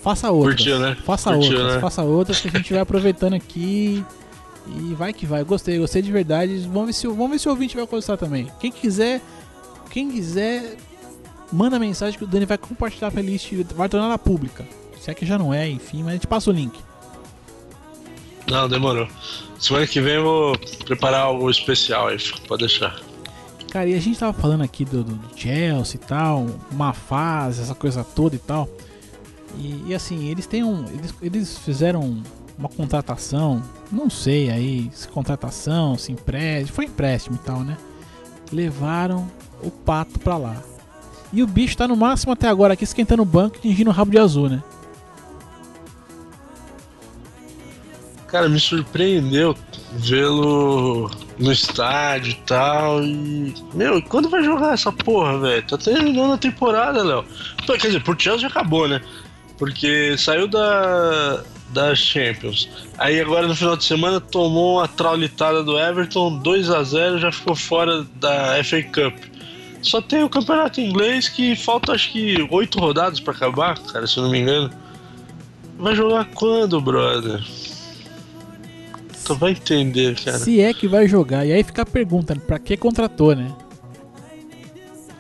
Faça 0.02 0.30
outras. 0.30 0.56
Curtiu, 0.56 0.78
né? 0.78 0.96
Faça 1.04 1.30
outras, 1.34 1.74
né? 1.74 1.80
faça 1.80 2.02
outras 2.02 2.40
que 2.40 2.48
a 2.48 2.50
gente 2.52 2.72
vai 2.72 2.80
aproveitando 2.82 3.34
aqui. 3.34 4.04
E 4.68 4.94
vai 4.94 5.12
que 5.12 5.26
vai. 5.26 5.42
Gostei, 5.44 5.78
gostei 5.78 6.02
de 6.02 6.10
verdade. 6.12 6.58
Vamos 6.72 6.86
ver 6.86 6.92
se, 6.92 7.06
o- 7.08 7.14
vamos 7.14 7.30
ver 7.32 7.38
se 7.38 7.48
o 7.48 7.50
ouvinte 7.50 7.76
vai 7.76 7.86
gostar 7.86 8.16
também. 8.16 8.50
Quem 8.60 8.70
quiser, 8.70 9.20
quem 9.90 10.10
quiser, 10.10 10.76
manda 11.52 11.78
mensagem 11.78 12.18
que 12.18 12.24
o 12.24 12.26
Dani 12.26 12.46
vai 12.46 12.58
compartilhar 12.58 13.08
a 13.08 13.10
playlist, 13.10 13.52
vai 13.74 13.88
tornar 13.88 14.06
ela 14.06 14.18
pública. 14.18 14.64
Se 15.00 15.10
é 15.10 15.14
que 15.14 15.24
já 15.26 15.38
não 15.38 15.52
é, 15.54 15.68
enfim, 15.68 15.98
mas 16.02 16.08
a 16.10 16.12
gente 16.14 16.26
passa 16.26 16.50
o 16.50 16.52
link. 16.52 16.76
Não, 18.48 18.68
demorou. 18.68 19.08
Semana 19.58 19.86
que 19.86 20.00
vem 20.00 20.14
eu 20.14 20.22
vou 20.24 20.58
preparar 20.84 21.22
algo 21.22 21.48
especial 21.50 22.08
aí, 22.08 22.18
pode 22.46 22.60
deixar. 22.66 23.00
Cara, 23.76 23.90
e 23.90 23.94
a 23.94 24.00
gente 24.00 24.18
tava 24.18 24.32
falando 24.32 24.62
aqui 24.62 24.86
do, 24.86 25.04
do- 25.04 25.20
Chelsea 25.38 25.96
e 25.96 26.06
tal, 26.06 26.46
uma 26.72 26.94
fase, 26.94 27.60
essa 27.60 27.74
coisa 27.74 28.02
toda 28.02 28.34
e 28.34 28.38
tal. 28.38 28.66
E, 29.58 29.84
e 29.88 29.94
assim, 29.94 30.28
eles 30.30 30.46
têm 30.46 30.64
um. 30.64 30.86
Eles, 30.86 31.14
eles 31.20 31.58
fizeram 31.58 32.22
uma 32.58 32.70
contratação, 32.70 33.62
não 33.92 34.08
sei 34.08 34.48
aí, 34.48 34.90
se 34.94 35.06
contratação, 35.08 35.98
se 35.98 36.10
empréstimo, 36.10 36.74
foi 36.74 36.86
empréstimo 36.86 37.36
e 37.36 37.44
tal, 37.44 37.60
né? 37.60 37.76
Levaram 38.50 39.30
o 39.62 39.70
pato 39.70 40.18
pra 40.20 40.38
lá. 40.38 40.56
E 41.30 41.42
o 41.42 41.46
bicho 41.46 41.76
tá 41.76 41.86
no 41.86 41.96
máximo 41.96 42.32
até 42.32 42.48
agora 42.48 42.72
aqui 42.72 42.84
esquentando 42.84 43.20
o 43.20 43.26
banco 43.26 43.56
e 43.58 43.60
tingindo 43.60 43.88
o 43.90 43.92
rabo 43.92 44.10
de 44.10 44.16
azul, 44.18 44.48
né? 44.48 44.62
Cara, 48.28 48.48
me 48.48 48.58
surpreendeu 48.58 49.56
vê-lo 49.92 51.10
no 51.38 51.52
estádio 51.52 52.32
e 52.32 52.34
tal. 52.46 53.02
E. 53.02 53.54
Meu, 53.74 54.02
quando 54.02 54.28
vai 54.28 54.42
jogar 54.42 54.74
essa 54.74 54.92
porra, 54.92 55.38
velho? 55.38 55.66
Tá 55.66 55.78
terminando 55.78 56.34
a 56.34 56.38
temporada, 56.38 57.02
Léo. 57.02 57.24
Quer 57.66 57.86
dizer, 57.88 58.02
por 58.02 58.20
Chelsea 58.20 58.42
já 58.42 58.48
acabou, 58.48 58.88
né? 58.88 59.00
Porque 59.58 60.16
saiu 60.18 60.48
da. 60.48 61.42
Da 61.70 61.96
Champions. 61.96 62.68
Aí 62.96 63.20
agora 63.20 63.48
no 63.48 63.54
final 63.54 63.76
de 63.76 63.84
semana 63.84 64.20
tomou 64.20 64.78
uma 64.78 64.86
traulitada 64.86 65.64
do 65.64 65.76
Everton, 65.76 66.38
2 66.38 66.70
a 66.70 66.82
0 66.84 67.18
já 67.18 67.32
ficou 67.32 67.56
fora 67.56 68.04
da 68.14 68.62
FA 68.62 68.82
Cup. 68.84 69.14
Só 69.82 70.00
tem 70.00 70.22
o 70.22 70.28
campeonato 70.28 70.80
inglês 70.80 71.28
que 71.28 71.56
falta 71.56 71.92
acho 71.92 72.12
que 72.12 72.46
oito 72.52 72.78
rodadas 72.78 73.18
pra 73.18 73.34
acabar, 73.34 73.76
cara, 73.80 74.06
se 74.06 74.16
eu 74.16 74.22
não 74.22 74.30
me 74.30 74.38
engano. 74.38 74.70
Vai 75.76 75.96
jogar 75.96 76.24
quando, 76.26 76.80
brother? 76.80 77.44
Tu 79.26 79.34
vai 79.34 79.50
entender, 79.50 80.14
cara. 80.22 80.38
Se 80.38 80.60
é 80.60 80.72
que 80.72 80.86
vai 80.86 81.08
jogar. 81.08 81.44
E 81.44 81.52
aí 81.52 81.62
fica 81.64 81.82
a 81.82 81.86
pergunta, 81.86 82.36
pra 82.36 82.58
que 82.58 82.76
contratou, 82.76 83.34
né? 83.34 83.52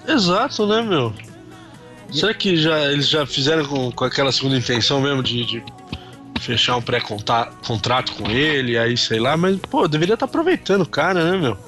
Exato, 0.06 0.66
né, 0.66 0.82
meu? 0.82 1.12
Será 2.12 2.32
que 2.32 2.56
já, 2.56 2.92
eles 2.92 3.08
já 3.08 3.26
fizeram 3.26 3.64
com, 3.66 3.90
com 3.90 4.04
aquela 4.04 4.30
segunda 4.30 4.56
intenção 4.56 5.00
mesmo 5.00 5.22
de, 5.22 5.44
de 5.44 5.64
fechar 6.40 6.76
um 6.76 6.82
pré-contrato 6.82 8.12
com 8.12 8.30
ele, 8.30 8.78
aí 8.78 8.96
sei 8.96 9.18
lá, 9.18 9.36
mas, 9.36 9.58
pô, 9.58 9.88
deveria 9.88 10.14
estar 10.14 10.26
aproveitando 10.26 10.82
o 10.82 10.88
cara, 10.88 11.32
né, 11.32 11.36
meu? 11.36 11.58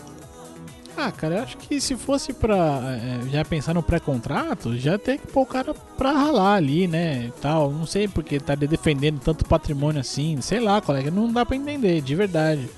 Ah, 1.00 1.12
cara, 1.12 1.36
eu 1.36 1.42
acho 1.44 1.56
que 1.58 1.80
se 1.80 1.94
fosse 1.94 2.32
pra 2.32 2.56
é, 2.56 3.20
já 3.30 3.44
pensar 3.44 3.72
no 3.72 3.84
pré-contrato, 3.84 4.76
já 4.76 4.98
tem 4.98 5.16
que 5.16 5.28
pôr 5.28 5.42
o 5.42 5.46
cara 5.46 5.72
pra 5.96 6.10
ralar 6.10 6.54
ali, 6.54 6.88
né? 6.88 7.30
Tal. 7.40 7.70
Não 7.70 7.86
sei 7.86 8.08
porque 8.08 8.40
tá 8.40 8.56
defendendo 8.56 9.20
tanto 9.20 9.44
patrimônio 9.44 10.00
assim. 10.00 10.40
Sei 10.40 10.58
lá, 10.58 10.80
colega, 10.80 11.08
não 11.08 11.32
dá 11.32 11.46
pra 11.46 11.54
entender, 11.54 12.00
de 12.00 12.14
verdade. 12.16 12.68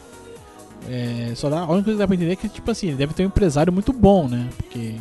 É, 0.86 1.32
só 1.34 1.48
dá, 1.48 1.60
a 1.60 1.72
única 1.72 1.84
coisa 1.84 1.92
que 1.92 1.98
dá 1.98 2.06
pra 2.06 2.14
entender 2.14 2.32
é 2.32 2.36
que, 2.36 2.48
tipo 2.50 2.70
assim, 2.70 2.88
ele 2.88 2.96
deve 2.98 3.14
ter 3.14 3.22
um 3.22 3.28
empresário 3.28 3.72
muito 3.72 3.90
bom, 3.90 4.28
né? 4.28 4.50
Porque 4.54 4.96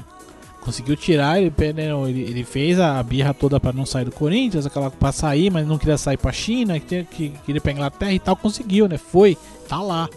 conseguiu 0.61 0.95
tirar, 0.95 1.41
ele, 1.41 1.53
né, 1.73 1.89
ele, 2.07 2.21
ele 2.21 2.43
fez 2.45 2.79
a 2.79 3.03
birra 3.03 3.33
toda 3.33 3.59
pra 3.59 3.73
não 3.73 3.85
sair 3.85 4.05
do 4.05 4.11
Corinthians, 4.13 4.65
aquela 4.65 4.89
pra 4.89 5.11
sair, 5.11 5.51
mas 5.51 5.67
não 5.67 5.77
queria 5.77 5.97
sair 5.97 6.17
pra 6.17 6.31
China, 6.31 6.79
que, 6.79 7.03
que 7.03 7.29
queria 7.45 7.59
pra 7.59 7.73
Inglaterra 7.73 8.13
e 8.13 8.19
tal, 8.19 8.37
conseguiu, 8.37 8.87
né? 8.87 8.97
Foi, 8.97 9.37
tá 9.67 9.81
lá. 9.81 10.09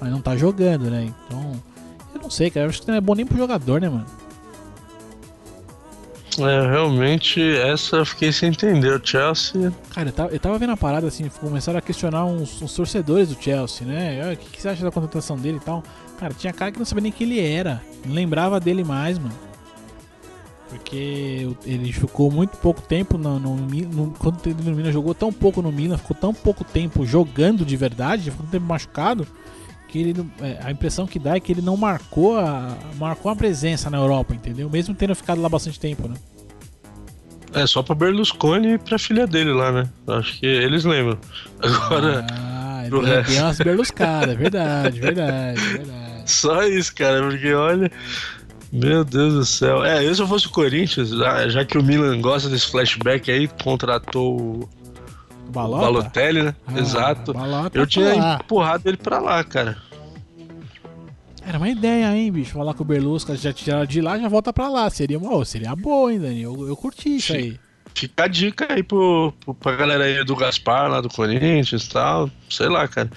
Mas 0.00 0.12
não 0.12 0.20
tá 0.20 0.36
jogando, 0.36 0.84
né? 0.84 1.12
Então. 1.26 1.69
Eu 2.20 2.24
não 2.24 2.30
sei, 2.30 2.50
cara. 2.50 2.66
Eu 2.66 2.70
acho 2.70 2.82
que 2.82 2.88
não 2.88 2.94
é 2.94 3.00
bom 3.00 3.14
nem 3.14 3.26
pro 3.26 3.36
jogador, 3.36 3.80
né, 3.80 3.88
mano? 3.88 4.06
É, 6.38 6.70
realmente, 6.70 7.40
essa 7.58 7.96
eu 7.96 8.06
fiquei 8.06 8.32
sem 8.32 8.50
entender. 8.50 8.94
O 8.94 9.00
Chelsea. 9.04 9.72
Cara, 9.92 10.08
eu 10.08 10.12
tava, 10.12 10.30
eu 10.32 10.40
tava 10.40 10.58
vendo 10.58 10.70
a 10.72 10.76
parada 10.76 11.06
assim, 11.08 11.28
começaram 11.40 11.78
a 11.78 11.82
questionar 11.82 12.24
uns, 12.24 12.62
uns 12.62 12.72
torcedores 12.72 13.28
do 13.28 13.42
Chelsea, 13.42 13.86
né? 13.86 14.32
O 14.32 14.36
que, 14.36 14.50
que 14.50 14.62
você 14.62 14.68
acha 14.68 14.82
da 14.84 14.90
contratação 14.90 15.36
dele 15.36 15.58
e 15.58 15.64
tal? 15.64 15.82
Cara, 16.18 16.32
tinha 16.32 16.52
cara 16.52 16.70
que 16.70 16.78
não 16.78 16.86
sabia 16.86 17.02
nem 17.02 17.12
quem 17.12 17.26
ele 17.26 17.40
era. 17.40 17.82
Não 18.06 18.14
lembrava 18.14 18.60
dele 18.60 18.84
mais, 18.84 19.18
mano. 19.18 19.34
Porque 20.68 21.48
ele 21.66 21.92
ficou 21.92 22.30
muito 22.30 22.56
pouco 22.58 22.80
tempo 22.80 23.18
no, 23.18 23.40
no, 23.40 23.56
no- 23.56 24.14
quando 24.16 24.38
ele 24.46 24.62
no 24.62 24.76
Milan 24.76 24.92
jogou 24.92 25.12
tão 25.14 25.32
pouco 25.32 25.60
no 25.60 25.72
Milan, 25.72 25.98
ficou 25.98 26.16
tão 26.16 26.32
pouco 26.32 26.62
tempo 26.62 27.04
jogando 27.04 27.64
de 27.64 27.76
verdade, 27.76 28.30
ficou 28.30 28.44
tanto 28.46 28.52
tempo 28.52 28.66
machucado, 28.66 29.26
que 29.90 29.98
ele 29.98 30.14
não- 30.14 30.30
é, 30.46 30.58
a 30.62 30.70
impressão 30.70 31.06
que 31.06 31.18
dá 31.18 31.36
é 31.36 31.40
que 31.40 31.52
ele 31.52 31.60
não 31.62 31.76
marcou 31.76 32.38
a 32.38 32.76
marcou 32.98 33.30
a 33.30 33.36
presença 33.36 33.90
na 33.90 33.98
Europa, 33.98 34.34
entendeu? 34.34 34.70
Mesmo 34.70 34.94
tendo 34.94 35.14
ficado 35.14 35.40
lá 35.40 35.48
bastante 35.48 35.78
tempo, 35.80 36.06
né? 36.08 36.14
É 37.52 37.66
só 37.66 37.82
pra 37.82 37.94
Berlusconi 37.96 38.74
e 38.74 38.78
pra 38.78 38.96
filha 38.98 39.26
dele 39.26 39.52
lá, 39.52 39.72
né? 39.72 39.88
Acho 40.06 40.38
que 40.38 40.46
eles 40.46 40.84
lembram. 40.84 41.18
Agora, 41.60 42.24
Ah, 42.30 42.84
pro 42.88 43.00
resto. 43.02 43.32
umas 43.32 43.58
berluscadas, 43.58 44.36
verdade, 44.36 45.00
verdade, 45.00 45.60
verdade. 45.60 46.30
só 46.30 46.62
isso, 46.64 46.94
cara, 46.94 47.22
porque 47.28 47.52
olha. 47.52 47.90
Meu 48.72 49.04
Deus 49.04 49.34
do 49.34 49.44
céu. 49.44 49.84
É, 49.84 50.06
eu 50.06 50.14
se 50.14 50.22
eu 50.22 50.28
fosse 50.28 50.46
o 50.46 50.50
Corinthians, 50.50 51.08
já 51.10 51.48
já 51.48 51.64
que 51.64 51.76
o 51.76 51.82
Milan 51.82 52.20
gosta 52.20 52.48
desse 52.48 52.70
flashback 52.70 53.28
aí, 53.28 53.48
contratou 53.64 54.68
Balota? 55.50 55.84
Balotelli, 55.84 56.42
né? 56.42 56.54
Ah, 56.66 56.78
Exato. 56.78 57.32
Balota 57.32 57.76
Eu 57.78 57.82
tá 57.82 57.90
tinha 57.90 58.14
lá. 58.14 58.38
empurrado 58.42 58.88
ele 58.88 58.96
pra 58.96 59.18
lá, 59.18 59.42
cara. 59.44 59.76
Era 61.46 61.58
uma 61.58 61.68
ideia, 61.68 62.14
hein, 62.14 62.30
bicho? 62.30 62.52
Falar 62.52 62.74
com 62.74 62.82
o 62.82 62.86
Berlusca, 62.86 63.34
já 63.34 63.52
tiraram 63.52 63.86
de 63.86 64.00
lá, 64.00 64.18
já 64.18 64.28
volta 64.28 64.52
pra 64.52 64.68
lá. 64.68 64.88
Seria, 64.90 65.18
uma, 65.18 65.44
seria 65.44 65.74
boa, 65.74 66.12
hein, 66.12 66.20
Dani? 66.20 66.42
Eu, 66.42 66.68
eu 66.68 66.76
curti 66.76 67.16
isso 67.16 67.32
aí. 67.32 67.58
Fica 67.94 68.24
a 68.24 68.28
dica 68.28 68.72
aí 68.72 68.82
pro, 68.82 69.32
pro, 69.44 69.54
pra 69.54 69.74
galera 69.74 70.04
aí 70.04 70.24
do 70.24 70.36
Gaspar, 70.36 70.88
lá 70.88 71.00
do 71.00 71.08
Corinthians 71.08 71.84
e 71.84 71.90
tal. 71.90 72.30
Sei 72.48 72.68
lá, 72.68 72.86
cara. 72.86 73.10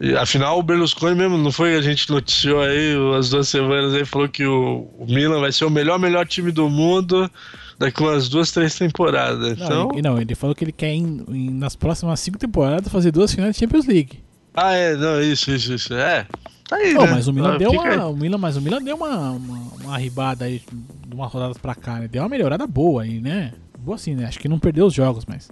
E, 0.00 0.14
afinal, 0.14 0.58
o 0.58 0.62
Berlusconi 0.62 1.14
mesmo, 1.14 1.38
não 1.38 1.50
foi? 1.50 1.74
A 1.76 1.80
gente 1.80 2.10
noticiou 2.10 2.60
aí 2.60 2.96
umas 2.96 3.30
duas 3.30 3.48
semanas 3.48 3.94
aí, 3.94 4.04
falou 4.04 4.28
que 4.28 4.44
o, 4.44 4.86
o 4.98 5.06
Milan 5.08 5.40
vai 5.40 5.52
ser 5.52 5.64
o 5.64 5.70
melhor, 5.70 5.98
melhor 5.98 6.26
time 6.26 6.52
do 6.52 6.68
mundo 6.68 7.30
daqui 7.78 8.02
umas 8.02 8.28
duas, 8.28 8.50
três 8.52 8.74
temporadas. 8.76 9.56
Não, 9.58 9.64
Então. 9.66 9.90
ele, 9.92 10.02
não, 10.02 10.20
ele 10.20 10.34
falou 10.34 10.54
que 10.54 10.64
ele 10.64 10.72
quer, 10.72 10.92
em- 10.92 11.24
em- 11.28 11.50
nas 11.50 11.76
próximas 11.76 12.18
cinco 12.20 12.38
temporadas, 12.38 12.90
fazer 12.92 13.10
duas 13.12 13.32
finais 13.32 13.54
de 13.54 13.60
Champions 13.60 13.86
League. 13.86 14.20
Ah, 14.54 14.72
é, 14.74 14.96
não, 14.96 15.20
isso, 15.20 15.50
isso, 15.50 15.74
isso. 15.74 15.94
É. 15.94 16.26
Tá 16.68 16.76
aí, 16.76 16.94
Pô, 16.94 17.02
né? 17.04 17.10
mas 17.12 17.28
o 17.28 17.32
Milan 17.32 17.54
Ah, 17.54 17.58
deu 17.58 17.70
fica 17.70 17.88
aí. 17.88 17.96
uma, 17.96 18.06
o 18.08 18.16
Milan, 18.16 18.38
mas 18.38 18.56
o 18.56 18.60
Milan 18.60 18.82
deu 18.82 18.96
uma, 18.96 19.30
uma, 19.32 19.58
uma 19.84 19.94
arribada 19.94 20.46
aí 20.46 20.60
de 21.06 21.14
umas 21.14 21.30
rodadas 21.30 21.58
pra 21.58 21.74
cá, 21.74 22.00
né? 22.00 22.08
Deu 22.08 22.22
uma 22.22 22.28
melhorada 22.28 22.66
boa 22.66 23.02
aí, 23.02 23.20
né? 23.20 23.52
Boa 23.78 23.94
assim, 23.96 24.14
né? 24.14 24.24
Acho 24.26 24.38
que 24.40 24.48
não 24.48 24.58
perdeu 24.58 24.86
os 24.86 24.94
jogos, 24.94 25.24
mas. 25.26 25.48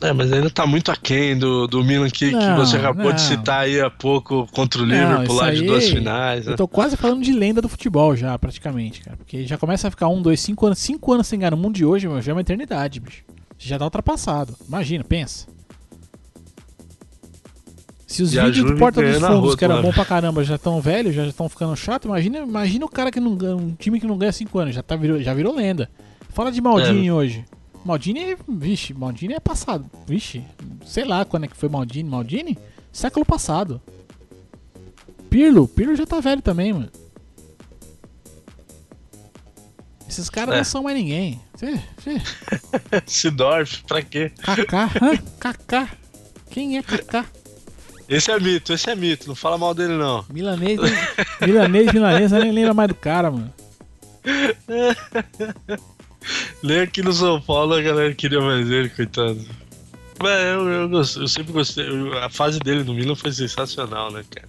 É, 0.00 0.12
mas 0.12 0.32
ainda 0.32 0.48
tá 0.48 0.64
muito 0.64 0.92
aquém 0.92 1.36
do, 1.36 1.66
do 1.66 1.82
Milan 1.82 2.08
que, 2.08 2.30
que 2.30 2.36
Não, 2.36 2.56
você 2.56 2.76
acabou 2.76 3.06
não. 3.06 3.12
de 3.12 3.20
citar 3.20 3.62
aí 3.64 3.80
há 3.80 3.90
pouco 3.90 4.46
contra 4.52 4.80
o 4.80 4.86
Não, 4.86 4.94
Liverpool 4.94 5.34
lá 5.34 5.52
de 5.52 5.62
duas 5.62 5.88
finais. 5.88 6.46
Né? 6.46 6.52
Eu 6.52 6.56
tô 6.56 6.68
quase 6.68 6.96
falando 6.96 7.22
de 7.22 7.32
lenda 7.32 7.60
do 7.60 7.68
futebol 7.68 8.14
já, 8.14 8.38
praticamente, 8.38 9.00
cara. 9.00 9.16
Porque 9.16 9.44
já 9.44 9.58
começa 9.58 9.88
a 9.88 9.90
ficar 9.90 10.06
um, 10.08 10.22
dois, 10.22 10.38
cinco 10.40 10.66
anos, 10.66 10.78
cinco 10.78 11.12
anos 11.12 11.26
sem 11.26 11.38
ganhar 11.40 11.50
no 11.50 11.56
mundo 11.56 11.74
de 11.74 11.84
hoje, 11.84 12.06
meu, 12.06 12.22
já 12.22 12.30
é 12.30 12.34
uma 12.34 12.40
eternidade, 12.42 13.00
bicho. 13.00 13.24
Já 13.58 13.76
tá 13.76 13.84
ultrapassado. 13.84 14.54
Imagina, 14.68 15.02
pensa. 15.02 15.46
Se 18.06 18.22
os 18.22 18.32
E 18.32 18.40
vídeos 18.40 18.70
do 18.70 18.76
Porta 18.78 19.02
dos 19.02 19.18
Fundos, 19.20 19.54
que 19.56 19.64
era 19.64 19.74
lá. 19.74 19.82
bom 19.82 19.92
pra 19.92 20.04
caramba, 20.04 20.42
já 20.42 20.54
estão 20.54 20.80
velhos, 20.80 21.14
já 21.14 21.26
estão 21.26 21.48
ficando 21.48 21.76
chato, 21.76 22.06
imagina, 22.06 22.38
imagina 22.38 22.86
o 22.86 22.88
cara 22.88 23.10
que 23.10 23.20
não 23.20 23.34
ganha, 23.36 23.54
um 23.56 23.74
time 23.74 24.00
que 24.00 24.06
não 24.06 24.16
ganha 24.16 24.32
cinco 24.32 24.58
anos, 24.58 24.74
já, 24.74 24.82
tá, 24.82 24.96
virou, 24.96 25.20
já 25.20 25.34
virou 25.34 25.54
lenda. 25.54 25.90
Fala 26.30 26.50
de 26.50 26.60
Maldini 26.60 27.10
hoje. 27.10 27.44
Maldini. 27.84 28.36
Vixe, 28.48 28.92
Maldini 28.94 29.34
é 29.34 29.40
passado. 29.40 29.88
Vixe, 30.06 30.44
sei 30.86 31.04
lá 31.04 31.24
quando 31.24 31.44
é 31.44 31.48
que 31.48 31.56
foi 31.56 31.68
Maldini. 31.68 32.08
Maldini? 32.08 32.58
Século 32.92 33.24
passado. 33.24 33.80
Pirlo, 35.30 35.68
Pirlo 35.68 35.94
já 35.94 36.06
tá 36.06 36.20
velho 36.20 36.40
também, 36.42 36.72
mano. 36.72 36.88
Esses 40.08 40.30
caras 40.30 40.54
É. 40.54 40.58
não 40.58 40.64
são 40.64 40.82
mais 40.82 40.96
ninguém. 40.96 41.40
Sidorf, 43.06 43.82
pra 43.84 44.00
quê? 44.02 44.32
Kaká? 44.42 44.88
Kaká. 45.38 45.88
Quem 46.50 46.78
é 46.78 46.82
Kaká? 46.82 47.26
Esse 48.08 48.30
é 48.30 48.40
mito, 48.40 48.72
esse 48.72 48.88
é 48.88 48.94
mito, 48.94 49.28
não 49.28 49.34
fala 49.34 49.58
mal 49.58 49.74
dele 49.74 49.92
não. 49.98 50.24
Milanês, 50.32 50.80
milanês, 51.42 51.92
milanês, 51.92 52.32
eu 52.32 52.40
nem 52.40 52.52
lembra 52.52 52.72
mais 52.72 52.88
do 52.88 52.94
cara, 52.94 53.30
mano. 53.30 53.52
Nem 56.62 56.80
aqui 56.80 57.02
no 57.02 57.12
São 57.12 57.40
Paulo 57.40 57.74
a 57.74 57.80
galera 57.82 58.14
queria 58.14 58.40
mais 58.40 58.68
ele, 58.70 58.88
coitado. 58.88 59.38
Mas 60.20 60.40
eu, 60.46 60.68
eu, 60.68 60.88
gost- 60.88 61.16
eu 61.16 61.28
sempre 61.28 61.52
gostei. 61.52 61.86
a 62.22 62.28
fase 62.28 62.58
dele 62.58 62.82
no 62.82 62.92
Milan 62.92 63.14
foi 63.14 63.30
sensacional, 63.32 64.10
né, 64.10 64.24
cara? 64.28 64.48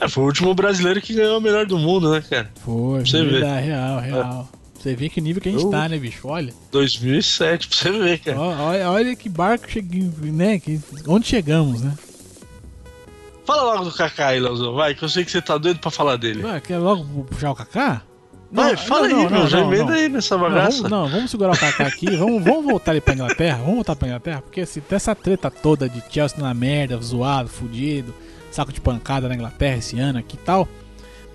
É, 0.00 0.08
foi 0.08 0.24
o 0.24 0.26
último 0.26 0.52
brasileiro 0.54 1.00
que 1.00 1.14
ganhou 1.14 1.38
o 1.38 1.40
melhor 1.40 1.66
do 1.66 1.78
mundo, 1.78 2.10
né, 2.10 2.20
cara? 2.28 2.50
Foi, 2.64 3.00
Você 3.06 3.22
vê. 3.24 3.30
verdade, 3.30 3.66
real, 3.66 4.00
real. 4.00 4.48
Você 4.78 4.94
vê 4.94 5.08
que 5.08 5.20
nível 5.20 5.40
que 5.40 5.48
a 5.48 5.52
gente 5.52 5.64
Eu- 5.64 5.70
tá, 5.70 5.88
né, 5.88 5.96
bicho? 5.98 6.26
Olha. 6.28 6.52
2007, 6.72 7.68
pra 7.68 7.76
você 7.76 7.90
ver, 7.92 8.18
cara. 8.18 8.38
Olha, 8.40 8.90
olha 8.90 9.16
que 9.16 9.28
barco 9.28 9.70
cheguei, 9.70 10.02
né? 10.20 10.58
Que, 10.58 10.80
onde 11.06 11.26
chegamos, 11.28 11.80
né? 11.80 11.94
Fala 13.46 13.62
logo 13.74 13.84
do 13.84 13.92
Kaká 13.92 14.28
aí, 14.28 14.40
Leozão, 14.40 14.74
vai, 14.74 14.94
que 14.94 15.02
eu 15.04 15.08
sei 15.08 15.24
que 15.24 15.30
você 15.30 15.40
tá 15.40 15.56
doido 15.58 15.78
pra 15.78 15.90
falar 15.90 16.16
dele. 16.16 16.42
Ué, 16.42 16.60
quer 16.60 16.78
logo 16.78 17.24
puxar 17.24 17.50
o 17.50 17.54
Kaká? 17.54 18.02
Vai, 18.54 18.70
Não, 18.70 18.78
fala 18.78 19.08
não, 19.08 19.16
aí, 19.16 19.22
não, 19.24 19.30
meu, 19.30 19.40
não, 19.40 19.46
já 19.48 19.60
não, 19.60 19.66
emenda 19.74 19.90
não. 19.90 19.98
aí 19.98 20.08
nessa 20.08 20.36
Não, 20.36 20.42
bagaça. 20.44 20.76
vamos, 20.76 20.90
não, 20.90 21.08
vamos 21.08 21.30
segurar 21.30 21.52
o 21.54 21.58
Kaká 21.58 21.86
aqui, 21.88 22.16
vamos, 22.16 22.42
vamos 22.44 22.64
voltar 22.64 22.92
ele 22.92 23.00
pra 23.00 23.12
Inglaterra, 23.14 23.56
vamos 23.58 23.74
voltar 23.74 23.96
pra 23.96 24.06
Inglaterra, 24.06 24.42
porque 24.42 24.64
se 24.64 24.80
tem 24.80 24.94
essa 24.94 25.12
treta 25.12 25.50
toda 25.50 25.88
de 25.88 26.00
Chelsea 26.08 26.38
na 26.38 26.54
merda, 26.54 26.96
zoado, 26.98 27.48
fudido, 27.48 28.14
saco 28.52 28.72
de 28.72 28.80
pancada 28.80 29.28
na 29.28 29.34
Inglaterra 29.34 29.78
esse 29.78 29.98
ano 29.98 30.20
aqui 30.20 30.36
e 30.36 30.38
tal. 30.38 30.68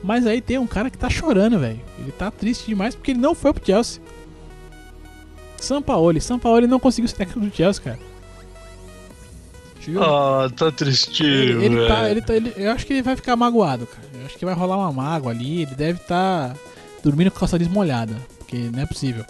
Mas 0.01 0.26
aí 0.26 0.39
tem 0.39 0.57
um 0.57 0.65
cara 0.65 0.89
que 0.89 0.97
tá 0.97 1.09
chorando, 1.09 1.59
velho. 1.59 1.82
Ele 1.99 2.11
tá 2.13 2.32
triste 2.32 2.67
demais 2.67 2.95
porque 2.95 3.11
ele 3.11 3.20
não 3.20 3.36
foi 3.36 3.51
pro 3.51 3.65
Chelsea. 3.65 4.01
Sampaoli, 5.57 6.22
Sampaoli 6.22 6.67
não 6.67 6.80
conseguiu 6.80 7.09
ser 7.09 7.17
técnico 7.17 7.41
do 7.41 7.53
Chelsea, 7.53 7.84
cara. 7.84 7.99
Ah, 9.97 10.49
tá 10.55 10.72
tristinho, 10.72 11.30
Ele, 11.63 11.65
ele 11.65 11.88
tá, 11.88 11.95
velho. 12.01 12.07
ele 12.11 12.22
tá, 12.22 12.36
ele- 12.36 12.53
eu 12.55 12.72
acho 12.72 12.86
que 12.86 12.93
ele 12.93 13.01
vai 13.01 13.15
ficar 13.15 13.36
magoado, 13.36 13.88
cara. 13.88 14.07
Eu 14.20 14.26
acho 14.26 14.38
que 14.38 14.45
vai 14.45 14.53
rolar 14.53 14.78
uma 14.78 14.91
mágoa 14.93 15.32
ali. 15.32 15.63
Ele 15.63 15.76
deve 15.76 15.99
estar 15.99 16.55
dormindo 17.04 17.32
com 17.32 17.38
a 17.38 17.39
calça 17.41 17.58
desmolhada, 17.58 18.16
porque 18.38 18.58
não 18.72 18.82
é 18.82 18.86
possível. 18.86 19.26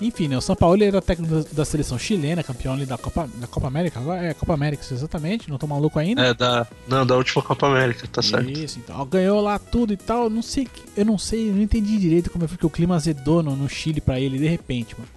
Enfim, 0.00 0.28
né, 0.28 0.38
o 0.38 0.40
São 0.40 0.54
Paulo 0.54 0.82
era 0.82 1.02
técnico 1.02 1.42
da, 1.52 1.64
seleção 1.64 1.98
chilena, 1.98 2.42
campeão 2.44 2.74
ali 2.74 2.86
da 2.86 2.96
Copa, 2.96 3.28
da 3.34 3.48
Copa 3.48 3.66
América. 3.66 3.98
Agora 3.98 4.26
é 4.26 4.32
Copa 4.32 4.54
América, 4.54 4.84
exatamente. 4.92 5.50
Não 5.50 5.58
tô 5.58 5.66
maluco 5.66 5.98
ainda. 5.98 6.24
É, 6.24 6.34
da, 6.34 6.66
não, 6.86 7.04
da 7.04 7.16
última 7.16 7.42
Copa 7.42 7.66
América, 7.66 8.06
tá 8.06 8.22
certo. 8.22 8.48
Isso, 8.48 8.78
então. 8.78 9.04
Ganhou 9.06 9.40
lá 9.40 9.58
tudo 9.58 9.92
e 9.92 9.96
tal. 9.96 10.30
Não 10.30 10.40
sei, 10.40 10.68
eu 10.96 11.04
não 11.04 11.18
sei, 11.18 11.50
não 11.50 11.60
entendi 11.60 11.98
direito 11.98 12.30
como 12.30 12.46
foi 12.46 12.56
que 12.56 12.66
o 12.66 12.70
clima 12.70 12.94
azedou 12.94 13.42
no, 13.42 13.56
no 13.56 13.68
Chile 13.68 14.00
pra 14.00 14.20
ele 14.20 14.38
de 14.38 14.46
repente, 14.46 14.94
mano. 14.96 15.10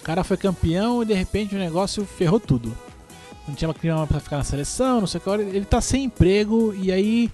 O 0.00 0.04
cara 0.04 0.24
foi 0.24 0.36
campeão 0.36 1.02
e 1.02 1.06
de 1.06 1.14
repente 1.14 1.54
o 1.54 1.58
negócio 1.58 2.04
ferrou 2.06 2.40
tudo. 2.40 2.74
Não 3.46 3.54
tinha 3.54 3.72
clima 3.74 4.06
pra 4.06 4.18
ficar 4.18 4.38
na 4.38 4.44
seleção, 4.44 5.00
não 5.00 5.06
sei 5.06 5.18
o 5.18 5.22
que. 5.22 5.28
hora. 5.28 5.42
Ele 5.42 5.64
tá 5.64 5.80
sem 5.80 6.04
emprego 6.04 6.74
e 6.74 6.90
aí 6.90 7.30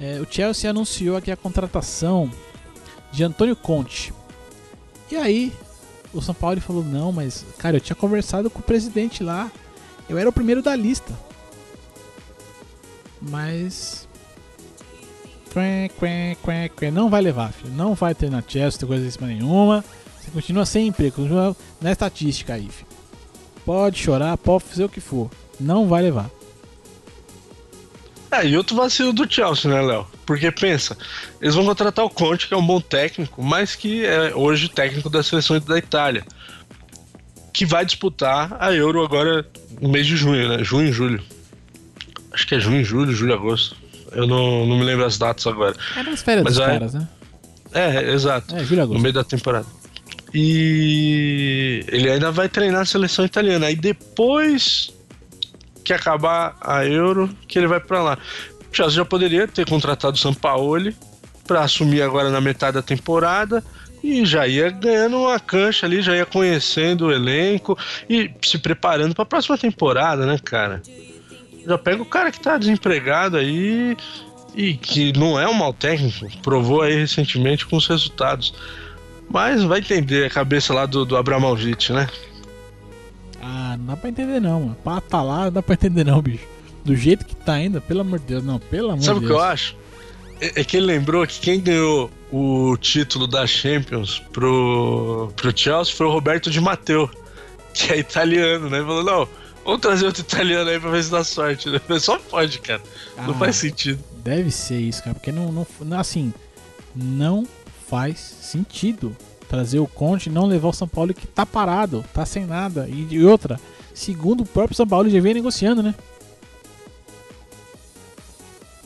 é, 0.00 0.18
o 0.20 0.26
Chelsea 0.28 0.68
anunciou 0.68 1.16
aqui 1.16 1.30
a 1.30 1.36
contratação 1.36 2.30
de 3.12 3.24
Antônio 3.24 3.56
Conte. 3.56 4.12
E 5.10 5.16
aí 5.16 5.52
o 6.12 6.20
São 6.20 6.34
Paulo 6.34 6.60
falou: 6.60 6.84
Não, 6.84 7.12
mas 7.12 7.44
cara, 7.58 7.76
eu 7.76 7.80
tinha 7.80 7.96
conversado 7.96 8.50
com 8.50 8.60
o 8.60 8.62
presidente 8.62 9.22
lá. 9.22 9.50
Eu 10.08 10.18
era 10.18 10.28
o 10.28 10.32
primeiro 10.32 10.62
da 10.62 10.74
lista. 10.74 11.12
Mas. 13.20 14.08
Não 16.92 17.10
vai 17.10 17.20
levar, 17.20 17.52
filho. 17.52 17.72
Não 17.72 17.94
vai 17.94 18.14
ter 18.14 18.30
na 18.30 18.42
Chelsea, 18.46 18.78
tem 18.78 18.88
coisa 18.88 19.04
desse 19.04 19.22
nenhuma. 19.22 19.84
Você 20.20 20.30
continua 20.30 20.64
sem 20.64 20.88
emprego, 20.88 21.16
continua 21.16 21.56
na 21.80 21.90
estatística 21.90 22.54
aí, 22.54 22.68
filho. 22.68 22.88
Pode 23.64 23.98
chorar, 23.98 24.36
pode 24.36 24.64
fazer 24.64 24.84
o 24.84 24.88
que 24.88 25.00
for. 25.00 25.30
Não 25.58 25.88
vai 25.88 26.02
levar. 26.02 26.30
É, 28.30 28.46
e 28.46 28.56
outro 28.56 28.76
vacilo 28.76 29.12
do 29.12 29.30
Chelsea, 29.30 29.70
né, 29.70 29.80
Léo? 29.80 30.06
Porque 30.30 30.48
pensa, 30.52 30.96
eles 31.42 31.56
vão 31.56 31.64
contratar 31.64 32.04
o 32.04 32.08
Conte, 32.08 32.46
que 32.46 32.54
é 32.54 32.56
um 32.56 32.64
bom 32.64 32.80
técnico, 32.80 33.42
mas 33.42 33.74
que 33.74 34.06
é 34.06 34.32
hoje 34.32 34.68
técnico 34.68 35.10
da 35.10 35.24
seleção 35.24 35.58
da 35.58 35.76
Itália. 35.76 36.24
Que 37.52 37.66
vai 37.66 37.84
disputar 37.84 38.56
a 38.60 38.72
Euro 38.72 39.02
agora 39.04 39.44
no 39.80 39.88
mês 39.88 40.06
de 40.06 40.16
junho, 40.16 40.48
né? 40.48 40.62
Junho, 40.62 40.92
julho. 40.92 41.20
Acho 42.32 42.46
que 42.46 42.54
é 42.54 42.60
junho, 42.60 42.84
julho, 42.84 43.10
julho, 43.12 43.34
agosto. 43.34 43.74
Eu 44.12 44.24
não, 44.24 44.64
não 44.66 44.78
me 44.78 44.84
lembro 44.84 45.04
as 45.04 45.18
datas 45.18 45.48
agora. 45.48 45.74
É 45.96 46.02
nas 46.04 46.22
férias 46.22 46.44
Mas 46.44 46.54
dos 46.54 46.64
vai- 46.64 46.74
caras, 46.78 46.94
né? 46.94 47.08
É, 47.72 48.12
exato. 48.12 48.54
É, 48.54 48.60
julho 48.60 48.74
e 48.74 48.76
no 48.76 48.82
agosto. 48.84 49.02
meio 49.02 49.12
da 49.12 49.24
temporada. 49.24 49.66
E 50.32 51.84
ele 51.88 52.08
ainda 52.08 52.30
vai 52.30 52.48
treinar 52.48 52.82
a 52.82 52.86
seleção 52.86 53.24
italiana. 53.24 53.66
Aí 53.66 53.74
depois 53.74 54.92
que 55.84 55.92
acabar 55.92 56.56
a 56.60 56.86
Euro, 56.86 57.28
que 57.48 57.58
ele 57.58 57.66
vai 57.66 57.80
pra 57.80 58.00
lá. 58.00 58.18
O 58.70 58.76
Chelsea 58.76 58.96
já 58.96 59.04
poderia 59.04 59.48
ter 59.48 59.68
contratado 59.68 60.14
o 60.14 60.18
Sampaoli 60.18 60.94
pra 61.46 61.62
assumir 61.62 62.02
agora 62.02 62.30
na 62.30 62.40
metade 62.40 62.74
da 62.74 62.82
temporada 62.82 63.62
e 64.02 64.24
já 64.24 64.46
ia 64.46 64.70
ganhando 64.70 65.18
uma 65.18 65.38
cancha 65.38 65.86
ali, 65.86 66.00
já 66.00 66.16
ia 66.16 66.24
conhecendo 66.24 67.06
o 67.06 67.12
elenco 67.12 67.76
e 68.08 68.30
se 68.42 68.58
preparando 68.58 69.14
pra 69.14 69.24
próxima 69.24 69.58
temporada, 69.58 70.24
né, 70.24 70.38
cara? 70.42 70.82
Já 71.66 71.76
pega 71.76 72.02
o 72.02 72.06
cara 72.06 72.30
que 72.30 72.40
tá 72.40 72.56
desempregado 72.56 73.36
aí 73.36 73.96
e 74.54 74.74
que 74.74 75.12
não 75.18 75.38
é 75.38 75.48
um 75.48 75.52
mau 75.52 75.72
técnico, 75.72 76.28
provou 76.42 76.82
aí 76.82 76.94
recentemente 76.94 77.66
com 77.66 77.76
os 77.76 77.86
resultados. 77.86 78.54
Mas 79.28 79.62
vai 79.62 79.78
entender 79.78 80.26
a 80.26 80.30
cabeça 80.30 80.74
lá 80.74 80.86
do, 80.86 81.04
do 81.04 81.14
né? 81.14 82.08
Ah, 83.40 83.76
não 83.78 83.86
dá 83.86 83.96
pra 83.96 84.08
entender 84.08 84.40
não, 84.40 84.60
mano. 84.60 84.76
Pra 84.82 85.00
tá 85.00 85.22
lá, 85.22 85.44
não 85.44 85.52
dá 85.52 85.62
pra 85.62 85.74
entender 85.74 86.04
não, 86.04 86.20
bicho. 86.20 86.44
Do 86.84 86.96
jeito 86.96 87.24
que 87.26 87.34
tá 87.36 87.54
ainda, 87.54 87.80
pelo 87.80 88.00
amor 88.00 88.18
de 88.18 88.26
Deus, 88.26 88.42
não, 88.44 88.58
pelo 88.58 88.90
amor 88.90 89.02
Sabe 89.02 89.18
o 89.18 89.20
de 89.20 89.26
que 89.26 89.32
Deus. 89.32 89.40
eu 89.42 89.46
acho? 89.48 89.76
É, 90.40 90.60
é 90.60 90.64
que 90.64 90.76
ele 90.78 90.86
lembrou 90.86 91.26
que 91.26 91.38
quem 91.40 91.60
ganhou 91.60 92.10
o 92.32 92.76
título 92.78 93.26
da 93.26 93.46
Champions 93.46 94.18
pro, 94.32 95.30
pro 95.36 95.52
Chelsea 95.56 95.94
foi 95.94 96.06
o 96.06 96.10
Roberto 96.10 96.50
Di 96.50 96.60
Matteo, 96.60 97.10
que 97.74 97.92
é 97.92 97.98
italiano, 97.98 98.70
né? 98.70 98.78
Ele 98.78 98.86
falou, 98.86 99.04
não, 99.04 99.28
vamos 99.64 99.80
trazer 99.80 100.06
outro 100.06 100.22
italiano 100.22 100.70
aí 100.70 100.80
pra 100.80 100.90
ver 100.90 101.04
se 101.04 101.10
dá 101.10 101.22
sorte. 101.22 101.68
Né? 101.88 101.98
Só 101.98 102.18
pode, 102.18 102.58
cara. 102.60 102.80
Não 103.18 103.34
Ah. 103.34 103.38
faz 103.38 103.56
sentido. 103.56 104.02
Deve 104.24 104.50
ser 104.50 104.78
isso, 104.80 105.02
cara, 105.02 105.14
porque 105.14 105.30
não, 105.32 105.52
não, 105.52 105.66
não- 105.82 105.98
assim, 106.00 106.32
não 106.94 107.46
faz 107.88 108.18
sentido 108.18 109.14
trazer 109.48 109.78
o 109.80 109.86
Conte 109.86 110.28
e 110.28 110.32
não 110.32 110.46
levar 110.46 110.68
o 110.68 110.72
São 110.72 110.86
Paulo 110.88 111.12
que 111.12 111.26
tá 111.26 111.44
parado, 111.44 112.04
tá 112.14 112.24
sem 112.24 112.46
nada. 112.46 112.88
E, 112.88 113.08
e 113.10 113.24
outra, 113.24 113.58
segundo 113.92 114.42
o 114.42 114.46
próprio 114.46 114.76
São 114.76 114.86
Paulo, 114.86 115.10
já 115.10 115.20
vem 115.20 115.34
negociando, 115.34 115.82
né? 115.82 115.94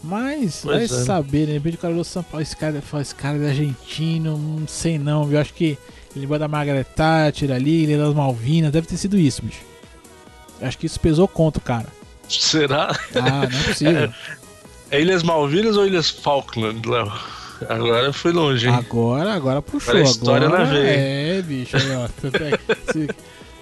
Mas 0.05 0.61
Pois 0.62 0.90
vai 0.90 1.00
é. 1.00 1.05
saber, 1.05 1.40
né? 1.40 1.46
de 1.46 1.52
repente 1.55 1.76
o 1.76 1.78
cara 1.78 1.94
do 1.94 2.05
São 2.05 2.22
Paulo, 2.22 2.42
esse 2.42 2.57
cara, 2.57 2.82
esse 3.00 3.14
cara 3.14 3.38
é 3.38 3.48
argentino, 3.48 4.36
não 4.36 4.68
sei 4.68 4.98
não, 4.98 5.24
viu? 5.24 5.40
Acho 5.40 5.55
que 5.55 5.78
ele 6.14 6.26
vai 6.26 6.38
da 6.38 6.46
Margaret 6.46 6.84
Thatcher 6.84 7.50
ali, 7.50 7.84
ele 7.84 7.94
é 7.94 7.98
das 7.98 8.14
Malvinas, 8.14 8.70
deve 8.72 8.86
ter 8.86 8.96
sido 8.96 9.18
isso, 9.18 9.42
bicho. 9.42 9.61
Acho 10.61 10.78
que 10.78 10.86
isso 10.86 11.00
pesou 11.00 11.26
contra 11.26 11.59
o 11.59 11.64
cara. 11.64 11.86
Será? 12.28 12.88
Ah, 13.14 13.20
não 13.20 13.42
é 13.42 13.46
possível. 13.64 14.12
É 14.90 15.00
Ilhas 15.00 15.22
Malvinas 15.24 15.76
ou 15.76 15.86
Ilhas 15.86 16.09
Falkland, 16.11 16.86
Léo? 16.88 17.11
Agora 17.68 18.07
eu 18.07 18.12
fui 18.12 18.30
longe, 18.30 18.68
hein? 18.68 18.74
Agora, 18.74 19.32
agora 19.32 19.61
puxou. 19.62 19.90
Agora 19.92 20.07
a 20.07 20.11
história 20.11 20.46
agora 20.46 20.64
na 20.66 20.70
veia. 20.70 21.38
É, 21.38 21.42
bicho. 21.42 21.76
ó. 21.76 22.09
Você- 22.92 23.09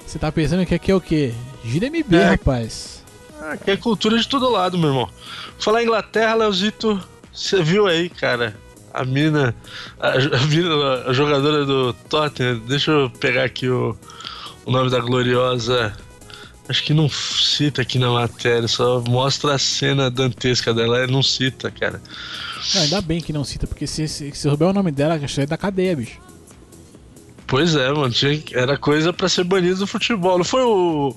Você 0.04 0.18
tá 0.18 0.30
pensando 0.32 0.66
que 0.66 0.74
aqui 0.74 0.90
é 0.90 0.94
o 0.94 1.00
quê? 1.00 1.32
Gira 1.64 1.86
MB, 1.86 2.16
É. 2.16 2.24
rapaz. 2.30 3.01
Ah, 3.44 3.56
que 3.56 3.72
é 3.72 3.76
cultura 3.76 4.16
de 4.16 4.28
todo 4.28 4.48
lado, 4.48 4.78
meu 4.78 4.90
irmão. 4.90 5.10
Falar 5.58 5.82
em 5.82 5.86
Inglaterra, 5.86 6.34
Leozito, 6.34 7.02
você 7.32 7.60
viu 7.60 7.88
aí, 7.88 8.08
cara, 8.08 8.56
a 8.94 9.04
mina, 9.04 9.52
a, 9.98 10.10
a 10.10 10.46
mina, 10.46 10.94
a 11.06 11.12
jogadora 11.12 11.64
do 11.64 11.92
Tottenham, 12.08 12.60
deixa 12.68 12.92
eu 12.92 13.10
pegar 13.10 13.42
aqui 13.42 13.68
o, 13.68 13.96
o 14.64 14.70
nome 14.70 14.90
da 14.90 15.00
gloriosa, 15.00 15.92
acho 16.68 16.84
que 16.84 16.94
não 16.94 17.08
cita 17.08 17.82
aqui 17.82 17.98
na 17.98 18.12
matéria, 18.12 18.68
só 18.68 19.02
mostra 19.08 19.54
a 19.54 19.58
cena 19.58 20.08
dantesca 20.08 20.72
dela, 20.72 21.04
não 21.08 21.22
cita, 21.22 21.68
cara. 21.68 22.00
Não, 22.76 22.82
ainda 22.82 23.00
bem 23.00 23.20
que 23.20 23.32
não 23.32 23.42
cita, 23.42 23.66
porque 23.66 23.88
se, 23.88 24.06
se, 24.06 24.30
se 24.30 24.48
souber 24.48 24.68
o 24.68 24.72
nome 24.72 24.92
dela, 24.92 25.18
já 25.18 25.42
é 25.42 25.46
da 25.46 25.56
cadeia, 25.56 25.96
bicho. 25.96 26.20
Pois 27.48 27.74
é, 27.74 27.92
mano, 27.92 28.10
tinha, 28.10 28.40
era 28.52 28.78
coisa 28.78 29.12
pra 29.12 29.28
ser 29.28 29.42
banido 29.42 29.80
do 29.80 29.86
futebol, 29.86 30.38
não 30.38 30.44
foi 30.44 30.62
o... 30.62 31.12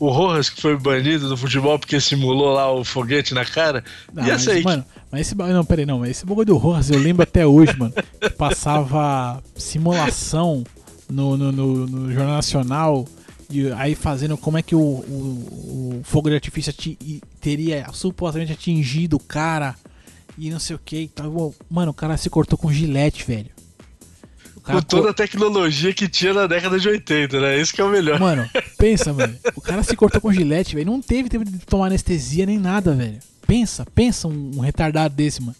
O 0.00 0.08
Rojas 0.08 0.48
que 0.48 0.60
foi 0.60 0.76
banido 0.78 1.28
do 1.28 1.36
futebol 1.36 1.78
porque 1.78 2.00
simulou 2.00 2.52
lá 2.54 2.72
o 2.72 2.82
foguete 2.82 3.34
na 3.34 3.44
cara? 3.44 3.84
Não, 4.12 4.24
e 4.24 4.26
mas, 4.30 4.40
essa 4.40 4.52
aí? 4.52 4.62
mano, 4.64 4.84
mas 5.12 5.20
esse 5.20 5.34
bagulho. 5.34 5.54
Não, 5.56 5.64
peraí, 5.64 5.84
não. 5.86 5.98
Mas 5.98 6.10
esse 6.12 6.24
bagulho 6.26 6.46
do 6.46 6.56
Rojas 6.56 6.90
eu 6.90 6.98
lembro 6.98 7.22
até 7.22 7.46
hoje, 7.46 7.76
mano. 7.78 7.92
Que 8.20 8.30
passava 8.30 9.42
simulação 9.54 10.64
no, 11.08 11.36
no, 11.36 11.52
no- 11.52 11.86
no 11.86 12.12
Jornal 12.12 12.34
Nacional. 12.36 13.06
E 13.50 13.70
aí 13.72 13.94
fazendo 13.94 14.38
como 14.38 14.56
é 14.58 14.62
que 14.62 14.74
o, 14.74 14.80
o, 14.80 15.98
o 15.98 16.00
fogo 16.04 16.28
de 16.30 16.36
artifício 16.36 16.72
teria 17.40 17.86
supostamente 17.92 18.52
atingido 18.52 19.16
o 19.16 19.20
cara. 19.20 19.74
E 20.38 20.48
não 20.50 20.58
sei 20.58 20.76
o 20.76 20.80
que. 20.82 21.10
Mano, 21.68 21.90
o 21.90 21.94
cara 21.94 22.16
se 22.16 22.30
cortou 22.30 22.56
com 22.58 22.72
gilete, 22.72 23.24
velho. 23.26 23.50
Com 24.62 24.80
toda 24.82 25.10
a 25.10 25.14
tecnologia 25.14 25.92
que 25.92 26.08
tinha 26.08 26.34
na 26.34 26.46
década 26.46 26.78
de 26.78 26.88
80, 26.88 27.40
né? 27.40 27.60
Isso 27.60 27.74
que 27.74 27.80
é 27.80 27.84
o 27.84 27.88
melhor. 27.88 28.18
Mano, 28.20 28.48
pensa, 28.78 29.12
mano. 29.12 29.36
O 29.56 29.60
cara 29.60 29.82
se 29.82 29.96
cortou 29.96 30.20
com 30.20 30.32
gilete, 30.32 30.74
velho. 30.74 30.90
Não 30.90 31.00
teve 31.00 31.28
tempo 31.28 31.44
de 31.44 31.58
tomar 31.60 31.86
anestesia 31.86 32.46
nem 32.46 32.58
nada, 32.58 32.94
velho. 32.94 33.18
Pensa, 33.46 33.86
pensa 33.94 34.28
um, 34.28 34.52
um 34.56 34.60
retardado 34.60 35.14
desse, 35.14 35.40
mano. 35.40 35.56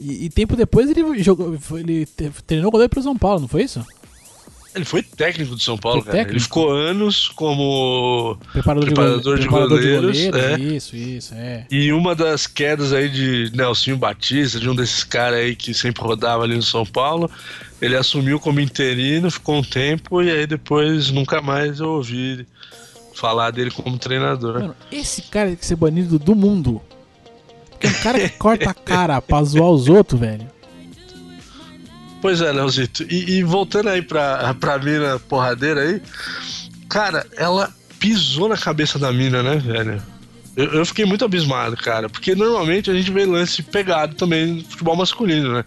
E, 0.00 0.26
e 0.26 0.30
tempo 0.30 0.56
depois 0.56 0.90
ele 0.90 1.22
jogou. 1.22 1.56
Ele 1.78 2.06
treinou 2.46 2.68
o 2.68 2.72
goleiro 2.72 2.90
pro 2.90 3.02
São 3.02 3.16
Paulo, 3.16 3.40
não 3.40 3.48
foi 3.48 3.62
isso? 3.62 3.84
Ele 4.74 4.84
foi 4.84 5.02
técnico 5.02 5.54
do 5.54 5.60
São 5.62 5.78
Paulo, 5.78 5.98
Foi 6.02 6.06
cara. 6.06 6.18
Ele 6.18 6.24
técnico? 6.26 6.44
ficou 6.44 6.70
anos 6.72 7.28
como. 7.28 8.36
Preparador, 8.52 8.86
Preparador 8.86 9.36
de, 9.36 9.42
de 9.42 9.48
gole- 9.48 9.68
preparador 9.68 9.80
de 9.80 9.94
goleiros, 9.94 10.24
goleiros. 10.26 10.60
é. 10.72 10.74
Isso, 10.76 10.96
isso, 10.96 11.34
é. 11.34 11.66
E 11.70 11.92
uma 11.92 12.14
das 12.14 12.46
quedas 12.46 12.92
aí 12.92 13.08
de 13.08 13.50
Nelsinho 13.54 13.96
Batista, 13.96 14.58
de 14.58 14.68
um 14.68 14.74
desses 14.74 15.04
caras 15.04 15.38
aí 15.38 15.54
que 15.54 15.72
sempre 15.72 16.02
rodava 16.02 16.42
ali 16.42 16.56
no 16.56 16.62
São 16.62 16.84
Paulo, 16.84 17.30
ele 17.80 17.96
assumiu 17.96 18.40
como 18.40 18.58
interino, 18.60 19.30
ficou 19.30 19.56
um 19.58 19.62
tempo 19.62 20.20
e 20.22 20.30
aí 20.30 20.46
depois 20.46 21.10
nunca 21.10 21.40
mais 21.40 21.78
eu 21.78 21.88
ouvi 21.90 22.46
falar 23.14 23.52
dele 23.52 23.70
como 23.70 23.96
treinador. 23.96 24.54
Mano, 24.60 24.76
esse 24.90 25.22
cara 25.22 25.48
tem 25.48 25.56
que 25.56 25.66
ser 25.66 25.76
banido 25.76 26.18
do 26.18 26.34
mundo. 26.34 26.82
Porque 27.70 27.86
um 27.86 28.02
cara 28.02 28.18
que 28.18 28.28
corta 28.36 28.70
a 28.70 28.74
cara 28.74 29.20
pra 29.22 29.42
zoar 29.44 29.70
os 29.70 29.88
outros, 29.88 30.18
velho. 30.18 30.46
Pois 32.24 32.40
é, 32.40 32.50
Leozito. 32.50 33.02
E, 33.02 33.32
e 33.32 33.44
voltando 33.44 33.90
aí 33.90 34.00
pra, 34.00 34.54
pra 34.54 34.78
mina 34.78 35.18
porradeira 35.28 35.82
aí, 35.82 36.00
cara, 36.88 37.26
ela 37.36 37.70
pisou 37.98 38.48
na 38.48 38.56
cabeça 38.56 38.98
da 38.98 39.12
mina, 39.12 39.42
né, 39.42 39.56
velho? 39.56 40.02
Eu, 40.56 40.72
eu 40.72 40.86
fiquei 40.86 41.04
muito 41.04 41.22
abismado, 41.22 41.76
cara, 41.76 42.08
porque 42.08 42.34
normalmente 42.34 42.90
a 42.90 42.94
gente 42.94 43.10
vê 43.12 43.26
lance 43.26 43.62
pegado 43.62 44.14
também 44.14 44.46
no 44.46 44.64
futebol 44.64 44.96
masculino, 44.96 45.52
né? 45.52 45.66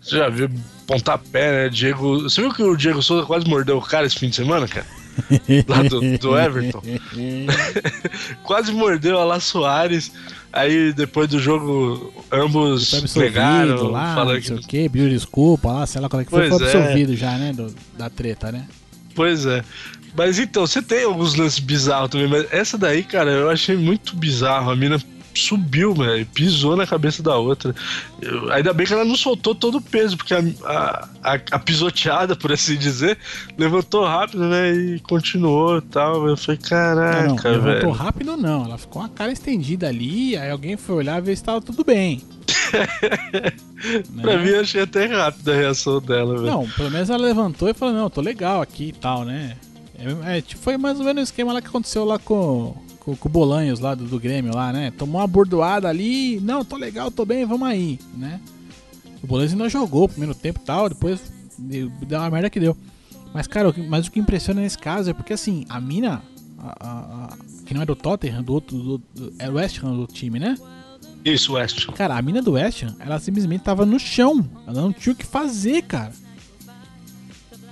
Você 0.00 0.18
já 0.18 0.28
viu 0.28 0.48
pontapé, 0.86 1.64
né? 1.64 1.68
Diego. 1.68 2.22
Você 2.22 2.40
viu 2.40 2.54
que 2.54 2.62
o 2.62 2.76
Diego 2.76 3.02
Souza 3.02 3.26
quase 3.26 3.48
mordeu 3.48 3.76
o 3.76 3.82
cara 3.82 4.06
esse 4.06 4.16
fim 4.16 4.28
de 4.28 4.36
semana, 4.36 4.68
cara? 4.68 4.86
Lá 5.68 5.82
do, 5.82 6.18
do 6.18 6.38
Everton. 6.38 6.82
quase 8.44 8.72
mordeu 8.72 9.18
a 9.18 9.24
La 9.24 9.40
Soares. 9.40 10.12
Aí 10.52 10.92
depois 10.92 11.28
do 11.28 11.38
jogo, 11.38 12.12
ambos 12.32 12.94
absolvido 12.94 13.20
negaram, 13.34 13.90
lá, 13.90 14.14
falando 14.14 14.34
não 14.34 14.40
que 14.40 14.46
sei 14.46 14.56
o 14.56 14.60
que, 14.60 14.88
pediu 14.88 15.08
desculpa 15.10 15.70
lá, 15.70 15.86
sei 15.86 16.00
lá 16.00 16.08
qual 16.08 16.22
é 16.22 16.24
que 16.24 16.30
foi, 16.30 16.48
Pois 16.48 16.62
foi 16.62 16.70
é. 16.72 16.76
absolvido 16.78 17.14
já, 17.14 17.36
né, 17.36 17.52
do- 17.52 17.74
da 17.98 18.08
treta, 18.08 18.50
né? 18.50 18.64
Pois 19.14 19.44
é. 19.44 19.62
Mas 20.16 20.38
então, 20.38 20.66
você 20.66 20.80
tem 20.80 21.04
alguns 21.04 21.34
lances 21.34 21.58
bizarros 21.58 22.08
também, 22.08 22.26
mas 22.26 22.46
essa 22.50 22.78
daí, 22.78 23.02
cara, 23.02 23.30
eu 23.30 23.50
achei 23.50 23.76
muito 23.76 24.16
bizarro. 24.16 24.70
A 24.70 24.76
mina 24.76 24.98
subiu, 25.38 25.94
velho, 25.94 26.26
pisou 26.26 26.76
na 26.76 26.86
cabeça 26.86 27.22
da 27.22 27.36
outra. 27.36 27.74
Eu- 28.20 28.52
ainda 28.52 28.72
bem 28.72 28.86
que 28.86 28.92
ela 28.92 29.04
não 29.04 29.16
soltou 29.16 29.54
todo 29.54 29.78
o 29.78 29.80
peso, 29.82 30.16
porque 30.16 30.34
a, 30.34 30.42
a, 30.64 31.34
a- 31.52 31.58
pisoteada, 31.58 32.34
por 32.36 32.52
assim 32.52 32.76
dizer, 32.76 33.18
levantou 33.58 34.04
rápido, 34.04 34.44
né, 34.48 34.72
e 34.72 35.00
continuou 35.00 35.78
e 35.78 35.82
tal. 35.82 36.26
Eu 36.28 36.36
falei, 36.36 36.58
Não, 36.70 36.70
não, 37.28 37.36
caraca, 37.36 37.48
levantou 37.50 37.72
velho. 37.80 37.90
rápido 37.90 38.36
não, 38.36 38.64
ela 38.64 38.78
ficou 38.78 39.02
com 39.02 39.06
a 39.06 39.08
cara 39.10 39.30
estendida 39.32 39.88
ali, 39.88 40.36
aí 40.36 40.50
alguém 40.50 40.76
foi 40.76 40.96
olhar 40.96 41.20
ver 41.20 41.36
se 41.36 41.44
tava 41.44 41.60
tudo 41.60 41.84
bem. 41.84 42.22
Né? 44.10 44.22
Pra 44.22 44.38
mim, 44.38 44.48
eu 44.48 44.60
achei 44.62 44.80
até 44.82 45.06
rápida 45.06 45.52
a 45.52 45.56
reação 45.56 46.00
dela, 46.00 46.34
velho. 46.34 46.46
Não, 46.46 46.68
pelo 46.70 46.90
menos 46.90 47.10
ela 47.10 47.22
levantou 47.22 47.68
e 47.68 47.74
falou, 47.74 47.94
não, 47.94 48.10
tô 48.10 48.20
legal 48.20 48.60
aqui 48.62 48.88
e 48.88 48.92
tal, 48.92 49.24
né? 49.24 49.56
É, 49.98 50.38
é, 50.38 50.40
tipo, 50.40 50.60
foi 50.60 50.76
mais 50.76 50.98
ou 50.98 51.04
menos 51.04 51.20
o 51.20 51.24
esquema 51.24 51.52
lá 51.52 51.60
que 51.60 51.68
aconteceu 51.68 52.04
lá 52.04 52.18
com, 52.18 52.74
com, 53.06 53.14
com 53.16 53.28
o 53.28 53.32
Bolanhos 53.32 53.78
lá 53.80 53.94
do, 53.94 54.04
do 54.04 54.18
Grêmio 54.20 54.52
lá, 54.54 54.72
né? 54.72 54.90
Tomou 54.90 55.20
uma 55.22 55.26
bordoada 55.26 55.88
ali, 55.88 56.40
não, 56.40 56.64
tô 56.64 56.76
legal, 56.76 57.10
tô 57.10 57.24
bem, 57.24 57.46
vamos 57.46 57.66
aí, 57.68 57.98
né? 58.16 58.40
O 59.22 59.26
Bolanhos 59.26 59.52
ainda 59.52 59.68
jogou 59.68 60.04
o 60.04 60.08
primeiro 60.08 60.34
tempo 60.34 60.60
e 60.60 60.64
tal, 60.66 60.88
depois 60.88 61.20
deu, 61.56 61.90
uma 62.10 62.28
merda 62.30 62.50
que 62.50 62.60
deu. 62.60 62.76
Mas, 63.32 63.46
cara, 63.46 63.68
o 63.68 63.72
que- 63.72 63.82
mas 63.82 64.06
o 64.06 64.10
que 64.10 64.18
impressiona 64.20 64.60
nesse 64.60 64.76
caso 64.76 65.08
é 65.10 65.14
porque, 65.14 65.32
assim, 65.32 65.64
a 65.68 65.80
mina, 65.80 66.22
a- 66.58 66.76
a- 66.80 67.24
a- 67.32 67.36
que 67.64 67.72
não 67.72 67.82
é 67.82 67.86
do 67.86 67.94
Tottenham, 67.96 68.42
do 68.42 68.52
outro, 68.52 68.76
do, 68.76 68.98
do, 69.14 69.32
é 69.38 69.48
o 69.48 69.54
West 69.54 69.78
Ham 69.82 69.94
do 69.96 70.06
time, 70.06 70.38
né? 70.40 70.56
Isso, 71.24 71.52
West. 71.54 71.86
Cara, 71.92 72.16
a 72.16 72.22
mina 72.22 72.40
do 72.42 72.52
West 72.52 72.82
Ham, 72.84 72.94
ela 73.00 73.18
simplesmente 73.18 73.62
tava 73.62 73.84
no 73.86 73.98
chão. 73.98 74.48
Ela 74.66 74.80
não 74.82 74.92
tinha 74.92 75.12
o 75.12 75.16
que 75.16 75.24
fazer, 75.26 75.82
cara. 75.82 76.12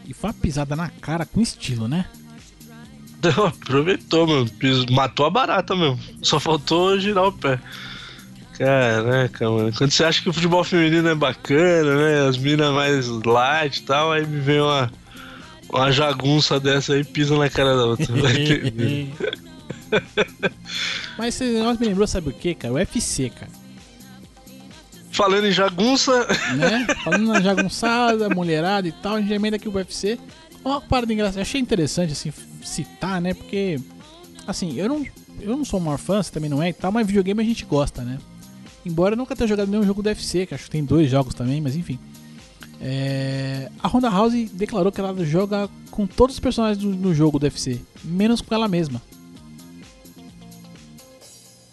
E 0.06 0.12
foi 0.12 0.28
uma 0.30 0.34
pisada 0.34 0.74
na 0.76 0.88
cara 0.90 1.24
com 1.24 1.40
estilo, 1.40 1.88
né? 1.88 2.06
Não, 3.24 3.46
aproveitou, 3.48 4.26
mano. 4.26 4.50
Matou 4.90 5.26
a 5.26 5.30
barata 5.30 5.74
mesmo. 5.74 5.98
Só 6.22 6.38
faltou 6.38 6.98
girar 6.98 7.24
o 7.24 7.32
pé. 7.32 7.58
Caraca, 8.58 9.50
mano. 9.50 9.72
Quando 9.76 9.90
você 9.90 10.04
acha 10.04 10.22
que 10.22 10.28
o 10.28 10.32
futebol 10.32 10.62
feminino 10.62 11.08
é 11.08 11.14
bacana, 11.14 11.96
né? 11.96 12.28
As 12.28 12.36
minas 12.36 12.72
mais 12.72 13.08
light 13.08 13.78
e 13.78 13.82
tal, 13.82 14.12
aí 14.12 14.26
me 14.26 14.40
vem 14.40 14.60
uma, 14.60 14.92
uma 15.68 15.90
jagunça 15.90 16.60
dessa 16.60 16.92
aí 16.94 17.00
e 17.00 17.04
pisa 17.04 17.36
na 17.36 17.50
cara 17.50 17.76
da 17.76 17.84
outra. 17.86 18.06
Mas 21.18 21.34
esse 21.34 21.44
negócio 21.52 21.80
me 21.80 21.88
lembrou, 21.88 22.06
sabe 22.06 22.28
o 22.30 22.32
que, 22.32 22.54
cara? 22.54 22.72
O 22.74 22.76
UFC, 22.76 23.30
cara. 23.30 23.50
Falando 25.10 25.46
em 25.46 25.52
jagunça, 25.52 26.26
Né? 26.56 26.86
Falando 27.04 27.26
na 27.26 27.40
jagunçada, 27.40 28.28
mulherada 28.28 28.88
e 28.88 28.92
tal, 28.92 29.14
a 29.14 29.20
gente 29.20 29.32
emenda 29.32 29.56
aqui 29.56 29.68
o 29.68 29.72
UFC. 29.72 30.18
Uma 30.64 30.80
parada 30.80 31.12
engraçada, 31.12 31.42
achei 31.42 31.60
interessante, 31.60 32.12
assim, 32.12 32.32
citar, 32.64 33.20
né? 33.20 33.34
Porque, 33.34 33.78
assim, 34.46 34.76
eu 34.78 34.88
não, 34.88 35.06
eu 35.40 35.56
não 35.56 35.64
sou 35.64 35.80
o 35.80 35.82
maior 35.82 35.98
fã, 35.98 36.22
você 36.22 36.32
também 36.32 36.50
não 36.50 36.62
é 36.62 36.70
e 36.70 36.72
tal, 36.72 36.90
mas 36.90 37.06
videogame 37.06 37.42
a 37.42 37.46
gente 37.46 37.64
gosta, 37.64 38.02
né? 38.02 38.18
Embora 38.84 39.14
eu 39.14 39.16
nunca 39.16 39.34
tenha 39.34 39.48
jogado 39.48 39.68
nenhum 39.70 39.84
jogo 39.84 40.02
do 40.02 40.08
UFC, 40.08 40.46
que 40.46 40.54
acho 40.54 40.64
que 40.64 40.70
tem 40.70 40.84
dois 40.84 41.10
jogos 41.10 41.34
também, 41.34 41.60
mas 41.60 41.74
enfim. 41.74 41.98
É, 42.80 43.70
a 43.82 43.88
Ronda 43.88 44.10
House 44.10 44.34
declarou 44.52 44.92
que 44.92 45.00
ela 45.00 45.14
joga 45.24 45.70
com 45.90 46.06
todos 46.06 46.36
os 46.36 46.40
personagens 46.40 46.76
do, 46.76 46.94
do 46.94 47.14
jogo 47.14 47.38
do 47.38 47.44
UFC, 47.44 47.80
menos 48.04 48.42
com 48.42 48.54
ela 48.54 48.68
mesma. 48.68 49.00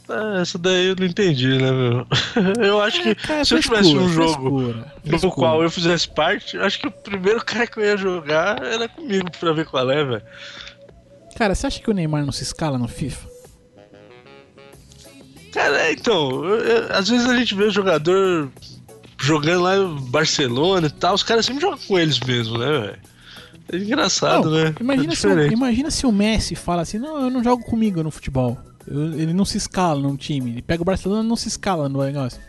ah, 0.08 0.40
essa 0.42 0.58
daí 0.58 0.88
eu 0.88 0.96
não 0.98 1.06
entendi, 1.06 1.58
né, 1.58 1.72
meu? 1.72 2.08
Eu 2.64 2.82
acho 2.82 3.02
que 3.02 3.16
Cara, 3.16 3.44
se 3.44 3.54
eu 3.54 3.60
tivesse 3.60 3.96
um 3.96 4.10
jogo 4.10 4.74
no 5.04 5.32
qual 5.32 5.64
eu 5.64 5.70
fizesse 5.70 6.08
parte, 6.08 6.56
eu 6.56 6.64
acho 6.64 6.80
que 6.80 6.88
o 6.88 6.92
primeiro 6.92 7.44
cara 7.46 7.68
que 7.68 7.80
eu 7.80 7.84
ia 7.84 7.98
jogar 7.98 8.62
era 8.64 8.88
comigo 8.88 9.30
pra 9.40 9.54
ver 9.54 9.66
qual 9.66 9.90
é, 9.90 10.04
velho. 10.04 10.24
Cara, 11.42 11.56
você 11.56 11.66
acha 11.66 11.82
que 11.82 11.90
o 11.90 11.94
Neymar 11.96 12.24
não 12.24 12.32
se 12.32 12.44
escala 12.44 12.78
no 12.78 12.88
FIFA? 12.88 13.28
Cara, 15.52 15.88
é, 15.88 15.92
então, 15.94 16.46
eu- 16.46 16.60
eu- 16.60 16.96
às 16.96 17.10
vezes 17.10 17.28
a 17.28 17.36
gente 17.36 17.56
vê 17.56 17.64
o 17.64 17.72
jogador 17.72 18.52
jogando 19.20 19.64
lá 19.64 19.76
no 19.76 20.00
Barcelona 20.02 20.86
e 20.86 20.92
tal, 20.92 21.16
os 21.16 21.24
caras 21.24 21.44
sempre 21.44 21.64
jogam 21.64 21.80
com 21.80 21.98
eles 21.98 22.20
mesmo, 22.20 22.60
né, 22.60 22.68
velho? 22.68 23.00
É 23.74 23.76
engraçado, 23.76 24.52
Não, 24.52 24.66
né? 24.66 24.76
Imagina, 24.80 25.14
é 25.14 25.16
se 25.16 25.28
o, 25.28 25.52
imagina 25.52 25.90
se 25.90 26.06
o 26.06 26.12
Messi 26.12 26.54
fala 26.54 26.84
assim: 26.84 27.00
Não, 27.00 27.20
eu 27.20 27.32
não 27.32 27.44
jogo 27.44 27.64
comigo 27.64 28.04
no 28.04 28.12
futebol. 28.12 28.56
Eu- 28.86 29.14
ele 29.20 29.34
não 29.34 29.44
se 29.44 29.58
escala 29.58 30.00
no 30.00 30.16
time. 30.16 30.52
Ele 30.52 30.62
pega 30.62 30.84
o 30.84 30.86
Barcelona 30.86 31.24
e 31.24 31.28
não 31.28 31.36
se 31.36 31.48
escala 31.48 31.90
no 31.90 32.04
negócio. 32.04 32.40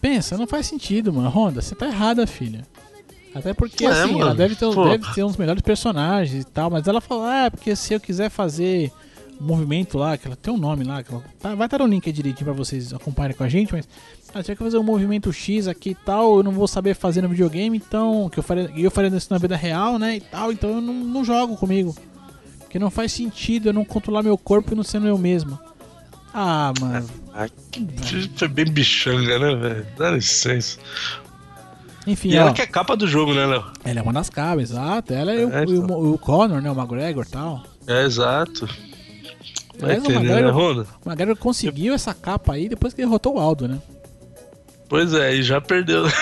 Pensa, 0.00 0.36
não 0.36 0.48
faz 0.48 0.66
sentido, 0.66 1.12
mano. 1.12 1.28
Honda, 1.28 1.62
você 1.62 1.72
tá 1.76 1.86
errada, 1.86 2.26
filha. 2.26 2.66
Até 3.34 3.52
porque, 3.52 3.84
É, 3.84 3.88
assim, 3.88 4.10
ela 4.14 4.26
mano, 4.26 4.34
deve 4.36 4.54
ter, 4.54 4.72
pô. 4.72 4.88
deve 4.88 5.12
ter 5.14 5.24
uns 5.24 5.36
melhores 5.36 5.62
personagens 5.62 6.42
e 6.42 6.46
tal. 6.46 6.70
Mas 6.70 6.86
ela 6.86 7.00
falou: 7.00 7.24
Ah, 7.24 7.50
porque 7.50 7.74
se 7.74 7.92
eu 7.94 8.00
quiser 8.00 8.30
fazer 8.30 8.92
um 9.40 9.44
movimento 9.46 9.98
lá, 9.98 10.16
que 10.16 10.26
ela 10.26 10.36
tem 10.36 10.54
um 10.54 10.56
nome 10.56 10.84
lá, 10.84 11.02
que 11.02 11.12
ela- 11.12 11.24
tá- 11.40 11.54
vai 11.56 11.66
estar 11.66 11.78
no 11.78 11.86
link 11.86 12.10
direitinho 12.12 12.44
pra 12.44 12.54
vocês 12.54 12.92
acompanharem 12.92 13.36
com 13.36 13.42
a 13.42 13.48
gente, 13.48 13.72
mas 13.72 13.88
ah, 14.32 14.42
se 14.42 14.52
eu 14.52 14.56
quer 14.56 14.62
fazer 14.64 14.78
um 14.78 14.82
movimento 14.84 15.32
X 15.32 15.66
aqui 15.66 15.90
e 15.90 15.94
tal, 15.94 16.36
eu 16.36 16.42
não 16.44 16.52
vou 16.52 16.68
saber 16.68 16.94
fazer 16.94 17.22
no 17.22 17.28
videogame, 17.28 17.76
então, 17.76 18.28
que 18.28 18.38
eu 18.38 18.42
faria, 18.44 18.70
eu 18.76 18.90
faria 18.90 19.10
isso 19.16 19.28
na 19.32 19.38
vida 19.38 19.56
real, 19.56 19.98
né, 19.98 20.16
e 20.16 20.20
tal, 20.20 20.52
então 20.52 20.70
eu 20.70 20.80
não, 20.80 20.94
não 20.94 21.24
jogo 21.24 21.56
comigo. 21.56 21.94
Porque 22.60 22.78
não 22.78 22.90
faz 22.90 23.12
sentido 23.12 23.68
eu 23.68 23.72
não 23.72 23.84
controlar 23.84 24.22
meu 24.22 24.36
corpo 24.38 24.72
e 24.72 24.76
não 24.76 24.82
sendo 24.84 25.06
eu 25.08 25.16
mesmo. 25.18 25.58
Ah, 26.32 26.72
mano. 26.80 27.08
Ah, 27.32 27.46
que 27.70 28.28
foi 28.36 28.48
bem 28.48 28.64
bichanga, 28.66 29.38
né, 29.38 29.54
velho? 29.54 29.86
Dá 29.96 30.10
licença. 30.10 30.78
Enfim, 32.06 32.30
E 32.30 32.36
ó, 32.38 32.42
ela 32.42 32.52
que 32.52 32.60
é 32.62 32.66
capa 32.66 32.96
do 32.96 33.06
jogo, 33.06 33.32
né, 33.34 33.46
Léo? 33.46 33.64
ela 33.84 33.98
é 34.00 34.02
uma 34.02 34.12
das 34.12 34.28
cabras, 34.28 34.70
exato. 34.70 35.12
Ela 35.14 35.32
é, 35.32 35.42
É, 35.42 35.46
o, 35.46 35.48
então. 35.74 35.96
o, 35.98 36.12
o 36.14 36.18
Conor, 36.18 36.60
né, 36.60 36.70
o 36.70 36.74
McGregor 36.78 37.24
e 37.26 37.30
tal. 37.30 37.62
É, 37.86 38.04
exato. 38.04 38.66
Vai 39.78 39.96
Aliás, 39.96 40.04
o 40.04 40.08
né, 40.08 40.14
McGregor, 40.16 40.86
o 41.04 41.08
McGregor 41.08 41.36
conseguiu 41.36 41.94
essa 41.94 42.12
capa 42.14 42.52
aí 42.54 42.68
depois 42.68 42.92
que 42.94 43.00
derrotou 43.02 43.36
o 43.36 43.40
Aldo, 43.40 43.66
né? 43.68 43.78
Pois 44.88 45.14
é, 45.14 45.34
e 45.34 45.42
já 45.42 45.60
perdeu. 45.60 46.04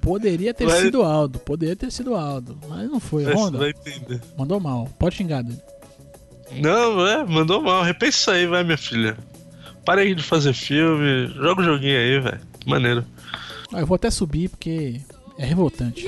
Poderia 0.00 0.54
ter 0.54 0.66
Vai- 0.66 0.80
sido 0.80 1.02
Aldo, 1.02 1.38
poderia 1.40 1.76
ter 1.76 1.90
sido 1.92 2.14
Aldo, 2.14 2.58
mas 2.68 2.88
não 2.90 2.98
foi. 2.98 3.24
Você 3.24 3.34
Honda, 3.34 3.58
vai 3.58 3.70
entender. 3.70 4.20
mandou 4.36 4.58
mal. 4.58 4.88
Pode 4.98 5.14
xingar 5.16 5.42
dele. 5.42 5.60
Não, 6.60 7.06
é, 7.06 7.22
mandou 7.24 7.60
mal. 7.62 7.82
Repensa 7.82 8.16
isso 8.18 8.30
aí, 8.30 8.46
vai, 8.46 8.64
minha 8.64 8.78
filha. 8.78 9.16
Para 9.84 10.00
aí 10.00 10.14
de 10.14 10.22
fazer 10.22 10.54
filme, 10.54 11.26
joga 11.36 11.60
o 11.60 11.64
joguinho 11.64 11.98
aí, 11.98 12.18
velho. 12.18 12.40
Maneiro. 12.66 13.04
Ah, 13.72 13.80
eu 13.80 13.86
vou 13.86 13.94
até 13.94 14.10
subir 14.10 14.48
porque 14.48 15.00
é 15.38 15.44
revoltante. 15.44 16.06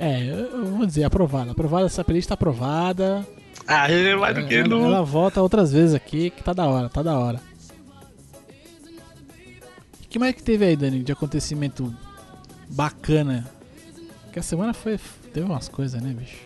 É, 0.00 0.30
eu 0.30 0.64
vou 0.76 0.86
dizer, 0.86 1.04
aprovada. 1.04 1.50
Aprovada, 1.50 1.86
essa 1.86 2.04
playlist 2.04 2.28
tá 2.28 2.34
aprovada. 2.34 3.26
Ah, 3.66 3.90
ele 3.90 4.10
é 4.10 4.16
mais 4.16 4.34
do 4.34 4.46
que 4.46 4.54
ela, 4.54 4.68
no. 4.68 4.84
ela 4.84 5.02
volta 5.02 5.42
outras 5.42 5.72
vezes 5.72 5.94
aqui, 5.94 6.30
que 6.30 6.42
tá 6.42 6.52
da 6.52 6.66
hora, 6.66 6.88
tá 6.88 7.02
da 7.02 7.18
hora. 7.18 7.40
O 10.02 10.08
que 10.08 10.18
mais 10.18 10.34
que 10.34 10.42
teve 10.42 10.64
aí, 10.64 10.76
Dani, 10.76 11.02
de 11.02 11.12
acontecimento 11.12 11.94
bacana? 12.70 13.46
Que 14.32 14.38
a 14.38 14.42
semana 14.42 14.72
foi. 14.74 14.98
teve 15.32 15.46
umas 15.46 15.68
coisas, 15.68 16.00
né, 16.02 16.12
bicho? 16.12 16.36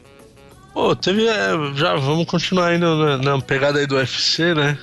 Pô, 0.73 0.95
teve. 0.97 1.27
é, 1.27 1.51
já 1.75 1.95
vamos 1.97 2.27
continuar 2.27 2.69
aí 2.69 2.79
na, 2.79 3.19
na 3.19 3.41
pegada 3.41 3.79
aí 3.79 3.87
do 3.87 3.97
UFC, 3.97 4.55
né? 4.55 4.79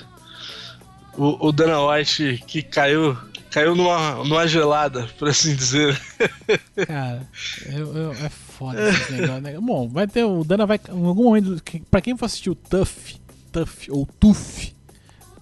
O, 1.16 1.48
o 1.48 1.52
Dana 1.52 1.80
White 1.84 2.44
que 2.46 2.62
caiu. 2.62 3.16
Caiu 3.50 3.74
numa, 3.74 4.22
numa 4.22 4.46
gelada, 4.46 5.08
por 5.18 5.28
assim 5.28 5.56
dizer. 5.56 6.00
Cara, 6.86 7.26
eu, 7.66 7.96
eu- 7.96 8.12
é 8.12 8.28
foda 8.28 8.88
esse 8.90 9.10
negócio, 9.12 9.40
né? 9.40 9.58
Bom, 9.60 9.88
vai 9.88 10.06
ter. 10.06 10.22
O 10.22 10.44
Dana 10.44 10.64
vai. 10.66 10.78
Em 10.88 11.04
algum 11.04 11.24
momento. 11.24 11.60
Pra 11.90 12.00
quem 12.00 12.16
for 12.16 12.26
assistir 12.26 12.50
o 12.50 12.54
Tuff, 12.54 13.16
Tuff 13.50 13.90
ou 13.90 14.06
Tuff, 14.06 14.72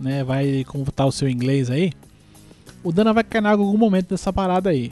né? 0.01 0.24
Vai 0.24 0.64
como 0.66 0.90
tá 0.90 1.05
o 1.05 1.12
seu 1.12 1.28
inglês 1.28 1.70
aí. 1.70 1.92
O 2.82 2.90
Dana 2.92 3.12
vai 3.12 3.22
cair 3.24 3.42
em 3.44 3.49
algum 3.49 3.76
momento 3.76 4.09
dessa 4.09 4.32
parada 4.32 4.70
aí. 4.70 4.90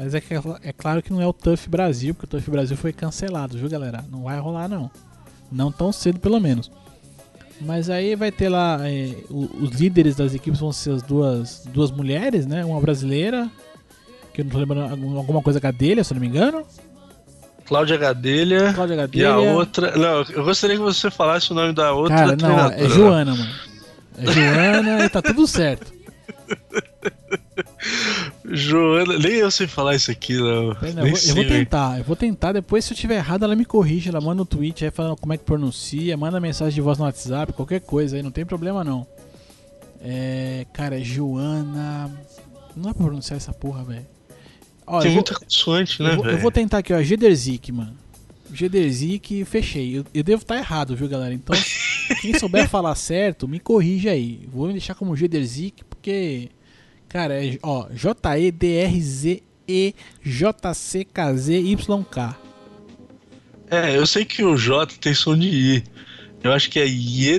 Mas 0.00 0.14
é, 0.14 0.20
que, 0.20 0.32
é 0.62 0.72
claro 0.72 1.02
que 1.02 1.12
não 1.12 1.20
é 1.20 1.26
o 1.26 1.32
Tuff 1.32 1.68
Brasil, 1.68 2.14
porque 2.14 2.26
o 2.36 2.38
Tuff 2.38 2.50
Brasil 2.50 2.76
foi 2.76 2.92
cancelado, 2.92 3.58
viu, 3.58 3.68
galera? 3.68 4.04
Não 4.10 4.22
vai 4.24 4.38
rolar, 4.38 4.68
não. 4.68 4.90
Não 5.50 5.72
tão 5.72 5.90
cedo, 5.90 6.20
pelo 6.20 6.38
menos. 6.38 6.70
Mas 7.60 7.90
aí 7.90 8.14
vai 8.14 8.30
ter 8.30 8.48
lá. 8.48 8.78
é, 8.88 9.14
os 9.28 9.70
líderes 9.70 10.14
das 10.14 10.32
equipes 10.34 10.60
vão 10.60 10.70
ser 10.70 10.92
as 10.92 11.02
duas, 11.02 11.64
duas 11.72 11.90
mulheres, 11.90 12.46
né? 12.46 12.64
Uma 12.64 12.80
brasileira, 12.80 13.50
que 14.32 14.42
eu 14.42 14.44
não 14.44 14.52
tô 14.52 14.58
lembrando, 14.58 14.90
algum- 14.92 15.16
alguma 15.16 15.42
coisa 15.42 15.58
Gadelha, 15.58 16.04
se 16.04 16.12
eu 16.12 16.14
não 16.14 16.20
me 16.20 16.28
engano. 16.28 16.64
Cláudia 17.66 17.96
Gadelha. 17.96 18.72
Cláudia 18.72 18.94
E 18.94 18.96
Gadelha. 18.98 19.30
a 19.30 19.38
outra. 19.38 19.96
Não, 19.96 20.22
eu 20.30 20.44
gostaria 20.44 20.76
que 20.76 20.82
você 20.82 21.10
falasse 21.10 21.50
o 21.50 21.54
nome 21.54 21.72
da 21.72 21.92
outra 21.92 22.16
Cara, 22.16 22.36
não, 22.36 22.66
é 22.70 22.88
Joana, 22.88 23.34
mano. 23.34 23.50
É 24.16 24.26
Joana 24.32 25.04
e 25.04 25.08
tá 25.08 25.20
tudo 25.20 25.44
certo. 25.46 25.92
Joana, 28.44 29.18
nem 29.18 29.32
eu 29.34 29.50
sei 29.50 29.66
falar 29.66 29.94
isso 29.94 30.10
aqui, 30.10 30.34
não. 30.36 30.44
Eu, 30.46 30.74
vou, 30.74 31.18
eu 31.28 31.34
vou 31.34 31.44
tentar, 31.44 31.98
eu 31.98 32.04
vou 32.04 32.16
tentar. 32.16 32.52
Depois, 32.52 32.84
se 32.84 32.92
eu 32.92 32.96
tiver 32.96 33.16
errado, 33.16 33.44
ela 33.44 33.54
me 33.56 33.64
corrige. 33.64 34.08
Ela 34.08 34.20
manda 34.20 34.42
um 34.42 34.46
tweet 34.46 34.84
aí 34.84 34.90
falando 34.90 35.16
como 35.16 35.32
é 35.32 35.36
que 35.36 35.44
pronuncia, 35.44 36.16
manda 36.16 36.40
mensagem 36.40 36.74
de 36.74 36.80
voz 36.80 36.98
no 36.98 37.04
WhatsApp, 37.04 37.52
qualquer 37.52 37.80
coisa 37.80 38.16
aí, 38.16 38.22
não 38.22 38.30
tem 38.30 38.44
problema 38.46 38.82
não. 38.84 39.06
É. 40.02 40.66
Cara, 40.72 41.00
é 41.00 41.04
Joana. 41.04 42.10
Não 42.76 42.84
dá 42.84 42.94
pra 42.94 43.04
pronunciar 43.06 43.36
essa 43.36 43.52
porra, 43.52 43.82
velho. 43.84 44.06
Tem 44.86 44.96
eu 44.96 45.02
vou- 45.02 45.12
muita 45.14 45.34
consoante, 45.34 46.02
né, 46.02 46.12
eu, 46.12 46.16
vou, 46.16 46.26
eu 46.26 46.38
vou 46.38 46.50
tentar 46.50 46.78
aqui, 46.78 46.92
ó. 46.94 47.02
Gederzik, 47.02 47.70
mano. 47.72 47.94
Gederzik, 48.52 49.44
fechei. 49.44 49.98
Eu, 49.98 50.04
eu 50.14 50.22
devo 50.22 50.40
estar 50.42 50.56
errado, 50.56 50.96
viu, 50.96 51.06
galera? 51.08 51.34
Então, 51.34 51.54
quem 52.22 52.38
souber 52.38 52.66
falar 52.70 52.94
certo, 52.94 53.46
me 53.46 53.60
corrige 53.60 54.08
aí. 54.08 54.48
Vou 54.50 54.66
me 54.66 54.72
deixar 54.72 54.94
como 54.94 55.14
Gederzik, 55.14 55.84
porque. 55.84 56.48
Cara, 57.08 57.42
é, 57.44 57.58
ó, 57.62 57.86
J-E-D-R-Z-E-J-C-K-Z-Y-K. 61.08 62.36
É, 63.70 63.96
eu 63.96 64.06
sei 64.06 64.24
que 64.24 64.42
o 64.42 64.56
J 64.56 64.86
tem 65.00 65.12
som 65.14 65.36
de 65.36 65.48
I. 65.48 65.84
Eu 66.42 66.52
acho 66.52 66.70
que 66.70 66.78
é 66.78 66.86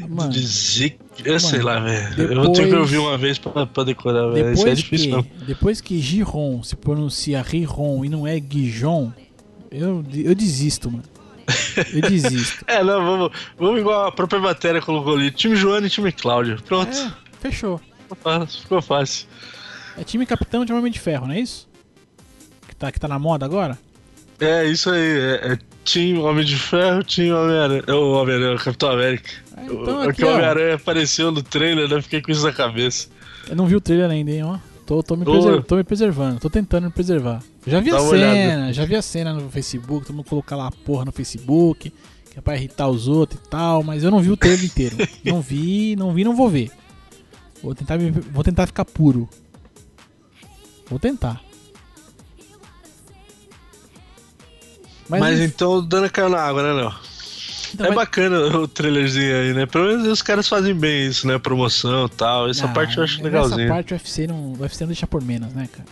Mano. 0.07 0.31
Yedzik. 0.33 0.97
Eu 1.23 1.39
sei 1.39 1.59
Mano, 1.59 1.65
lá, 1.65 1.79
velho. 1.79 2.15
depois- 2.15 2.37
Eu 2.47 2.51
tenho 2.53 2.69
que 2.69 2.75
ouvir 2.75 2.97
uma 2.97 3.17
vez 3.17 3.37
pra, 3.37 3.65
pra 3.65 3.83
decorar, 3.83 4.29
velho. 4.31 4.53
Isso 4.53 4.67
é 4.67 4.73
difícil, 4.73 5.11
não. 5.11 5.25
depois 5.47 5.81
que 5.81 5.99
Giron 5.99 6.61
se 6.63 6.75
pronuncia 6.75 7.41
Riron 7.41 8.05
e 8.05 8.09
não 8.09 8.25
é 8.27 8.39
Guijon, 8.39 9.11
eu, 9.71 10.03
eu 10.13 10.35
desisto, 10.35 10.89
mano. 10.91 11.03
Eu 11.93 12.01
desisto. 12.09 12.63
É, 12.67 12.83
não, 12.83 13.03
vamos, 13.03 13.31
vamos 13.57 13.79
igual 13.79 14.07
a 14.07 14.11
própria 14.11 14.39
matéria 14.39 14.81
colocou 14.81 15.15
ali. 15.15 15.31
Time 15.31 15.55
Joana 15.55 15.87
e 15.87 15.89
time 15.89 16.11
Cláudia. 16.11 16.57
Pronto. 16.65 16.95
É, 16.95 17.11
fechou. 17.39 17.79
Ficou 18.03 18.17
fácil. 18.21 18.61
Ficou 18.61 18.81
fácil. 18.81 19.27
É 19.99 20.03
time 20.03 20.25
capitão 20.25 20.63
de 20.63 20.71
Homem 20.73 20.91
de 20.91 20.99
Ferro, 20.99 21.27
não 21.27 21.33
é 21.33 21.39
isso? 21.39 21.67
Que 22.67 22.75
tá, 22.75 22.91
que 22.91 22.99
tá 22.99 23.07
na 23.07 23.19
moda 23.19 23.45
agora? 23.45 23.77
É, 24.39 24.65
isso 24.65 24.89
aí. 24.89 25.01
É, 25.19 25.53
é 25.53 25.59
Team 25.83 26.21
Homem 26.23 26.45
de 26.45 26.55
Ferro, 26.55 27.03
Team 27.03 27.35
Homem-Aranha. 27.37 27.83
É 27.87 27.93
o 27.93 28.11
Homem-Aranha, 28.13 28.55
o 28.55 28.59
Capitão 28.59 28.91
América. 28.91 29.29
É, 29.57 29.61
O- 29.69 29.81
então 29.81 29.97
o 29.99 30.09
aqui, 30.09 30.23
ó. 30.23 30.27
o 30.27 30.33
Homem-Aranha 30.33 30.75
apareceu 30.75 31.31
no 31.31 31.41
trailer, 31.43 31.89
né? 31.89 32.01
Fiquei 32.01 32.21
com 32.21 32.31
isso 32.31 32.43
na 32.45 32.53
cabeça. 32.53 33.07
Eu 33.49 33.55
não 33.55 33.65
vi 33.67 33.75
o 33.75 33.81
trailer 33.81 34.09
ainda, 34.09 34.31
hein, 34.31 34.43
ó. 34.43 34.57
Tô, 34.85 35.03
tô, 35.03 35.15
me, 35.15 35.23
tô 35.67 35.75
me 35.75 35.83
preservando, 35.83 36.39
tô 36.39 36.49
tentando 36.49 36.85
me 36.85 36.91
preservar. 36.91 37.43
Já 37.67 37.79
vi 37.79 37.91
Dá 37.91 37.97
a 37.97 37.99
cena, 37.99 38.73
já 38.73 38.85
vi 38.85 38.95
a 38.95 39.01
cena 39.03 39.33
no 39.33 39.47
Facebook, 39.49 40.07
todo 40.07 40.15
mundo 40.15 40.25
colocar 40.25 40.55
lá 40.55 40.65
a 40.67 40.71
porra 40.71 41.05
no 41.05 41.11
Facebook, 41.11 41.91
que 42.31 42.39
é 42.39 42.41
pra 42.41 42.55
irritar 42.55 42.87
os 42.87 43.07
outros 43.07 43.39
e 43.39 43.49
tal, 43.49 43.83
mas 43.83 44.03
eu 44.03 44.09
não 44.09 44.19
vi 44.19 44.31
o 44.31 44.37
trailer 44.37 44.65
inteiro. 44.65 44.95
não 45.23 45.41
vi, 45.41 45.95
não 45.95 46.11
vi, 46.11 46.23
não 46.23 46.35
vou 46.35 46.49
ver. 46.49 46.71
Vou 47.61 47.75
tentar, 47.75 47.99
me- 47.99 48.09
vou 48.09 48.43
tentar 48.43 48.65
ficar 48.65 48.83
puro. 48.83 49.29
Vou 50.89 50.99
tentar. 50.99 51.41
Mas, 55.07 55.19
Mas, 55.21 55.39
então, 55.39 55.83
dando 55.85 56.09
caiu 56.11 56.29
na 56.29 56.39
água, 56.39 56.61
né, 56.61 56.71
Léo? 56.73 56.93
então 57.73 57.85
é 57.85 57.89
vai- 57.89 57.97
bacana 58.05 58.39
o 58.57 58.67
trailerzinho 58.67 59.35
aí, 59.35 59.53
né? 59.53 59.65
Pelo 59.65 59.85
menos 59.87 60.07
os 60.07 60.21
caras 60.21 60.47
fazem 60.47 60.73
bem 60.73 61.07
isso, 61.07 61.27
né? 61.27 61.37
Promoção 61.39 62.05
e 62.05 62.09
tal. 62.09 62.49
Essa 62.49 62.65
Ah, 62.65 62.69
parte 62.69 62.97
eu 62.97 63.03
acho 63.03 63.15
Essa 63.15 63.23
legalzinha. 63.23 63.67
parte 63.67 63.93
o 63.93 63.95
UFC 63.95 64.27
não, 64.27 64.53
o 64.53 64.59
UFC 64.59 64.83
não 64.83 64.87
deixa 64.89 65.07
por 65.07 65.21
menos, 65.23 65.51
né, 65.53 65.67
cara? 65.71 65.87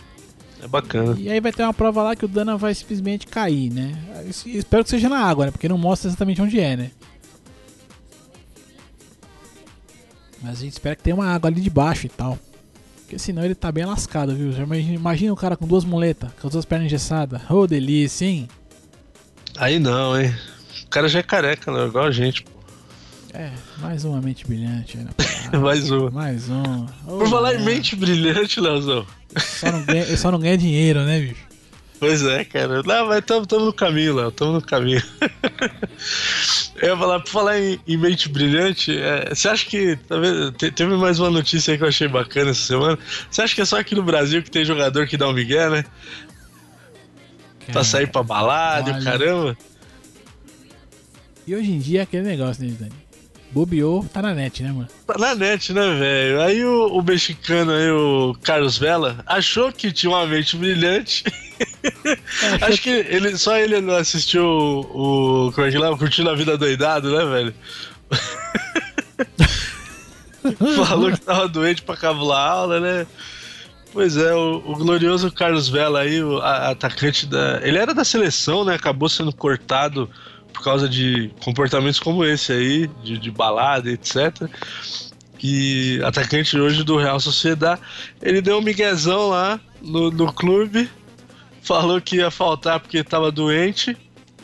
É 0.62 0.66
bacana. 0.68 1.16
E 1.18 1.30
aí 1.30 1.40
vai 1.40 1.52
ter 1.52 1.62
uma 1.62 1.74
prova 1.74 2.02
lá 2.02 2.16
que 2.16 2.24
o 2.24 2.28
Dana 2.28 2.56
vai 2.56 2.74
simplesmente 2.74 3.26
cair, 3.28 3.70
né? 3.72 3.96
Es- 4.28 4.44
Espero 4.46 4.82
que 4.84 4.90
seja 4.90 5.08
na 5.08 5.18
água, 5.18 5.46
né? 5.46 5.50
Porque 5.52 5.68
não 5.68 5.78
mostra 5.78 6.08
exatamente 6.08 6.42
onde 6.42 6.58
é, 6.60 6.76
né? 6.76 6.90
Mas 10.42 10.58
a 10.58 10.62
gente 10.62 10.72
espera 10.72 10.94
que 10.94 11.02
tenha 11.02 11.16
uma 11.16 11.26
água 11.26 11.48
ali 11.50 11.60
de 11.60 11.70
baixo 11.70 12.06
e 12.06 12.08
tal. 12.08 12.38
Porque 13.08 13.18
senão 13.18 13.42
ele 13.42 13.54
tá 13.54 13.72
bem 13.72 13.86
lascado, 13.86 14.36
viu? 14.36 14.52
Já 14.52 14.64
imagina, 14.64 14.94
imagina 14.94 15.32
o 15.32 15.36
cara 15.36 15.56
com 15.56 15.66
duas 15.66 15.82
muletas, 15.82 16.30
com 16.38 16.46
as 16.46 16.52
duas 16.52 16.66
pernas 16.66 16.88
engessadas. 16.88 17.40
Ô, 17.50 17.66
delícia, 17.66 18.26
hein? 18.26 18.46
Aí 19.56 19.78
não, 19.78 20.20
hein? 20.20 20.30
O 20.84 20.90
cara 20.90 21.08
já 21.08 21.20
é 21.20 21.22
careca, 21.22 21.72
né? 21.72 21.86
Igual 21.86 22.04
a 22.04 22.10
gente, 22.10 22.42
pô. 22.42 22.50
É, 23.32 23.50
mais 23.78 24.04
uma 24.04 24.20
mente 24.20 24.46
brilhante 24.46 24.98
aí 24.98 25.04
na 25.04 25.12
parada. 25.16 25.58
Mais 25.58 25.90
uma. 25.90 26.10
Mais 26.10 26.50
um. 26.50 26.84
Ô, 27.06 27.16
Por 27.16 27.30
falar 27.30 27.54
em 27.54 27.64
mente 27.64 27.96
brilhante, 27.96 28.60
Leozão. 28.60 29.06
Só 29.38 29.72
não, 29.72 29.82
ganha, 29.86 30.16
só 30.18 30.30
não 30.30 30.38
ganha 30.38 30.58
dinheiro, 30.58 31.00
né, 31.04 31.18
bicho? 31.18 31.47
Pois 32.00 32.22
é, 32.24 32.44
cara. 32.44 32.82
Não, 32.84 33.06
mas 33.08 33.24
tamo, 33.24 33.44
tamo 33.46 33.64
no 33.66 33.72
caminho, 33.72 34.14
Léo. 34.14 34.30
Tamo 34.30 34.52
no 34.52 34.62
caminho. 34.62 35.02
Eu 36.80 36.90
ia 36.90 36.96
falar, 36.96 37.18
por 37.20 37.28
falar 37.28 37.58
em, 37.60 37.80
em 37.88 37.96
mente 37.96 38.28
brilhante, 38.28 38.96
é, 38.96 39.34
você 39.34 39.48
acha 39.48 39.66
que. 39.66 39.96
Tá? 39.96 40.14
Te- 40.56 40.70
teve 40.70 40.94
mais 40.96 41.18
uma 41.18 41.28
notícia 41.30 41.72
aí 41.72 41.78
que 41.78 41.82
eu 41.82 41.88
achei 41.88 42.06
bacana 42.06 42.50
essa 42.52 42.62
semana. 42.62 42.96
Você 43.28 43.42
acha 43.42 43.52
que 43.54 43.60
é 43.60 43.64
só 43.64 43.80
aqui 43.80 43.96
no 43.96 44.02
Brasil 44.04 44.42
que 44.44 44.50
tem 44.50 44.64
jogador 44.64 45.08
que 45.08 45.16
dá 45.16 45.28
um 45.28 45.32
migué, 45.32 45.68
né? 45.68 45.84
Pra 47.72 47.82
sair 47.82 48.06
pra 48.06 48.22
balada 48.22 48.90
e 48.90 49.00
o 49.00 49.04
caramba? 49.04 49.58
E 51.48 51.54
hoje 51.54 51.72
em 51.72 51.78
dia 51.80 52.00
é 52.00 52.02
aquele 52.04 52.22
negócio, 52.22 52.64
né, 52.64 52.72
Dani? 52.78 52.92
Bobeou, 53.50 54.04
tá 54.04 54.22
na 54.22 54.32
net, 54.34 54.62
né, 54.62 54.70
mano? 54.70 54.88
Tá 55.06 55.16
na 55.18 55.34
net, 55.34 55.72
né, 55.72 55.98
velho? 55.98 56.42
Aí 56.42 56.64
o, 56.64 56.86
o 56.98 57.02
mexicano 57.02 57.72
aí, 57.72 57.90
o 57.90 58.36
Carlos 58.42 58.78
Vela, 58.78 59.24
achou 59.26 59.72
que 59.72 59.90
tinha 59.90 60.10
uma 60.10 60.26
mente 60.26 60.56
brilhante. 60.56 61.24
Acho 62.62 62.80
que 62.82 62.90
ele, 62.90 63.36
só 63.36 63.56
ele 63.56 63.80
não 63.80 63.96
assistiu 63.96 64.44
o. 64.44 65.52
Como 65.54 65.66
é 65.66 65.70
que 65.70 65.78
lá? 65.78 65.96
Curtindo 65.96 66.30
a 66.30 66.34
vida 66.34 66.56
doidado, 66.56 67.10
né, 67.16 67.24
velho? 67.24 67.54
Falou 70.86 71.10
que 71.10 71.20
tava 71.20 71.48
doente 71.48 71.82
pra 71.82 71.96
cabular 71.96 72.50
aula, 72.50 72.80
né? 72.80 73.06
Pois 73.92 74.16
é, 74.16 74.34
o, 74.34 74.62
o 74.66 74.74
glorioso 74.76 75.30
Carlos 75.32 75.68
Vela 75.68 76.00
aí, 76.00 76.22
o 76.22 76.38
a- 76.38 76.70
atacante 76.70 77.26
da. 77.26 77.60
Ele 77.62 77.78
era 77.78 77.94
da 77.94 78.04
seleção, 78.04 78.64
né? 78.64 78.74
Acabou 78.74 79.08
sendo 79.08 79.32
cortado 79.32 80.08
por 80.52 80.62
causa 80.62 80.88
de 80.88 81.30
comportamentos 81.42 82.00
como 82.00 82.24
esse 82.24 82.52
aí, 82.52 82.90
de, 83.02 83.18
de 83.18 83.30
balada, 83.30 83.90
etc. 83.90 84.48
E 85.42 86.00
atacante 86.04 86.58
hoje 86.58 86.82
do 86.82 86.96
Real 86.96 87.20
Sociedad, 87.20 87.78
ele 88.20 88.40
deu 88.40 88.58
um 88.58 88.62
miguezão 88.62 89.28
lá 89.28 89.60
no, 89.80 90.10
no 90.10 90.32
clube, 90.32 90.90
falou 91.68 92.00
que 92.00 92.16
ia 92.16 92.30
faltar 92.30 92.80
porque 92.80 93.04
tava 93.04 93.30
doente, 93.30 93.96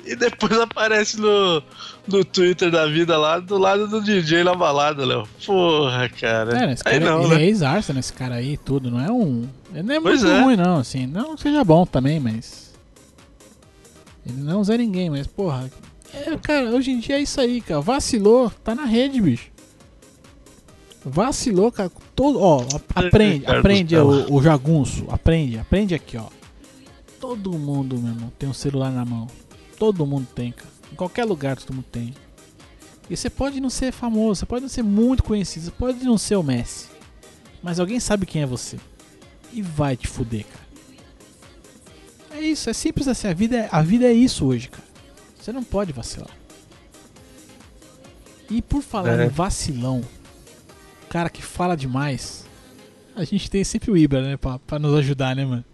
e 0.06 0.14
depois 0.14 0.52
aparece 0.60 1.18
no, 1.18 1.62
no 2.06 2.24
Twitter 2.24 2.70
da 2.70 2.86
vida 2.86 3.16
lá, 3.16 3.40
do 3.40 3.56
lado 3.56 3.88
do 3.88 4.02
DJ 4.02 4.44
na 4.44 4.54
balada, 4.54 5.04
Léo. 5.04 5.26
Porra, 5.44 6.08
cara. 6.10 6.52
É, 6.56 6.66
né, 6.66 6.72
esse 6.74 6.82
aí 6.86 7.00
cara, 7.00 7.10
não, 7.10 7.22
ele 7.24 7.34
né? 7.34 7.42
é 7.42 7.46
ex-Arsenal, 7.46 8.00
esse 8.00 8.12
cara 8.12 8.34
aí, 8.36 8.56
tudo. 8.58 8.90
Não 8.90 9.00
é 9.00 9.10
um. 9.10 9.48
Ele 9.72 9.82
não 9.82 9.94
é 9.94 10.00
Pois 10.00 10.22
muito 10.22 10.34
é. 10.36 10.40
ruim, 10.42 10.56
não, 10.56 10.76
assim. 10.76 11.06
Não 11.06 11.36
seja 11.36 11.64
bom 11.64 11.86
também, 11.86 12.20
mas. 12.20 12.72
Ele 14.26 14.40
não 14.42 14.60
usa 14.60 14.76
ninguém, 14.76 15.08
mas, 15.10 15.26
porra. 15.26 15.70
É, 16.12 16.36
cara, 16.36 16.70
hoje 16.70 16.90
em 16.92 16.98
dia 17.00 17.16
é 17.16 17.22
isso 17.22 17.40
aí, 17.40 17.60
cara. 17.60 17.80
Vacilou, 17.80 18.50
tá 18.62 18.74
na 18.74 18.84
rede, 18.84 19.20
bicho. 19.20 19.48
Vacilou, 21.04 21.70
cara. 21.72 21.90
Todo, 22.14 22.40
ó, 22.40 22.60
a- 22.94 23.00
aprende, 23.06 23.44
aprende 23.46 23.96
o, 23.96 24.32
o 24.34 24.42
jagunço. 24.42 25.04
Aprende, 25.10 25.58
aprende 25.58 25.94
aqui, 25.94 26.16
ó. 26.16 26.26
Todo 27.26 27.58
mundo, 27.58 27.98
meu 27.98 28.12
irmão, 28.12 28.30
tem 28.38 28.46
um 28.46 28.52
celular 28.52 28.90
na 28.92 29.02
mão. 29.02 29.26
Todo 29.78 30.04
mundo 30.04 30.28
tem, 30.34 30.52
cara. 30.52 30.68
Em 30.92 30.94
qualquer 30.94 31.24
lugar 31.24 31.56
todo 31.56 31.74
mundo 31.74 31.86
tem. 31.90 32.14
E 33.08 33.16
você 33.16 33.30
pode 33.30 33.60
não 33.62 33.70
ser 33.70 33.92
famoso, 33.92 34.40
você 34.40 34.46
pode 34.46 34.60
não 34.60 34.68
ser 34.68 34.82
muito 34.82 35.22
conhecido, 35.24 35.64
você 35.64 35.70
pode 35.70 36.04
não 36.04 36.18
ser 36.18 36.36
o 36.36 36.42
Messi. 36.42 36.88
Mas 37.62 37.80
alguém 37.80 37.98
sabe 37.98 38.26
quem 38.26 38.42
é 38.42 38.46
você. 38.46 38.78
E 39.54 39.62
vai 39.62 39.96
te 39.96 40.06
fuder, 40.06 40.44
cara. 40.44 40.64
É 42.32 42.40
isso, 42.42 42.68
é 42.68 42.74
simples 42.74 43.08
assim. 43.08 43.26
A 43.26 43.32
vida 43.32 43.56
é, 43.56 43.68
a 43.72 43.80
vida 43.80 44.04
é 44.04 44.12
isso 44.12 44.44
hoje, 44.44 44.68
cara. 44.68 44.84
Você 45.40 45.50
não 45.50 45.64
pode 45.64 45.94
vacilar. 45.94 46.30
E 48.50 48.60
por 48.60 48.82
falar 48.82 49.18
É. 49.18 49.24
em 49.24 49.28
vacilão, 49.30 50.02
cara 51.08 51.30
que 51.30 51.40
fala 51.40 51.74
demais, 51.74 52.44
a 53.16 53.24
gente 53.24 53.50
tem 53.50 53.64
sempre 53.64 53.90
o 53.90 53.96
Ibra, 53.96 54.20
né? 54.20 54.36
Pra, 54.36 54.58
pra 54.58 54.78
nos 54.78 54.92
ajudar, 54.98 55.34
né, 55.34 55.46
mano? 55.46 55.64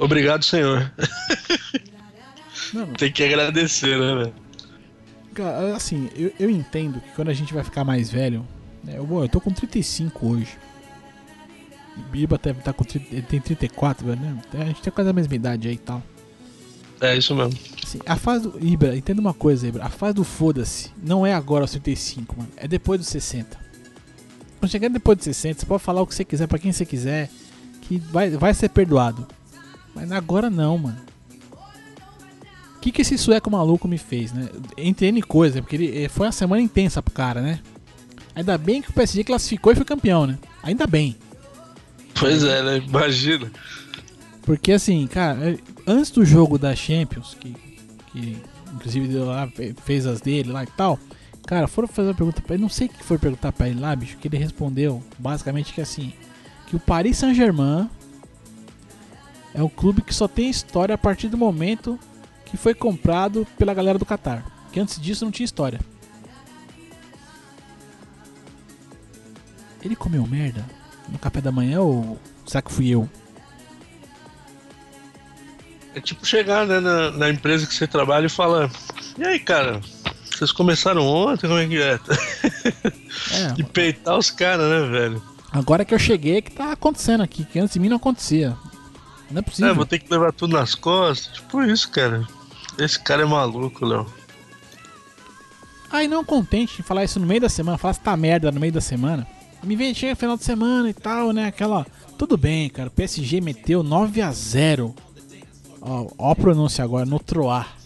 Obrigado, 0.00 0.42
senhor. 0.44 0.90
Tem 2.96 3.12
que 3.12 3.22
agradecer, 3.22 3.98
né, 3.98 4.14
velho? 4.14 4.34
Assim, 5.76 6.08
eu, 6.16 6.32
eu 6.40 6.50
entendo 6.50 7.00
que 7.00 7.10
quando 7.14 7.28
a 7.28 7.34
gente 7.34 7.52
vai 7.52 7.62
ficar 7.62 7.84
mais 7.84 8.10
velho, 8.10 8.46
né, 8.82 8.94
eu, 8.96 9.06
bom, 9.06 9.22
eu 9.22 9.28
tô 9.28 9.40
com 9.40 9.52
35 9.52 10.26
hoje. 10.26 10.58
Biba 12.10 12.38
deve 12.42 12.62
tá 12.62 12.72
com 12.72 12.82
30, 12.82 13.14
ele 13.14 13.22
tem 13.22 13.40
34, 13.40 14.06
velho, 14.06 14.20
né? 14.20 14.40
A 14.54 14.64
gente 14.64 14.80
tem 14.80 14.92
quase 14.92 15.10
a 15.10 15.12
mesma 15.12 15.34
idade 15.34 15.68
aí 15.68 15.74
e 15.74 15.78
tal. 15.78 16.02
É 17.00 17.16
isso 17.16 17.34
mesmo. 17.34 17.58
Assim, 17.84 17.98
a 18.06 18.16
fase 18.16 18.48
do. 18.48 18.58
Ibra, 18.64 18.96
entenda 18.96 19.20
uma 19.20 19.34
coisa, 19.34 19.68
Ibra. 19.68 19.84
A 19.84 19.90
fase 19.90 20.14
do 20.14 20.24
foda-se 20.24 20.90
não 21.02 21.26
é 21.26 21.34
agora 21.34 21.64
aos 21.64 21.72
35, 21.72 22.36
mano. 22.38 22.50
É 22.56 22.66
depois 22.66 23.00
dos 23.00 23.08
60. 23.08 23.58
Quando 24.58 24.70
chegar 24.70 24.88
depois 24.88 25.18
dos 25.18 25.24
60, 25.24 25.60
você 25.60 25.66
pode 25.66 25.82
falar 25.82 26.00
o 26.00 26.06
que 26.06 26.14
você 26.14 26.24
quiser 26.24 26.46
pra 26.46 26.58
quem 26.58 26.72
você 26.72 26.86
quiser, 26.86 27.28
que 27.82 27.98
vai, 27.98 28.30
vai 28.30 28.54
ser 28.54 28.70
perdoado. 28.70 29.26
Mas 29.94 30.10
agora 30.12 30.48
não, 30.48 30.78
mano. 30.78 30.98
O 32.76 32.80
que, 32.80 32.90
que 32.90 33.02
esse 33.02 33.18
sueco 33.18 33.50
maluco 33.50 33.86
me 33.86 33.98
fez, 33.98 34.32
né? 34.32 34.48
Entre 34.76 35.06
N 35.08 35.20
coisa, 35.22 35.60
porque 35.60 35.76
ele 35.76 36.04
eh, 36.04 36.08
foi 36.08 36.26
uma 36.26 36.32
semana 36.32 36.62
intensa 36.62 37.02
pro 37.02 37.12
cara, 37.12 37.42
né? 37.42 37.60
Ainda 38.34 38.56
bem 38.56 38.80
que 38.80 38.88
o 38.90 38.92
PSG 38.92 39.24
classificou 39.24 39.72
e 39.72 39.76
foi 39.76 39.84
campeão, 39.84 40.26
né? 40.26 40.38
Ainda 40.62 40.86
bem. 40.86 41.14
Pois 42.18 42.42
é, 42.42 42.62
né? 42.62 42.76
Imagina. 42.78 43.50
Porque 44.42 44.72
assim, 44.72 45.06
cara, 45.06 45.58
antes 45.86 46.10
do 46.10 46.24
jogo 46.24 46.56
da 46.58 46.74
Champions, 46.74 47.36
que, 47.38 47.54
que 48.12 48.38
inclusive 48.74 49.08
deu 49.08 49.26
lá, 49.26 49.46
fe- 49.48 49.74
fez 49.84 50.06
as 50.06 50.20
dele 50.22 50.50
lá 50.50 50.64
e 50.64 50.66
tal, 50.68 50.98
cara, 51.46 51.68
foram 51.68 51.86
fazer 51.86 52.08
uma 52.08 52.14
pergunta 52.14 52.40
pra 52.40 52.54
ele, 52.54 52.62
não 52.62 52.70
sei 52.70 52.86
o 52.86 52.90
que 52.90 53.04
foi 53.04 53.18
perguntar 53.18 53.52
pra 53.52 53.68
ele 53.68 53.78
lá, 53.78 53.94
bicho, 53.94 54.16
que 54.16 54.26
ele 54.28 54.38
respondeu 54.38 55.02
basicamente 55.18 55.74
que 55.74 55.80
assim, 55.82 56.14
que 56.66 56.74
o 56.76 56.80
Paris 56.80 57.18
Saint-Germain 57.18 57.90
é 59.54 59.62
um 59.62 59.68
clube 59.68 60.02
que 60.02 60.14
só 60.14 60.28
tem 60.28 60.48
história 60.48 60.94
a 60.94 60.98
partir 60.98 61.28
do 61.28 61.36
momento 61.36 61.98
que 62.46 62.56
foi 62.56 62.74
comprado 62.74 63.46
pela 63.58 63.74
galera 63.74 63.98
do 63.98 64.06
Qatar. 64.06 64.44
Que 64.72 64.80
antes 64.80 65.00
disso 65.00 65.24
não 65.24 65.32
tinha 65.32 65.44
história. 65.44 65.80
Ele 69.82 69.96
comeu 69.96 70.26
merda 70.26 70.64
no 71.08 71.18
café 71.18 71.40
da 71.40 71.50
manhã 71.50 71.80
ou 71.80 72.18
será 72.46 72.62
que 72.62 72.72
fui 72.72 72.88
eu? 72.88 73.08
É 75.94 76.00
tipo 76.00 76.24
chegar 76.24 76.66
né, 76.66 76.78
na, 76.78 77.10
na 77.10 77.30
empresa 77.30 77.66
que 77.66 77.74
você 77.74 77.86
trabalha 77.86 78.26
e 78.26 78.28
falar: 78.28 78.70
E 79.18 79.24
aí, 79.24 79.40
cara, 79.40 79.80
vocês 80.30 80.52
começaram 80.52 81.04
ontem? 81.04 81.48
Como 81.48 81.58
é 81.58 81.66
que 81.66 81.82
é? 81.82 81.98
É, 83.32 83.54
E 83.60 83.64
peitar 83.64 84.16
os 84.16 84.30
caras, 84.30 84.68
né, 84.70 84.88
velho? 84.88 85.22
Agora 85.52 85.84
que 85.84 85.92
eu 85.92 85.98
cheguei, 85.98 86.40
que 86.40 86.52
tá 86.52 86.72
acontecendo 86.72 87.22
aqui, 87.22 87.44
que 87.44 87.58
antes 87.58 87.74
de 87.74 87.80
mim 87.80 87.88
não 87.88 87.96
acontecia. 87.96 88.56
Não 89.30 89.38
é 89.38 89.42
possível. 89.42 89.70
É, 89.70 89.74
vou 89.74 89.86
ter 89.86 89.98
que 89.98 90.10
levar 90.10 90.32
tudo 90.32 90.54
nas 90.54 90.74
costas. 90.74 91.34
Tipo 91.34 91.62
isso, 91.62 91.90
cara. 91.90 92.26
Esse 92.78 92.98
cara 92.98 93.22
é 93.22 93.26
maluco, 93.26 93.84
Léo. 93.84 94.06
Aí 95.90 96.06
não 96.06 96.24
contente 96.24 96.80
em 96.80 96.84
falar 96.84 97.04
isso 97.04 97.18
no 97.18 97.26
meio 97.26 97.40
da 97.40 97.48
semana, 97.48 97.76
falar 97.76 97.92
essa 97.92 98.16
merda 98.16 98.52
no 98.52 98.60
meio 98.60 98.72
da 98.72 98.80
semana. 98.80 99.26
Me 99.62 99.76
vem, 99.76 99.92
chega 99.92 100.16
final 100.16 100.36
de 100.36 100.44
semana 100.44 100.88
e 100.88 100.94
tal, 100.94 101.32
né? 101.32 101.46
Aquela. 101.46 101.86
Tudo 102.16 102.36
bem, 102.36 102.68
cara. 102.70 102.88
O 102.88 102.92
PSG 102.92 103.40
meteu 103.40 103.82
9 103.82 104.22
a 104.22 104.32
0 104.32 104.94
Ó, 105.80 106.06
ó 106.18 106.30
a 106.32 106.36
pronúncia 106.36 106.84
agora, 106.84 107.06
no 107.06 107.18
Troar. 107.18 107.79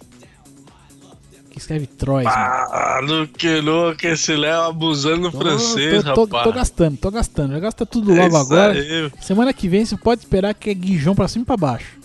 Que 1.54 1.60
escreve 1.60 1.86
Troyes. 1.86 2.26
Ah, 2.28 2.98
que 3.38 3.60
louco 3.60 4.04
esse 4.08 4.34
Léo 4.34 4.62
abusando 4.62 5.30
do 5.30 5.30
Tô- 5.30 5.38
francês, 5.38 6.02
tô, 6.02 6.12
tô, 6.12 6.24
rapaz. 6.24 6.42
tô 6.44 6.52
gastando, 6.52 6.96
tô 6.96 7.10
gastando. 7.12 7.52
Já 7.52 7.60
gasta 7.60 7.86
tudo 7.86 8.10
É 8.12 8.22
logo 8.22 8.26
isso 8.36 8.52
agora. 8.52 8.72
aí. 8.72 9.12
Semana 9.20 9.52
que 9.52 9.68
vem 9.68 9.86
você 9.86 9.96
pode 9.96 10.22
esperar 10.22 10.52
que 10.52 10.68
é 10.68 10.74
Guijão 10.74 11.14
pra 11.14 11.28
cima 11.28 11.44
e 11.44 11.46
pra 11.46 11.56
baixo. 11.56 11.96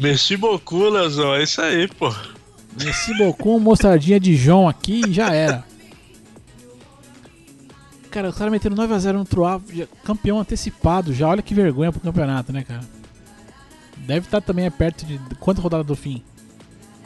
Merci 0.00 0.36
beaucoup, 0.36 0.90
Leozão. 0.90 1.32
É 1.32 1.44
isso 1.44 1.60
aí, 1.62 1.86
pô. 1.86 2.12
Esse 2.84 3.16
bocum, 3.16 3.60
mostardinha 3.60 4.18
de 4.18 4.34
João 4.34 4.68
aqui 4.68 5.02
e 5.06 5.12
já 5.12 5.32
era. 5.32 5.62
Cara, 8.10 8.30
os 8.30 8.36
caras 8.36 8.50
meteram 8.52 8.74
9x0 8.74 9.12
no 9.12 9.24
Troá, 9.24 9.60
campeão 10.02 10.40
antecipado 10.40 11.14
já. 11.14 11.28
Olha 11.28 11.40
que 11.42 11.54
vergonha 11.54 11.92
pro 11.92 12.00
campeonato, 12.00 12.52
né, 12.52 12.64
cara? 12.64 12.80
Deve 13.98 14.26
estar 14.26 14.40
também 14.40 14.64
é 14.64 14.70
perto 14.70 15.06
de. 15.06 15.20
Quantas 15.38 15.62
rodadas 15.62 15.86
do 15.86 15.94
fim? 15.94 16.20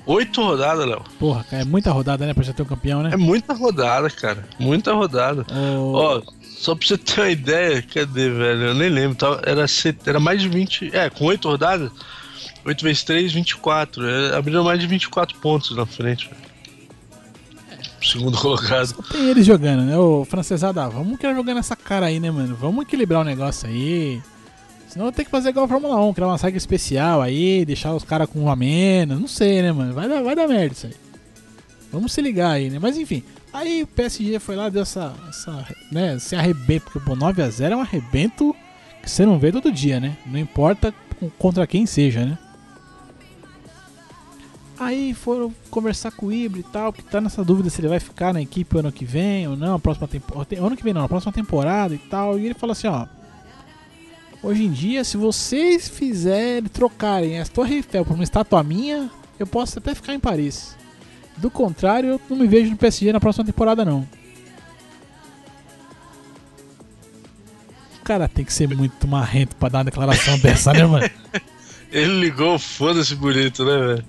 Oito 0.04 0.42
rodadas, 0.42 0.84
Léo. 0.86 1.02
Porra, 1.18 1.44
cara, 1.44 1.62
é 1.62 1.64
muita 1.64 1.92
rodada, 1.92 2.26
né, 2.26 2.34
pra 2.34 2.42
já 2.42 2.52
ter 2.52 2.62
um 2.62 2.66
campeão, 2.66 3.02
né? 3.02 3.10
É 3.12 3.16
muita 3.16 3.54
rodada, 3.54 4.10
cara. 4.10 4.44
Muita 4.58 4.92
rodada. 4.92 5.46
Ó, 5.78 6.20
só 6.42 6.74
pra 6.74 6.86
você 6.86 6.98
ter 6.98 7.20
uma 7.20 7.28
ideia, 7.30 7.80
cadê, 7.82 8.28
velho? 8.28 8.62
Eu 8.68 8.74
nem 8.74 8.88
lembro. 8.88 9.16
Tava, 9.16 9.40
era, 9.46 9.66
set- 9.68 10.06
era 10.06 10.18
mais 10.18 10.40
de 10.42 10.48
20. 10.48 10.90
É, 10.92 11.08
com 11.08 11.26
oito 11.26 11.48
rodadas, 11.48 11.90
8 12.64 12.82
vezes 12.82 13.04
3, 13.04 13.32
24. 13.32 14.04
É, 14.08 14.36
abriram 14.36 14.64
mais 14.64 14.80
de 14.80 14.86
24 14.88 15.38
pontos 15.38 15.76
na 15.76 15.86
frente, 15.86 16.28
velho. 16.28 16.42
Segundo 18.02 18.36
colocado. 18.36 18.86
Só 18.86 19.02
tem 19.12 19.28
eles 19.30 19.46
jogando, 19.46 19.82
né? 19.82 19.96
Ô, 19.96 20.24
francesada, 20.24 20.88
vamos 20.88 21.16
querer 21.18 21.34
jogar 21.36 21.54
nessa 21.54 21.76
cara 21.76 22.06
aí, 22.06 22.18
né, 22.18 22.30
mano? 22.32 22.56
Vamos 22.56 22.82
equilibrar 22.84 23.20
o 23.20 23.24
negócio 23.24 23.68
aí. 23.68 24.20
Senão 24.92 25.10
ter 25.10 25.24
que 25.24 25.30
fazer 25.30 25.48
igual 25.48 25.64
a 25.64 25.68
Fórmula 25.68 25.98
1, 26.04 26.12
criar 26.12 26.26
uma 26.26 26.36
regra 26.36 26.58
especial 26.58 27.22
aí, 27.22 27.64
deixar 27.64 27.94
os 27.94 28.04
caras 28.04 28.28
com 28.28 28.40
um 28.40 28.50
a 28.50 28.54
menos. 28.54 29.18
Não 29.18 29.26
sei, 29.26 29.62
né, 29.62 29.72
mano? 29.72 29.94
Vai 29.94 30.06
dar, 30.06 30.22
vai 30.22 30.36
dar 30.36 30.46
merda 30.46 30.74
isso 30.74 30.86
aí. 30.86 30.92
Vamos 31.90 32.12
se 32.12 32.20
ligar 32.20 32.50
aí, 32.50 32.68
né? 32.68 32.78
Mas 32.78 32.98
enfim, 32.98 33.22
aí 33.54 33.84
o 33.84 33.86
PSG 33.86 34.38
foi 34.38 34.54
lá, 34.54 34.68
deu 34.68 34.82
essa. 34.82 35.14
essa 35.30 35.66
né, 35.90 36.18
se 36.18 36.36
arrebento, 36.36 36.84
porque 36.84 37.00
pô, 37.00 37.16
9x0 37.16 37.70
é 37.70 37.76
um 37.76 37.80
arrebento 37.80 38.54
que 39.02 39.10
você 39.10 39.24
não 39.24 39.38
vê 39.38 39.50
todo 39.50 39.72
dia, 39.72 39.98
né? 39.98 40.14
Não 40.26 40.38
importa 40.38 40.92
contra 41.38 41.66
quem 41.66 41.86
seja, 41.86 42.26
né? 42.26 42.36
Aí 44.78 45.14
foram 45.14 45.54
conversar 45.70 46.10
com 46.10 46.26
o 46.26 46.32
Ibra 46.32 46.60
e 46.60 46.64
tal, 46.64 46.92
que 46.92 47.02
tá 47.02 47.18
nessa 47.18 47.42
dúvida 47.42 47.70
se 47.70 47.80
ele 47.80 47.88
vai 47.88 48.00
ficar 48.00 48.34
na 48.34 48.42
equipe 48.42 48.78
ano 48.78 48.92
que 48.92 49.06
vem 49.06 49.48
ou 49.48 49.56
não, 49.56 49.80
próxima 49.80 50.06
temporada. 50.06 50.60
Ano 50.60 50.76
que 50.76 50.84
vem 50.84 50.92
não, 50.92 51.08
próxima 51.08 51.32
temporada 51.32 51.94
e 51.94 51.98
tal. 51.98 52.38
E 52.38 52.44
ele 52.44 52.54
falou 52.54 52.72
assim, 52.72 52.88
ó. 52.88 53.06
Hoje 54.42 54.64
em 54.64 54.72
dia, 54.72 55.04
se 55.04 55.16
vocês 55.16 55.88
fizerem 55.88 56.64
trocarem 56.64 57.40
a 57.40 57.46
Torre 57.46 57.76
Eiffel 57.76 58.04
por 58.04 58.14
uma 58.14 58.24
estátua 58.24 58.62
minha, 58.64 59.08
eu 59.38 59.46
posso 59.46 59.78
até 59.78 59.94
ficar 59.94 60.14
em 60.14 60.18
Paris. 60.20 60.76
Do 61.36 61.48
contrário, 61.48 62.10
eu 62.10 62.20
não 62.28 62.38
me 62.38 62.48
vejo 62.48 62.70
no 62.70 62.76
PSG 62.76 63.12
na 63.12 63.20
próxima 63.20 63.44
temporada 63.44 63.84
não. 63.84 64.06
Cara 68.02 68.26
tem 68.26 68.44
que 68.44 68.52
ser 68.52 68.68
muito 68.68 69.06
marrento 69.06 69.54
pra 69.54 69.68
dar 69.68 69.78
uma 69.78 69.84
declaração 69.84 70.36
dessa, 70.42 70.72
né, 70.72 70.84
mano? 70.84 71.08
Ele 71.92 72.20
ligou, 72.20 72.58
foda-se 72.58 73.14
bonito, 73.14 73.64
né, 73.64 73.78
velho? 73.78 74.04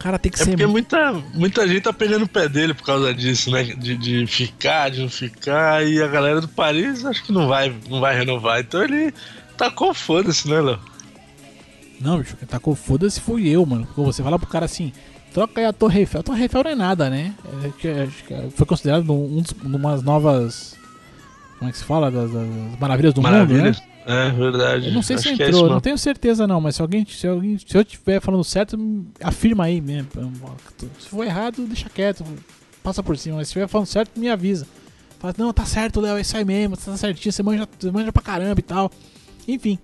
Cara 0.00 0.18
tem 0.18 0.32
que 0.32 0.40
É 0.40 0.44
ser 0.44 0.50
porque 0.52 0.66
muita, 0.66 1.12
muita 1.34 1.68
gente 1.68 1.82
tá 1.82 1.92
pegando 1.92 2.24
o 2.24 2.28
pé 2.28 2.48
dele 2.48 2.72
por 2.72 2.84
causa 2.84 3.12
disso, 3.14 3.50
né? 3.50 3.62
De, 3.64 3.96
de 3.96 4.26
ficar, 4.26 4.90
de 4.90 5.02
não 5.02 5.10
ficar. 5.10 5.86
E 5.86 6.02
a 6.02 6.08
galera 6.08 6.40
do 6.40 6.48
Paris 6.48 7.04
acho 7.04 7.22
que 7.22 7.30
não 7.30 7.46
vai, 7.46 7.72
não 7.88 8.00
vai 8.00 8.16
renovar. 8.16 8.60
Então 8.60 8.82
ele 8.82 9.12
tacou 9.58 9.92
foda-se, 9.92 10.48
né, 10.48 10.58
Léo? 10.58 10.78
Não, 12.00 12.18
bicho, 12.18 12.34
quem 12.34 12.48
tacou 12.48 12.74
foda-se 12.74 13.20
fui 13.20 13.46
eu, 13.46 13.64
mano. 13.66 13.84
Porque 13.84 14.00
você 14.00 14.22
fala 14.22 14.38
pro 14.38 14.48
cara 14.48 14.64
assim, 14.64 14.90
troca 15.34 15.60
aí 15.60 15.66
a 15.66 15.72
Torre 15.72 16.00
Eiffel. 16.00 16.20
A 16.20 16.24
Torre 16.24 16.42
Eiffel 16.44 16.64
não 16.64 16.70
é 16.70 16.74
nada, 16.74 17.10
né? 17.10 17.34
É 17.62 17.68
que 17.78 18.50
foi 18.52 18.64
considerado 18.66 19.02
um 19.12 19.42
dos, 19.42 19.54
umas 19.62 20.02
novas. 20.02 20.76
Como 21.58 21.68
é 21.68 21.72
que 21.72 21.78
se 21.78 21.84
fala? 21.84 22.10
Das, 22.10 22.32
das 22.32 22.48
maravilhas 22.80 23.12
do 23.12 23.20
Maravilha. 23.20 23.64
mundo, 23.64 23.76
né? 23.78 23.89
É 24.06 24.30
verdade. 24.30 24.88
Eu 24.88 24.92
não 24.92 25.02
sei 25.02 25.16
Acho 25.16 25.22
se 25.24 25.28
é 25.28 25.32
entrou, 25.32 25.50
isso 25.50 25.68
não 25.68 25.80
tenho 25.80 25.98
certeza 25.98 26.46
não, 26.46 26.60
mas 26.60 26.76
se 26.76 26.82
alguém, 26.82 27.06
se 27.06 27.26
alguém, 27.26 27.58
se 27.58 27.76
eu 27.76 27.82
estiver 27.82 28.20
falando 28.20 28.42
certo, 28.42 28.78
afirma 29.22 29.64
aí 29.64 29.80
mesmo. 29.80 30.08
Se 30.98 31.08
for 31.08 31.24
errado, 31.24 31.66
deixa 31.66 31.88
quieto, 31.88 32.24
passa 32.82 33.02
por 33.02 33.16
cima. 33.18 33.36
Mas 33.36 33.48
se 33.48 33.50
estiver 33.50 33.68
falando 33.68 33.86
certo, 33.86 34.18
me 34.18 34.28
avisa. 34.28 34.66
Fala, 35.18 35.34
não, 35.36 35.52
tá 35.52 35.66
certo, 35.66 36.00
Léo, 36.00 36.16
é 36.16 36.22
isso 36.22 36.34
aí 36.36 36.44
mesmo, 36.44 36.76
tá 36.78 36.96
certinho, 36.96 37.30
você 37.30 37.42
manja, 37.42 37.68
você 37.78 37.90
manja 37.90 38.10
pra 38.10 38.22
caramba 38.22 38.58
e 38.58 38.62
tal. 38.62 38.90
Enfim. 39.46 39.78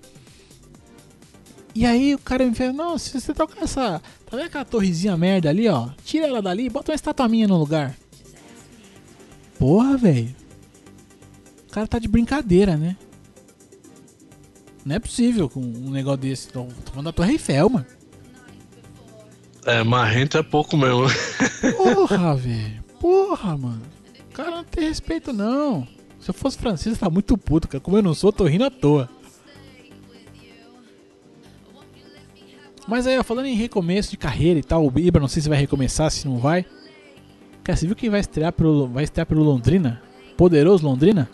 E 1.75 1.85
aí 1.85 2.15
o 2.15 2.19
cara 2.19 2.47
me 2.47 2.55
fala, 2.55 2.73
não, 2.73 2.97
se 2.97 3.21
você 3.21 3.35
trocar 3.35 3.63
essa. 3.63 4.01
Tá 4.25 4.37
vendo 4.37 4.47
aquela 4.47 4.65
torrezinha 4.65 5.15
merda 5.15 5.51
ali, 5.51 5.69
ó? 5.69 5.91
Tira 6.05 6.27
ela 6.27 6.41
dali 6.41 6.65
e 6.65 6.71
bota 6.71 6.91
uma 6.91 6.97
estátua 6.97 7.29
minha 7.29 7.47
no 7.47 7.59
lugar. 7.59 7.95
Porra, 9.59 9.97
velho. 9.99 10.35
O 11.69 11.71
cara 11.71 11.87
tá 11.87 11.99
de 11.99 12.09
brincadeira, 12.09 12.79
né? 12.79 12.97
Não 14.87 14.95
é 14.95 15.01
possível 15.01 15.49
com 15.51 15.59
um 15.59 15.91
negócio 15.91 16.19
desse. 16.19 16.47
Tô, 16.47 16.63
tô 16.63 16.93
falando 16.93 17.07
da 17.07 17.13
Torre 17.13 17.33
Eiffel, 17.33 17.69
mano. 17.69 17.87
É, 19.65 19.83
marrento 19.83 20.39
é 20.39 20.45
pouco 20.45 20.77
mesmo. 20.77 21.07
Porra, 21.77 22.37
velho. 22.39 22.85
Porra, 23.01 23.59
mano. 23.59 23.83
O 24.31 24.33
cara 24.33 24.53
não 24.53 24.63
tem 24.63 24.85
respeito, 24.85 25.33
não. 25.33 25.89
Se 26.21 26.31
eu 26.31 26.35
fosse 26.35 26.57
francês, 26.57 26.97
tá 26.97 27.11
muito 27.11 27.37
puto, 27.37 27.67
cara. 27.67 27.81
Como 27.81 27.97
eu 27.99 28.03
não 28.03 28.15
sou, 28.15 28.33
tô 28.33 28.45
rindo 28.45 28.65
à 28.65 28.71
toa. 28.71 29.11
Mas 32.87 33.09
aí, 33.09 33.19
ó, 33.19 33.25
falando 33.25 33.47
em 33.47 33.57
recomeço 33.57 34.13
de 34.13 34.17
carreira 34.17 34.61
e 34.61 34.63
tal, 34.63 34.87
o 34.87 34.99
Ibra, 35.01 35.21
não 35.21 35.27
sei 35.27 35.43
se 35.43 35.49
vai 35.49 35.59
recomeçar, 35.59 36.13
se 36.13 36.29
não 36.29 36.39
vai. 36.39 36.65
Cara, 37.65 37.77
você 37.77 37.87
viu 37.87 37.97
quem 37.97 38.09
vai 38.09 38.21
estrear 38.21 38.53
pelo, 38.53 38.87
vai 38.87 39.03
estrear 39.03 39.27
pelo 39.27 39.43
Londrina? 39.43 40.01
Poderoso 40.37 40.87
Londrina? 40.87 41.29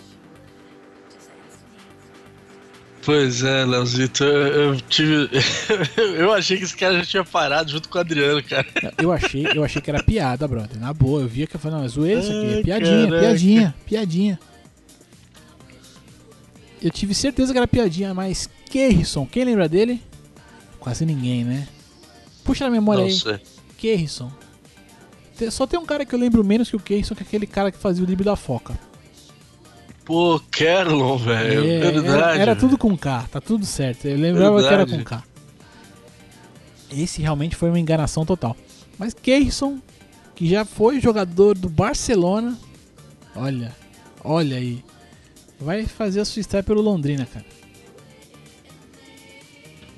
Pois 3.04 3.42
é, 3.42 3.64
Leozito, 3.64 4.22
eu, 4.22 4.74
eu 4.74 4.80
tive. 4.82 5.28
eu 6.16 6.32
achei 6.32 6.56
que 6.56 6.62
esse 6.62 6.76
cara 6.76 6.98
já 6.98 7.04
tinha 7.04 7.24
parado 7.24 7.70
junto 7.72 7.88
com 7.88 7.98
o 7.98 8.00
Adriano, 8.00 8.40
cara. 8.44 8.66
Eu 8.96 9.10
achei, 9.10 9.44
eu 9.52 9.64
achei 9.64 9.82
que 9.82 9.90
era 9.90 10.02
piada, 10.02 10.46
brother. 10.46 10.78
Na 10.78 10.92
boa, 10.92 11.20
eu 11.22 11.26
via 11.28 11.46
que 11.46 11.56
eu 11.56 11.60
falei, 11.60 11.78
não, 11.78 11.84
é 11.84 11.88
zoeira 11.88 12.20
isso 12.20 12.30
aqui. 12.30 12.58
É 12.60 12.62
piadinha, 12.62 13.06
caraca. 13.06 13.20
piadinha, 13.20 13.74
piadinha. 13.84 14.40
Eu 16.80 16.90
tive 16.90 17.12
certeza 17.14 17.52
que 17.52 17.58
era 17.58 17.66
piadinha, 17.66 18.14
mas 18.14 18.48
Kerrison, 18.70 19.26
quem 19.26 19.44
lembra 19.44 19.68
dele? 19.68 20.00
Quase 20.78 21.04
ninguém, 21.04 21.44
né? 21.44 21.66
Puxa 22.44 22.64
na 22.64 22.70
memória 22.70 23.02
Não 23.02 23.08
aí. 23.08 23.16
sei. 23.16 23.40
Kerrison. 23.78 24.30
Só 25.50 25.66
tem 25.66 25.78
um 25.78 25.84
cara 25.86 26.04
que 26.04 26.14
eu 26.14 26.18
lembro 26.18 26.44
menos 26.44 26.70
que 26.70 26.76
o 26.76 26.80
Kerrison, 26.80 27.16
que 27.16 27.22
é 27.22 27.26
aquele 27.26 27.46
cara 27.48 27.72
que 27.72 27.78
fazia 27.78 28.02
o 28.02 28.06
drible 28.06 28.24
da 28.24 28.36
foca. 28.36 28.78
Pô, 30.04 30.40
Kerlon, 30.50 31.16
velho. 31.16 31.64
É, 31.64 31.78
verdade. 31.78 32.08
era, 32.08 32.36
era 32.36 32.56
tudo 32.56 32.76
com 32.76 32.96
K, 32.96 33.28
tá 33.30 33.40
tudo 33.40 33.64
certo. 33.64 34.06
Eu 34.06 34.18
lembrava 34.18 34.60
que 34.60 34.66
era 34.66 34.84
Verdade. 34.84 34.98
com 34.98 35.04
K. 35.04 35.24
Esse 36.90 37.22
realmente 37.22 37.56
foi 37.56 37.68
uma 37.68 37.78
enganação 37.78 38.26
total. 38.26 38.56
Mas 38.98 39.14
Kerrison, 39.14 39.78
que 40.34 40.48
já 40.48 40.64
foi 40.64 41.00
jogador 41.00 41.56
do 41.56 41.68
Barcelona, 41.68 42.58
olha, 43.34 43.74
olha 44.22 44.56
aí, 44.56 44.84
vai 45.60 45.86
fazer 45.86 46.20
a 46.20 46.24
sua 46.24 46.40
estreia 46.40 46.62
pelo 46.62 46.82
Londrina, 46.82 47.26
cara. 47.26 47.46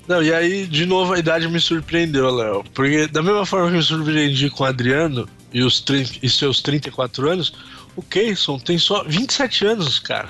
Não, 0.07 0.21
e 0.21 0.31
aí, 0.31 0.67
de 0.67 0.85
novo, 0.85 1.13
a 1.13 1.19
idade 1.19 1.47
me 1.47 1.59
surpreendeu, 1.59 2.29
Léo. 2.29 2.63
Porque, 2.75 3.07
da 3.07 3.23
mesma 3.23 3.45
forma 3.45 3.69
que 3.69 3.77
me 3.77 3.83
surpreendi 3.83 4.51
com 4.51 4.63
o 4.63 4.67
Adriano 4.67 5.27
e, 5.51 5.63
os 5.63 5.81
30 5.81 6.19
e 6.21 6.29
seus 6.29 6.61
34 6.61 7.27
anos, 7.27 7.53
o 7.95 8.01
Keyson 8.01 8.59
tem 8.59 8.77
só 8.77 9.03
27 9.03 9.65
anos, 9.65 9.99
cara. 9.99 10.29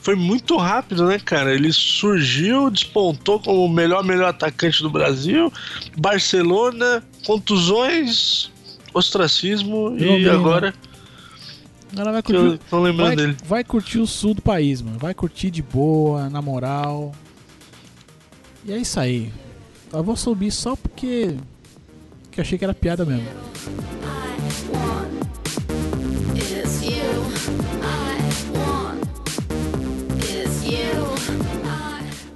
Foi 0.00 0.14
muito 0.14 0.56
rápido, 0.56 1.06
né, 1.06 1.18
cara? 1.18 1.54
Ele 1.54 1.72
surgiu, 1.72 2.70
despontou 2.70 3.40
como 3.40 3.64
o 3.64 3.68
melhor, 3.68 4.02
melhor 4.04 4.28
atacante 4.28 4.82
do 4.82 4.88
Brasil. 4.88 5.52
Barcelona, 5.98 7.04
contusões, 7.26 8.50
ostracismo 8.94 9.96
e 9.98 10.28
agora 10.28 10.72
Agora 11.92 12.10
vai 12.12 12.18
eu 12.18 12.22
curtir, 12.22 12.60
tô 12.68 12.80
lembrando 12.80 13.06
vai, 13.06 13.16
dele. 13.16 13.36
vai 13.44 13.64
curtir 13.64 13.98
o 13.98 14.06
sul 14.06 14.34
do 14.34 14.42
país, 14.42 14.82
mano. 14.82 14.98
Vai 14.98 15.14
curtir 15.14 15.50
de 15.50 15.62
boa, 15.62 16.28
na 16.28 16.42
moral. 16.42 17.14
E 18.64 18.72
é 18.72 18.78
isso 18.78 19.00
aí. 19.00 19.32
Eu 19.92 20.02
vou 20.02 20.14
subir 20.14 20.50
só 20.50 20.76
porque 20.76 21.34
que 22.30 22.40
achei 22.40 22.58
que 22.58 22.64
era 22.64 22.74
piada 22.74 23.04
mesmo. 23.04 23.26
It's 24.48 25.17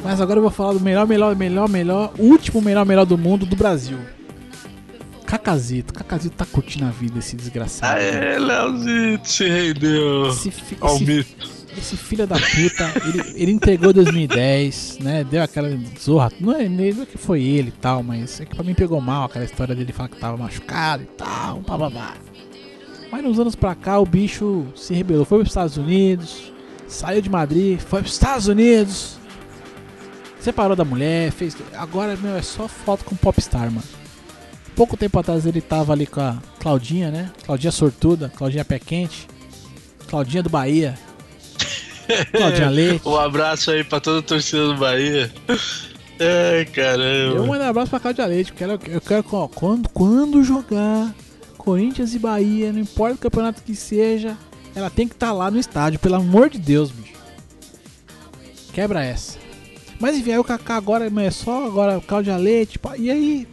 Mas 0.05 0.21
agora 0.21 0.39
eu 0.39 0.43
vou 0.43 0.51
falar 0.51 0.73
do 0.73 0.81
melhor, 0.81 1.07
melhor, 1.07 1.35
melhor, 1.37 1.69
melhor, 1.69 2.13
último 2.19 2.61
melhor, 2.61 2.85
melhor 2.85 3.05
do 3.07 3.17
mundo 3.17 3.47
do 3.47 3.55
Brasil. 3.55 3.99
Cacazito. 5.25 5.95
Cacazito 5.95 6.37
tá 6.37 6.45
curtindo 6.45 6.85
a 6.87 6.91
vida, 6.91 7.19
esse 7.19 7.37
desgraçado. 7.37 7.99
Aê, 7.99 8.39
Leozito, 8.39 9.29
se 9.29 9.49
rendeu 9.49 10.29
Esse, 10.29 10.51
fi- 10.51 10.77
ao 10.81 10.97
esse, 10.97 11.05
mito. 11.07 11.49
esse 11.79 11.97
filho 11.97 12.27
da 12.27 12.35
puta, 12.37 12.93
ele, 13.07 13.33
ele 13.37 13.53
entregou 13.53 13.93
2010, 13.93 14.99
né? 15.01 15.25
Deu 15.25 15.43
aquela 15.43 15.71
zorra. 15.99 16.31
Não 16.39 16.53
é, 16.53 16.69
não 16.69 16.85
é 16.85 17.07
que 17.07 17.17
foi 17.17 17.43
ele 17.43 17.69
e 17.69 17.81
tal, 17.81 18.03
mas 18.03 18.41
é 18.41 18.45
que 18.45 18.55
pra 18.55 18.65
mim 18.65 18.75
pegou 18.75 19.01
mal 19.01 19.25
aquela 19.25 19.45
história 19.45 19.75
dele 19.75 19.93
falar 19.93 20.09
que 20.09 20.19
tava 20.19 20.37
machucado 20.37 21.05
e 21.05 21.07
tal, 21.17 21.61
pá. 21.61 22.15
Mas 23.11 23.23
nos 23.25 23.39
anos 23.39 23.55
pra 23.55 23.75
cá 23.75 23.99
o 24.01 24.05
bicho 24.07 24.67
se 24.75 24.93
rebelou. 24.93 25.25
Foi 25.25 25.39
pros 25.39 25.51
Estados 25.51 25.77
Unidos, 25.79 26.53
saiu 26.89 27.23
de 27.23 27.31
Madrid, 27.31 27.79
foi 27.79 28.01
pros 28.01 28.13
Estados 28.15 28.49
Unidos, 28.49 29.17
separou 30.43 30.77
da 30.77 30.85
mulher, 30.85 31.31
fez. 31.31 31.57
Agora, 31.75 32.17
meu, 32.17 32.37
é 32.37 32.43
só 32.43 32.67
foto 32.67 33.05
com 33.05 33.15
popstar, 33.15 33.71
mano. 33.71 33.87
Pouco 34.75 34.97
tempo 34.97 35.19
atrás 35.19 35.47
ele 35.47 35.61
tava 35.61 35.93
ali 35.93 36.07
com 36.07 36.21
a 36.21 36.39
Claudinha, 36.59 37.11
né? 37.11 37.31
Claudinha 37.45 37.71
sortuda, 37.71 38.33
Claudinha 38.35 38.65
pé 38.65 38.79
quente, 38.79 39.29
Claudinha 40.09 40.43
do 40.43 40.49
Bahia, 40.49 40.99
Claudinha 42.33 42.71
Leite. 42.71 43.07
Um 43.07 43.17
abraço 43.17 43.71
aí 43.71 43.85
pra 43.85 44.01
toda 44.01 44.21
a 44.21 44.23
torcida 44.23 44.67
do 44.69 44.77
Bahia. 44.77 45.31
Ai, 46.19 46.65
caramba. 46.67 47.37
Eu 47.37 47.47
mando 47.47 47.63
um 47.63 47.69
abraço 47.69 47.91
pra 47.91 48.01
Claudia 48.01 48.27
Leite, 48.27 48.51
eu 48.51 48.57
quero, 48.57 48.73
eu 48.89 49.01
quero 49.01 49.23
quando, 49.23 49.89
quando 49.91 50.43
jogar 50.43 51.15
Corinthians 51.59 52.15
e 52.15 52.19
Bahia, 52.19 52.73
não 52.73 52.81
importa 52.81 53.15
o 53.15 53.19
campeonato 53.19 53.63
que 53.63 53.77
seja, 53.77 54.37
ela 54.75 54.89
tem 54.89 55.07
que 55.07 55.15
estar 55.15 55.33
lá 55.33 55.51
no 55.51 55.59
estádio, 55.59 55.99
pelo 55.99 56.17
amor 56.17 56.49
de 56.49 56.59
Deus, 56.59 56.91
bicho. 56.91 57.13
Quebra 58.73 59.05
essa. 59.05 59.42
Mas 60.03 60.19
enfim, 60.19 60.33
aí 60.33 60.39
o 60.39 60.43
Kaká 60.43 60.75
agora 60.75 61.07
é 61.07 61.31
só 61.31 61.65
agora 61.65 62.01
Cláudia 62.01 62.37
Leite, 62.37 62.77
pá, 62.77 62.99
e 62.99 63.09
aí 63.09 63.47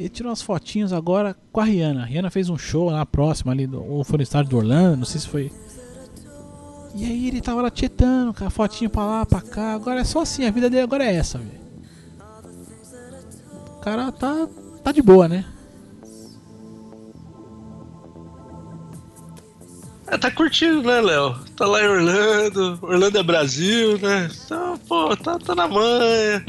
ele 0.00 0.08
tirou 0.08 0.30
umas 0.30 0.40
fotinhas 0.40 0.90
agora 0.90 1.36
com 1.52 1.60
a 1.60 1.64
Rihanna. 1.64 2.00
A 2.00 2.06
Rihanna 2.06 2.30
fez 2.30 2.48
um 2.48 2.56
show 2.56 2.90
na 2.90 3.04
próxima 3.04 3.52
ali, 3.52 3.66
do, 3.66 3.84
ou 3.84 4.02
foi 4.02 4.16
no 4.16 4.22
estádio 4.22 4.52
do 4.52 4.56
Orlando, 4.56 4.96
não 4.96 5.04
sei 5.04 5.20
se 5.20 5.28
foi. 5.28 5.52
E 6.94 7.04
aí 7.04 7.28
ele 7.28 7.42
tava 7.42 7.60
lá 7.60 7.70
tietando, 7.70 8.32
com 8.32 8.42
a 8.42 8.48
fotinha 8.48 8.88
pra 8.88 9.04
lá, 9.04 9.26
pra 9.26 9.42
cá. 9.42 9.74
Agora 9.74 10.00
é 10.00 10.04
só 10.04 10.22
assim, 10.22 10.46
a 10.46 10.50
vida 10.50 10.70
dele 10.70 10.82
agora 10.82 11.04
é 11.04 11.14
essa, 11.14 11.36
velho. 11.36 11.60
O 13.76 13.80
cara 13.80 14.10
tá, 14.10 14.48
tá 14.82 14.92
de 14.92 15.02
boa, 15.02 15.28
né? 15.28 15.44
É, 20.12 20.18
tá 20.18 20.30
curtindo, 20.30 20.82
né, 20.82 21.00
Léo? 21.00 21.34
Tá 21.56 21.66
lá 21.66 21.82
em 21.82 21.88
Orlando. 21.88 22.78
Orlando 22.82 23.16
é 23.16 23.22
Brasil, 23.22 23.96
né? 23.96 24.30
Então, 24.44 24.76
pô, 24.86 25.16
tá, 25.16 25.38
tá 25.38 25.54
na 25.54 25.66
manha. 25.66 26.44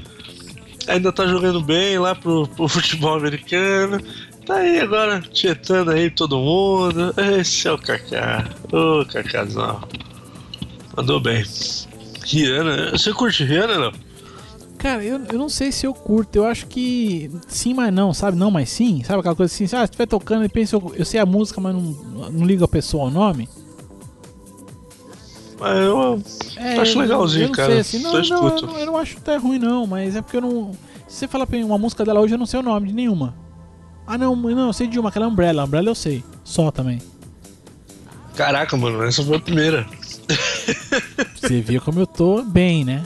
Ainda 0.85 1.13
tá 1.13 1.25
jogando 1.25 1.61
bem 1.61 1.97
lá 1.97 2.13
pro, 2.13 2.45
pro 2.45 2.67
futebol 2.67 3.15
americano. 3.15 4.01
Tá 4.45 4.55
aí 4.55 4.81
agora, 4.81 5.21
tietando 5.21 5.91
aí 5.91 6.11
todo 6.11 6.37
mundo. 6.39 7.13
Esse 7.39 7.69
é 7.69 7.71
o 7.71 7.77
Kaká. 7.77 8.49
Ô, 8.69 9.05
Kakazão. 9.05 9.81
Mandou 10.97 11.21
bem. 11.21 11.45
Rihanna, 12.25 12.91
você 12.91 13.13
curte 13.13 13.45
Rihanna, 13.45 13.77
Léo? 13.77 13.93
Cara, 14.83 15.01
eu, 15.01 15.17
eu 15.31 15.39
não 15.39 15.47
sei 15.47 15.71
se 15.71 15.87
eu 15.87 15.93
curto. 15.93 16.35
Eu 16.35 16.45
acho 16.45 16.67
que 16.67 17.31
sim, 17.47 17.73
mas 17.73 17.91
não, 17.93 18.13
sabe? 18.13 18.37
Não, 18.37 18.51
mas 18.51 18.69
sim. 18.69 19.01
Sabe 19.05 19.21
aquela 19.21 19.33
coisa 19.35 19.51
assim? 19.51 19.63
Ah, 19.63 19.67
se 19.79 19.83
estiver 19.85 20.05
tocando 20.05 20.43
e 20.43 20.49
pensa, 20.49 20.75
eu, 20.75 20.91
eu 20.93 21.05
sei 21.05 21.21
a 21.21 21.25
música, 21.25 21.61
mas 21.61 21.73
não, 21.73 21.81
não 22.29 22.45
ligo 22.45 22.65
a 22.65 22.67
pessoa 22.67 23.05
ao 23.05 23.09
nome? 23.09 23.47
Mas 25.57 25.77
eu 25.77 26.21
É, 26.57 26.79
acho 26.79 26.97
eu- 26.97 27.01
legalzinho, 27.01 27.43
eu 27.43 27.47
não 27.47 27.55
cara. 27.55 27.71
Sei, 27.71 27.79
assim, 27.79 27.99
não, 27.99 28.11
não, 28.11 28.47
eu 28.57 28.61
não, 28.61 28.79
eu 28.79 28.85
não 28.87 28.97
acho 28.97 29.17
até 29.19 29.37
ruim, 29.37 29.57
não, 29.57 29.87
mas 29.87 30.17
é 30.17 30.21
porque 30.21 30.35
eu 30.35 30.41
não. 30.41 30.71
Se 31.07 31.19
você 31.19 31.27
falar 31.29 31.47
pra 31.47 31.57
mim 31.57 31.63
uma 31.63 31.77
música 31.77 32.03
dela 32.03 32.19
hoje, 32.19 32.33
eu 32.33 32.37
não 32.37 32.45
sei 32.45 32.59
o 32.59 32.63
nome 32.63 32.89
de 32.89 32.93
nenhuma. 32.93 33.33
Ah, 34.05 34.17
não, 34.17 34.35
não, 34.35 34.67
eu 34.67 34.73
sei 34.73 34.87
de 34.87 34.99
uma, 34.99 35.07
aquela 35.07 35.27
Umbrella. 35.27 35.63
Umbrella 35.63 35.87
eu 35.89 35.95
sei. 35.95 36.21
Só 36.43 36.69
também. 36.71 37.01
Caraca, 38.35 38.75
mano, 38.75 39.01
essa 39.03 39.23
foi 39.23 39.37
a 39.37 39.39
primeira. 39.39 39.87
Você 41.39 41.61
viu 41.61 41.79
como 41.81 42.01
eu 42.01 42.07
tô 42.07 42.41
bem, 42.43 42.83
né? 42.83 43.05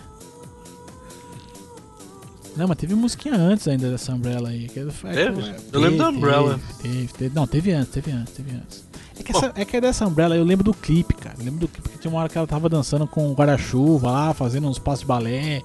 Não, 2.58 2.68
mas 2.68 2.78
teve 2.78 2.96
musiquinha 2.96 3.36
antes 3.36 3.68
ainda 3.68 3.90
dessa 3.90 4.12
Umbrella 4.14 4.50
aí. 4.50 4.68
que 4.68 4.80
é- 4.80 4.84
é- 4.84 5.14
Teve? 5.14 5.42
é- 5.42 5.58
Eu 5.72 5.80
lembro 5.80 5.98
da 5.98 6.10
Umbrella. 6.10 6.60
Teve, 6.82 6.94
teve, 6.94 7.08
teve. 7.14 7.36
Não, 7.36 7.46
teve 7.48 7.72
antes, 7.72 7.92
teve 7.94 8.12
antes, 8.12 8.34
teve 8.34 8.52
antes. 8.56 8.84
É 9.20 9.24
que, 9.24 9.36
essa, 9.36 9.52
é 9.56 9.66
que 9.66 9.82
dessa 9.82 10.06
Umbrella 10.08 10.36
eu 10.36 10.44
lembro 10.44 10.64
do 10.64 10.74
clipe, 10.74 11.14
cara. 11.16 11.36
Eu 11.40 11.46
lembro 11.46 11.60
do 11.60 11.68
clipe 11.68 11.82
porque 11.90 11.98
tinha 12.00 12.12
uma 12.12 12.20
hora 12.20 12.30
que 12.30 12.38
ela 12.38 12.48
tava 12.48 12.68
dançando 12.70 13.06
com 13.08 13.32
o 13.32 13.34
guarda-chuva 13.34 14.12
lá, 14.12 14.34
fazendo 14.34 14.68
uns 14.68 14.78
passos 14.80 15.02
de 15.02 15.06
balé. 15.08 15.62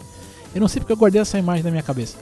Eu 0.55 0.61
não 0.61 0.69
sei 0.69 0.81
porque 0.81 0.93
eu 0.93 0.97
guardei 0.97 1.21
essa 1.21 1.39
imagem 1.39 1.63
na 1.63 1.71
minha 1.71 1.83
cabeça. 1.83 2.17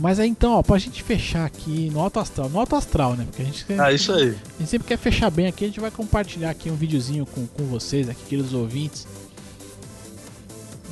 Mas 0.00 0.18
aí 0.18 0.28
então, 0.28 0.54
ó, 0.54 0.62
pra 0.62 0.78
gente 0.78 1.00
fechar 1.02 1.44
aqui 1.44 1.88
no 1.92 2.00
alto 2.00 2.18
astral, 2.18 2.48
no 2.48 2.58
alto 2.58 2.74
astral, 2.74 3.14
né? 3.14 3.24
Porque 3.24 3.42
a 3.42 3.44
gente, 3.44 3.64
Ah, 3.78 3.92
isso 3.92 4.12
aí. 4.12 4.30
a 4.30 4.58
gente 4.58 4.68
sempre 4.70 4.88
quer 4.88 4.96
fechar 4.98 5.30
bem 5.30 5.46
aqui, 5.46 5.64
a 5.64 5.68
gente 5.68 5.78
vai 5.78 5.90
compartilhar 5.92 6.50
aqui 6.50 6.70
um 6.70 6.74
videozinho 6.74 7.24
com, 7.24 7.46
com 7.46 7.64
vocês, 7.66 8.08
aqui, 8.08 8.20
queridos 8.28 8.52
ouvintes. 8.52 9.06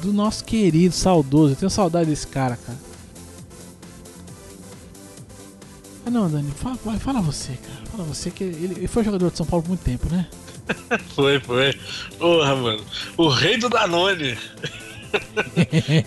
Do 0.03 0.13
nosso 0.13 0.45
querido, 0.45 0.95
saudoso. 0.95 1.53
Eu 1.53 1.57
tenho 1.57 1.71
saudade 1.71 2.09
desse 2.11 2.27
cara, 2.27 2.57
cara. 2.57 2.79
Ah 6.07 6.11
não, 6.11 6.29
Dani, 6.31 6.51
fala, 6.57 6.77
fala 6.99 7.21
você, 7.21 7.53
cara. 7.53 7.87
Fala 7.91 8.05
você 8.05 8.31
que 8.31 8.45
ele, 8.45 8.75
ele 8.79 8.89
foi 8.89 9.05
jogador 9.05 9.31
de 9.31 9.37
São 9.37 9.47
Paulo 9.47 9.63
por 9.63 9.69
muito 9.71 9.83
tempo, 9.85 10.07
né? 10.11 10.27
Foi, 11.17 11.41
foi. 11.41 11.75
Porra, 12.17 12.55
mano. 12.55 12.81
O 13.17 13.29
rei 13.29 13.57
do 13.59 13.69
Danone. 13.69 14.39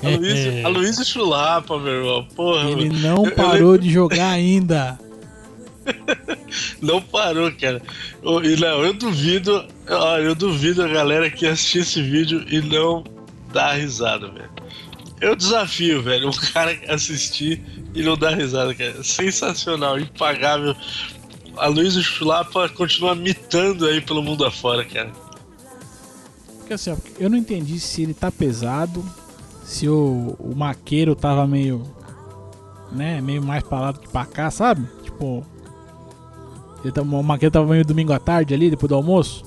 A 0.02 0.10
Luísa, 0.18 0.66
a 0.66 0.70
Luísa 0.70 1.04
Chulapa, 1.04 1.78
meu 1.78 1.92
irmão. 1.94 2.26
Porra, 2.34 2.70
Ele 2.70 2.88
mano. 2.90 3.00
não 3.02 3.24
Eu- 3.26 3.30
eu 3.32 3.36
parou 3.36 3.78
de 3.78 3.92
jogar 3.92 4.30
ainda. 4.30 4.98
Não 6.82 7.02
parou, 7.02 7.52
cara. 7.52 7.82
Ô, 8.24 8.40
E 8.42 8.56
não, 8.56 8.84
eu 8.86 8.94
duvido. 8.94 9.66
Eu 10.24 10.34
duvido 10.34 10.82
a 10.84 10.88
galera 10.88 11.30
que 11.30 11.46
assistir 11.46 11.80
esse 11.80 12.02
vídeo 12.02 12.46
e 12.48 12.62
não 12.62 13.04
dar 13.54 13.74
risada, 13.74 14.28
velho. 14.30 14.50
Eu 15.22 15.36
desafio, 15.38 16.02
velho, 16.02 16.28
um 16.28 16.34
cara 16.54 16.78
assistir 16.90 17.64
e 17.94 18.02
não 18.04 18.18
dar 18.18 18.36
risada, 18.36 18.76
cara. 18.76 19.02
Sensacional, 19.04 19.98
impagável. 19.98 20.76
A 21.56 21.68
Luísa 21.68 22.02
Chulapa 22.02 22.68
continua 22.68 23.16
mitando 23.16 23.86
aí 23.86 24.02
pelo 24.02 24.22
mundo 24.22 24.44
afora, 24.44 24.84
cara. 24.84 25.12
Porque 26.58 26.74
assim, 26.74 26.98
eu 27.20 27.30
não 27.30 27.38
entendi 27.38 27.80
se 27.80 28.02
ele 28.02 28.14
tá 28.14 28.32
pesado, 28.32 29.06
se 29.64 29.88
o, 29.88 30.36
o 30.40 30.54
maqueiro 30.56 31.16
tava 31.16 31.48
meio. 31.48 31.84
né, 32.92 33.22
meio 33.22 33.42
mais 33.42 33.64
pra 33.64 33.80
lá 33.80 33.92
do 33.92 34.00
que 34.00 34.10
pra 34.10 34.26
cá, 34.26 34.50
sabe? 34.52 34.86
Tipo. 35.04 35.46
Ele 36.84 36.92
tava, 36.92 37.16
o 37.16 37.24
maqueiro 37.24 37.52
tava 37.52 37.68
meio 37.68 37.86
domingo 37.86 38.12
à 38.12 38.20
tarde 38.20 38.54
ali, 38.54 38.70
depois 38.70 38.90
do 38.90 38.96
almoço. 38.96 39.46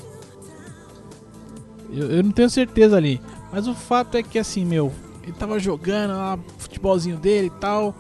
Eu, 1.93 2.11
eu 2.13 2.23
não 2.23 2.31
tenho 2.31 2.49
certeza 2.49 2.97
ali. 2.97 3.21
Mas 3.57 3.67
o 3.67 3.75
fato 3.75 4.19
é 4.19 4.23
que 4.23 4.39
assim, 4.39 4.67
meu, 4.67 4.93
ele 5.23 5.33
tava 5.33 5.59
jogando 5.59 6.11
lá, 6.11 6.39
futebolzinho 6.59 7.17
dele 7.17 7.47
e 7.47 7.59
tal. 7.59 7.95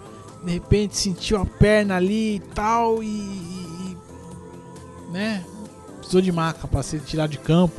De 0.44 0.52
repente 0.52 0.94
sentiu 0.98 1.40
a 1.40 1.46
perna 1.46 1.96
ali 1.96 2.36
e 2.36 2.40
tal. 2.40 3.02
E. 3.02 3.06
e- 3.06 3.96
né? 5.10 5.42
Precisou 5.96 6.20
de 6.20 6.30
maca 6.30 6.68
pra 6.68 6.82
ser 6.82 7.00
tirado 7.00 7.30
de 7.30 7.38
campo. 7.38 7.74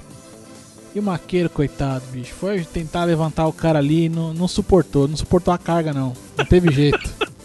E 0.96 1.00
o 1.00 1.04
maqueiro, 1.04 1.52
coitado, 1.52 2.04
bicho, 2.08 2.34
foi 2.34 2.64
tentar 2.64 3.04
levantar 3.04 3.46
o 3.46 3.54
cara 3.54 3.78
ali 3.78 4.10
não, 4.10 4.34
não 4.34 4.48
suportou, 4.48 5.08
não 5.08 5.16
suportou 5.16 5.54
a 5.54 5.58
carga 5.60 5.94
não. 5.94 6.14
Não 6.36 6.46
teve 6.46 6.72
jeito. 6.72 7.00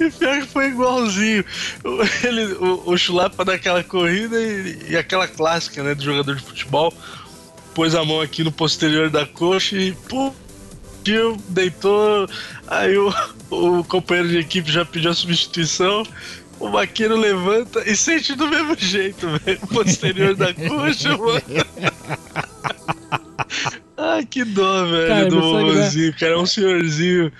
E 0.00 0.10
pior 0.12 0.40
que 0.40 0.46
foi 0.46 0.68
igualzinho. 0.68 1.44
Ele, 2.22 2.52
o, 2.54 2.92
o 2.92 2.96
Chulapa 2.96 3.44
daquela 3.44 3.82
corrida 3.82 4.40
e, 4.40 4.90
e 4.90 4.96
aquela 4.96 5.26
clássica, 5.26 5.82
né, 5.82 5.92
do 5.92 6.04
jogador 6.04 6.36
de 6.36 6.42
futebol. 6.44 6.94
Pôs 7.78 7.94
a 7.94 8.04
mão 8.04 8.20
aqui 8.20 8.42
no 8.42 8.50
posterior 8.50 9.08
da 9.08 9.24
coxa 9.24 9.76
e 9.76 9.92
pum, 9.92 10.34
tio, 11.04 11.36
deitou. 11.48 12.28
Aí 12.66 12.98
o, 12.98 13.14
o 13.52 13.84
companheiro 13.84 14.30
de 14.30 14.38
equipe 14.38 14.68
já 14.68 14.84
pediu 14.84 15.12
a 15.12 15.14
substituição. 15.14 16.02
O 16.58 16.72
vaqueiro 16.72 17.16
levanta 17.16 17.88
e 17.88 17.94
sente 17.94 18.34
do 18.34 18.48
mesmo 18.48 18.74
jeito, 18.76 19.28
velho. 19.28 19.60
Posterior 19.68 20.34
da 20.34 20.52
coxa, 20.52 21.16
mano. 21.16 21.40
Ai, 23.96 24.26
que 24.26 24.42
dó, 24.42 24.84
velho, 24.84 25.08
Cara, 25.08 25.28
do 25.28 25.36
né? 25.36 25.40
vovozinho. 25.40 26.14
Cara, 26.18 26.32
é 26.32 26.36
um 26.36 26.46
senhorzinho. 26.46 27.32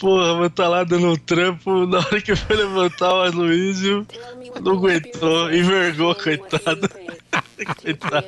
Porra, 0.00 0.40
mas 0.40 0.52
tá 0.54 0.66
lá 0.66 0.82
dando 0.82 1.06
um 1.06 1.16
trampo. 1.16 1.86
Na 1.86 1.98
hora 1.98 2.20
que 2.20 2.34
foi 2.34 2.56
levantar 2.56 3.14
o 3.14 3.22
Aloysio, 3.22 4.04
não 4.60 4.72
aguentou. 4.72 5.52
Envergou, 5.52 6.16
coitado. 6.16 6.90
coitado. 7.80 8.26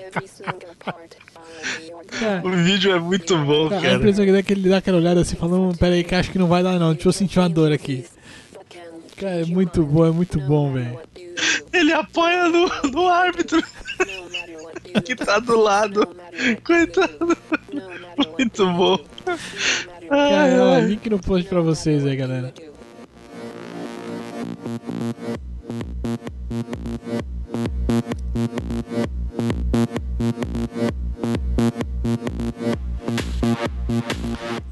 Cara, 2.18 2.42
O 2.46 2.50
vídeo 2.50 2.92
é 2.92 2.98
muito 2.98 3.36
bom, 3.38 3.66
a 3.66 3.80
cara. 3.80 3.94
impressão 3.94 4.24
que 4.24 4.32
dá 4.32 4.38
é 4.38 4.42
que 4.42 4.52
ele 4.52 4.68
dá 4.68 4.78
aquela 4.78 4.98
olhada 4.98 5.20
assim, 5.20 5.36
falando, 5.36 5.76
pera 5.78 5.94
aí 5.94 6.02
que 6.04 6.14
acho 6.14 6.30
que 6.30 6.38
não 6.38 6.46
vai 6.48 6.62
dar 6.62 6.78
não, 6.78 6.92
deixa 6.92 7.08
eu 7.08 7.12
sentir 7.12 7.38
uma 7.38 7.48
dor 7.48 7.72
aqui. 7.72 8.04
Cara, 9.16 9.42
é 9.42 9.44
muito 9.44 9.82
bom, 9.84 10.06
é 10.06 10.10
muito 10.10 10.40
bom, 10.40 10.72
velho. 10.72 10.98
Ele 11.72 11.92
apoia 11.92 12.48
no, 12.48 12.68
no 12.90 13.06
árbitro 13.08 13.62
que 15.04 15.14
tá 15.14 15.38
do 15.38 15.60
lado. 15.60 16.08
Coitado. 16.64 17.36
Muito 18.38 18.66
bom. 18.72 18.98
Cara, 20.08 20.64
ó, 20.64 20.78
link 20.80 21.08
no 21.08 21.18
post 21.20 21.48
pra 21.48 21.60
vocês 21.60 22.04
aí, 22.04 22.16
galera. 22.16 22.52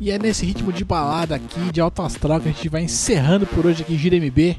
E 0.00 0.10
é 0.10 0.18
nesse 0.18 0.46
ritmo 0.46 0.72
de 0.72 0.84
balada 0.84 1.34
aqui, 1.34 1.72
de 1.72 1.80
alto 1.80 2.02
astral, 2.02 2.40
que 2.40 2.48
a 2.48 2.52
gente 2.52 2.68
vai 2.68 2.82
encerrando 2.82 3.46
por 3.46 3.66
hoje 3.66 3.82
aqui 3.82 3.98
Gira 3.98 4.16
MB. 4.16 4.56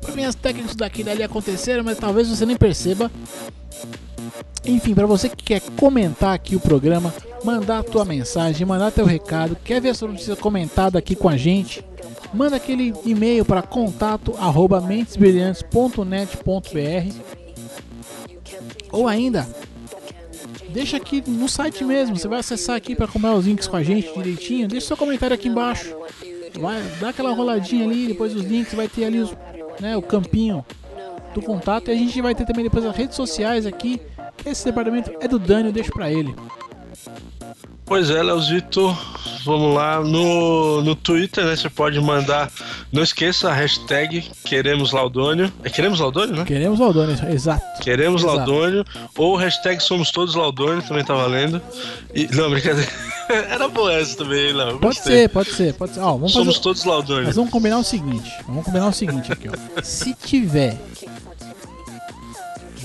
Problemas 0.00 0.34
técnicos 0.34 0.76
daqui 0.76 1.00
e 1.00 1.04
dali 1.04 1.22
aconteceram, 1.22 1.84
mas 1.84 1.98
talvez 1.98 2.28
você 2.28 2.46
nem 2.46 2.56
perceba. 2.56 3.10
Enfim, 4.64 4.94
para 4.94 5.06
você 5.06 5.28
que 5.28 5.44
quer 5.44 5.60
comentar 5.76 6.34
aqui 6.34 6.56
o 6.56 6.60
programa, 6.60 7.12
mandar 7.44 7.80
a 7.80 7.82
tua 7.82 8.04
mensagem, 8.04 8.66
mandar 8.66 8.90
teu 8.90 9.04
recado, 9.04 9.56
quer 9.64 9.80
ver 9.80 9.90
a 9.90 9.94
sua 9.94 10.08
notícia 10.08 10.36
comentada 10.36 10.98
aqui 10.98 11.14
com 11.14 11.28
a 11.28 11.36
gente, 11.36 11.84
manda 12.32 12.56
aquele 12.56 12.94
e-mail 13.04 13.44
para 13.44 13.62
contato 13.62 14.34
arroba 14.38 14.80
mentesbrilhantes.net.br 14.80 17.14
ou 18.92 19.06
ainda 19.06 19.46
deixa 20.78 20.96
aqui 20.96 21.24
no 21.26 21.48
site 21.48 21.82
mesmo, 21.82 22.16
você 22.16 22.28
vai 22.28 22.38
acessar 22.38 22.76
aqui 22.76 22.94
para 22.94 23.08
comprar 23.08 23.34
os 23.34 23.44
links 23.44 23.66
com 23.66 23.76
a 23.76 23.82
gente 23.82 24.14
direitinho, 24.14 24.68
deixa 24.68 24.86
seu 24.86 24.96
comentário 24.96 25.34
aqui 25.34 25.48
embaixo. 25.48 25.92
Vai, 26.60 26.80
dá 27.00 27.08
aquela 27.08 27.32
roladinha 27.32 27.84
ali, 27.84 28.06
depois 28.06 28.32
os 28.32 28.44
links 28.44 28.74
vai 28.74 28.86
ter 28.86 29.04
ali 29.04 29.18
os, 29.18 29.34
né, 29.80 29.96
o 29.96 30.02
campinho 30.02 30.64
do 31.34 31.42
contato 31.42 31.88
e 31.88 31.90
a 31.90 31.96
gente 31.96 32.22
vai 32.22 32.32
ter 32.32 32.46
também 32.46 32.62
depois 32.62 32.84
as 32.84 32.94
redes 32.94 33.16
sociais 33.16 33.66
aqui. 33.66 34.00
Esse 34.46 34.66
departamento 34.66 35.10
é 35.20 35.26
do 35.26 35.36
Dani, 35.36 35.66
eu 35.66 35.72
deixo 35.72 35.90
pra 35.90 36.12
ele. 36.12 36.32
Pois 37.88 38.10
é, 38.10 38.22
Leozito, 38.22 38.94
vamos 39.46 39.74
lá. 39.74 40.00
No, 40.00 40.82
no 40.82 40.94
Twitter, 40.94 41.42
né? 41.44 41.56
Você 41.56 41.70
pode 41.70 41.98
mandar. 42.00 42.50
Não 42.92 43.02
esqueça 43.02 43.48
a 43.48 43.54
hashtag 43.54 44.30
Queremos 44.44 44.92
Laudônio. 44.92 45.50
É 45.64 45.70
Queremos 45.70 45.98
Laudônio, 45.98 46.36
né? 46.36 46.44
Queremos 46.44 46.78
o 46.80 46.84
Aldônio, 46.84 47.16
exato. 47.30 47.82
Queremos 47.82 48.22
Exato. 48.22 48.36
Laudônio. 48.36 48.84
Ou 49.16 49.36
hashtag 49.36 49.82
Somos 49.82 50.10
Todos 50.10 50.34
Laudônio, 50.34 50.82
também 50.82 51.02
tá 51.04 51.14
valendo. 51.14 51.62
E, 52.14 52.26
não, 52.34 52.50
brincadeira. 52.50 52.90
Era 53.28 53.68
boa 53.68 53.92
essa 53.94 54.18
também, 54.18 54.52
Léo. 54.52 54.78
Pode 54.78 54.98
ser, 54.98 55.28
pode 55.30 55.50
ser, 55.50 55.74
pode 55.74 55.94
ser. 55.94 56.00
Ó, 56.00 56.12
vamos 56.12 56.32
Somos 56.32 56.48
fazer, 56.56 56.62
todos 56.62 56.84
Laudônio. 56.84 57.24
nós 57.24 57.36
vamos 57.36 57.50
combinar 57.50 57.78
o 57.78 57.84
seguinte. 57.84 58.30
Vamos 58.46 58.64
combinar 58.64 58.88
o 58.88 58.92
seguinte 58.92 59.32
aqui, 59.32 59.48
ó. 59.48 59.82
Se 59.82 60.14
tiver 60.14 60.76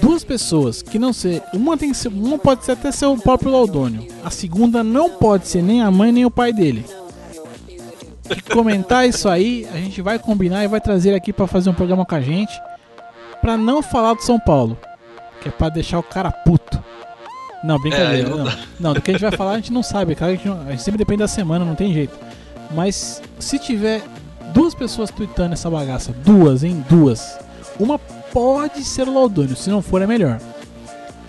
duas 0.04 0.24
pessoas 0.24 0.82
que 0.82 1.00
não 1.00 1.14
ser, 1.14 1.42
uma 1.54 1.78
tem 1.78 1.92
que 1.92 1.98
ser, 1.98 2.10
uma 2.10 2.38
pode 2.38 2.66
ser 2.66 2.74
até 2.74 2.92
ser 2.92 3.06
o 3.06 3.18
próprio 3.18 3.52
Laudônio. 3.52 4.06
A 4.24 4.30
segunda 4.30 4.84
não 4.84 5.12
pode 5.12 5.48
ser 5.48 5.62
nem 5.62 5.82
a 5.82 5.90
mãe 5.90 6.12
nem 6.12 6.26
o 6.26 6.32
pai 6.32 6.52
dele. 6.52 6.86
Que 8.28 8.42
comentar 8.42 9.08
isso 9.08 9.28
aí, 9.30 9.68
a 9.74 9.78
gente 9.78 10.02
vai 10.02 10.18
combinar 10.20 10.64
e 10.64 10.68
vai 10.68 10.80
trazer 10.82 11.14
aqui 11.14 11.32
pra 11.34 11.48
fazer 11.48 11.70
um 11.70 11.74
programa 11.74 12.06
com 12.06 12.16
a 12.16 12.22
gente, 12.22 12.54
Pra 13.42 13.58
não 13.58 13.82
falar 13.84 14.14
do 14.14 14.22
São 14.24 14.40
Paulo, 14.40 14.78
que 15.42 15.50
é 15.50 15.52
pra 15.52 15.68
deixar 15.68 16.00
o 16.00 16.04
cara 16.04 16.32
puto. 16.32 16.82
Não, 17.62 17.78
brincadeira. 17.78 18.26
É, 18.26 18.30
não 18.30 18.38
não, 18.38 18.54
não, 18.80 18.94
do 18.94 19.02
que 19.02 19.12
a 19.12 19.14
gente 19.14 19.22
vai 19.22 19.34
falar 19.34 19.52
a 19.52 19.56
gente 19.58 19.74
não 19.74 19.84
sabe, 19.84 20.16
cara. 20.16 20.32
A 20.32 20.36
gente, 20.36 20.48
não- 20.48 20.62
a 20.62 20.72
gente 20.72 20.82
sempre 20.82 20.98
depende 20.98 21.20
da 21.20 21.28
semana, 21.28 21.66
não 21.66 21.76
tem 21.76 21.94
jeito. 21.94 22.18
Mas 22.72 23.22
se 23.40 23.60
tiver 23.60 24.02
duas 24.54 24.74
pessoas 24.74 25.10
tweetando 25.12 25.52
essa 25.54 25.70
bagaça, 25.70 26.14
duas, 26.24 26.64
hein? 26.64 26.86
Duas. 26.90 27.38
Uma 27.78 28.00
pode 28.34 28.84
ser 28.84 29.08
o 29.08 29.14
Laudônio, 29.14 29.56
se 29.56 29.70
não 29.70 29.82
for 29.82 30.02
é 30.02 30.08
melhor. 30.08 30.40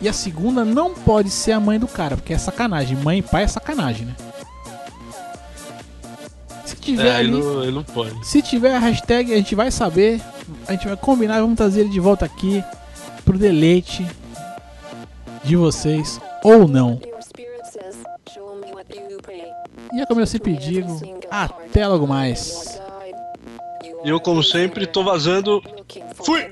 E 0.00 0.08
a 0.08 0.12
segunda 0.12 0.64
não 0.64 0.92
pode 0.94 1.30
ser 1.30 1.52
a 1.52 1.60
mãe 1.60 1.78
do 1.78 1.86
cara, 1.86 2.16
porque 2.16 2.32
é 2.34 2.38
sacanagem. 2.38 2.96
Mãe 2.96 3.18
e 3.18 3.22
pai 3.22 3.44
é 3.44 3.48
sacanagem, 3.48 4.06
né? 4.06 4.16
Se 6.64 6.76
tiver 6.76 7.06
É, 7.06 7.16
ali, 7.16 7.28
ele 7.28 7.38
não, 7.42 7.62
ele 7.62 7.72
não 7.72 7.84
pode. 7.84 8.26
se 8.26 8.42
tiver 8.42 8.74
a 8.74 8.78
hashtag, 8.78 9.32
a 9.32 9.36
gente 9.36 9.54
vai 9.54 9.70
saber. 9.70 10.20
A 10.66 10.72
gente 10.72 10.86
vai 10.88 10.96
combinar 10.96 11.38
e 11.38 11.40
vamos 11.40 11.56
trazer 11.56 11.80
ele 11.82 11.90
de 11.90 12.00
volta 12.00 12.24
aqui 12.24 12.62
pro 13.24 13.38
deleite 13.38 14.06
de 15.44 15.56
vocês 15.56 16.20
ou 16.42 16.66
não. 16.68 17.00
E 19.92 20.00
é 20.00 20.06
como 20.06 20.20
eu 20.20 20.26
sempre 20.26 20.56
digo, 20.56 21.00
até 21.30 21.86
logo 21.86 22.06
mais. 22.06 22.80
E 24.04 24.08
eu, 24.08 24.20
como 24.20 24.42
sempre, 24.42 24.86
tô 24.86 25.02
vazando. 25.04 25.62
Fui! 26.14 26.50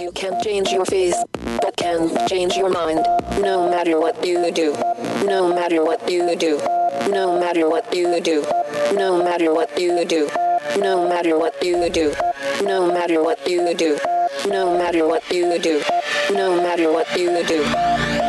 You 0.00 0.10
can't 0.12 0.42
change 0.42 0.70
your 0.70 0.86
face, 0.86 1.14
but 1.60 1.76
can 1.76 2.26
change 2.26 2.56
your 2.56 2.70
mind. 2.70 3.04
No 3.38 3.68
matter 3.68 4.00
what 4.00 4.24
you 4.26 4.50
do, 4.50 4.72
no 5.26 5.54
matter 5.54 5.84
what 5.84 6.10
you 6.10 6.34
do, 6.36 6.56
no 7.10 7.38
matter 7.38 7.68
what 7.68 7.94
you 7.94 8.18
do, 8.18 8.46
no 8.94 9.22
matter 9.22 9.52
what 9.52 9.78
you 9.78 10.02
do, 10.06 10.30
no 10.78 11.06
matter 11.06 11.38
what 11.38 11.62
you 11.62 11.90
do, 11.90 12.14
no 12.64 12.90
matter 12.90 13.22
what 13.22 13.46
you 13.46 13.74
do, 13.74 13.98
no 14.48 14.78
matter 14.78 15.06
what 15.06 15.30
you 15.30 15.58
do, 15.58 15.82
no 16.32 16.56
matter 16.62 16.90
what 16.90 17.18
you 17.18 17.44
do. 17.44 18.19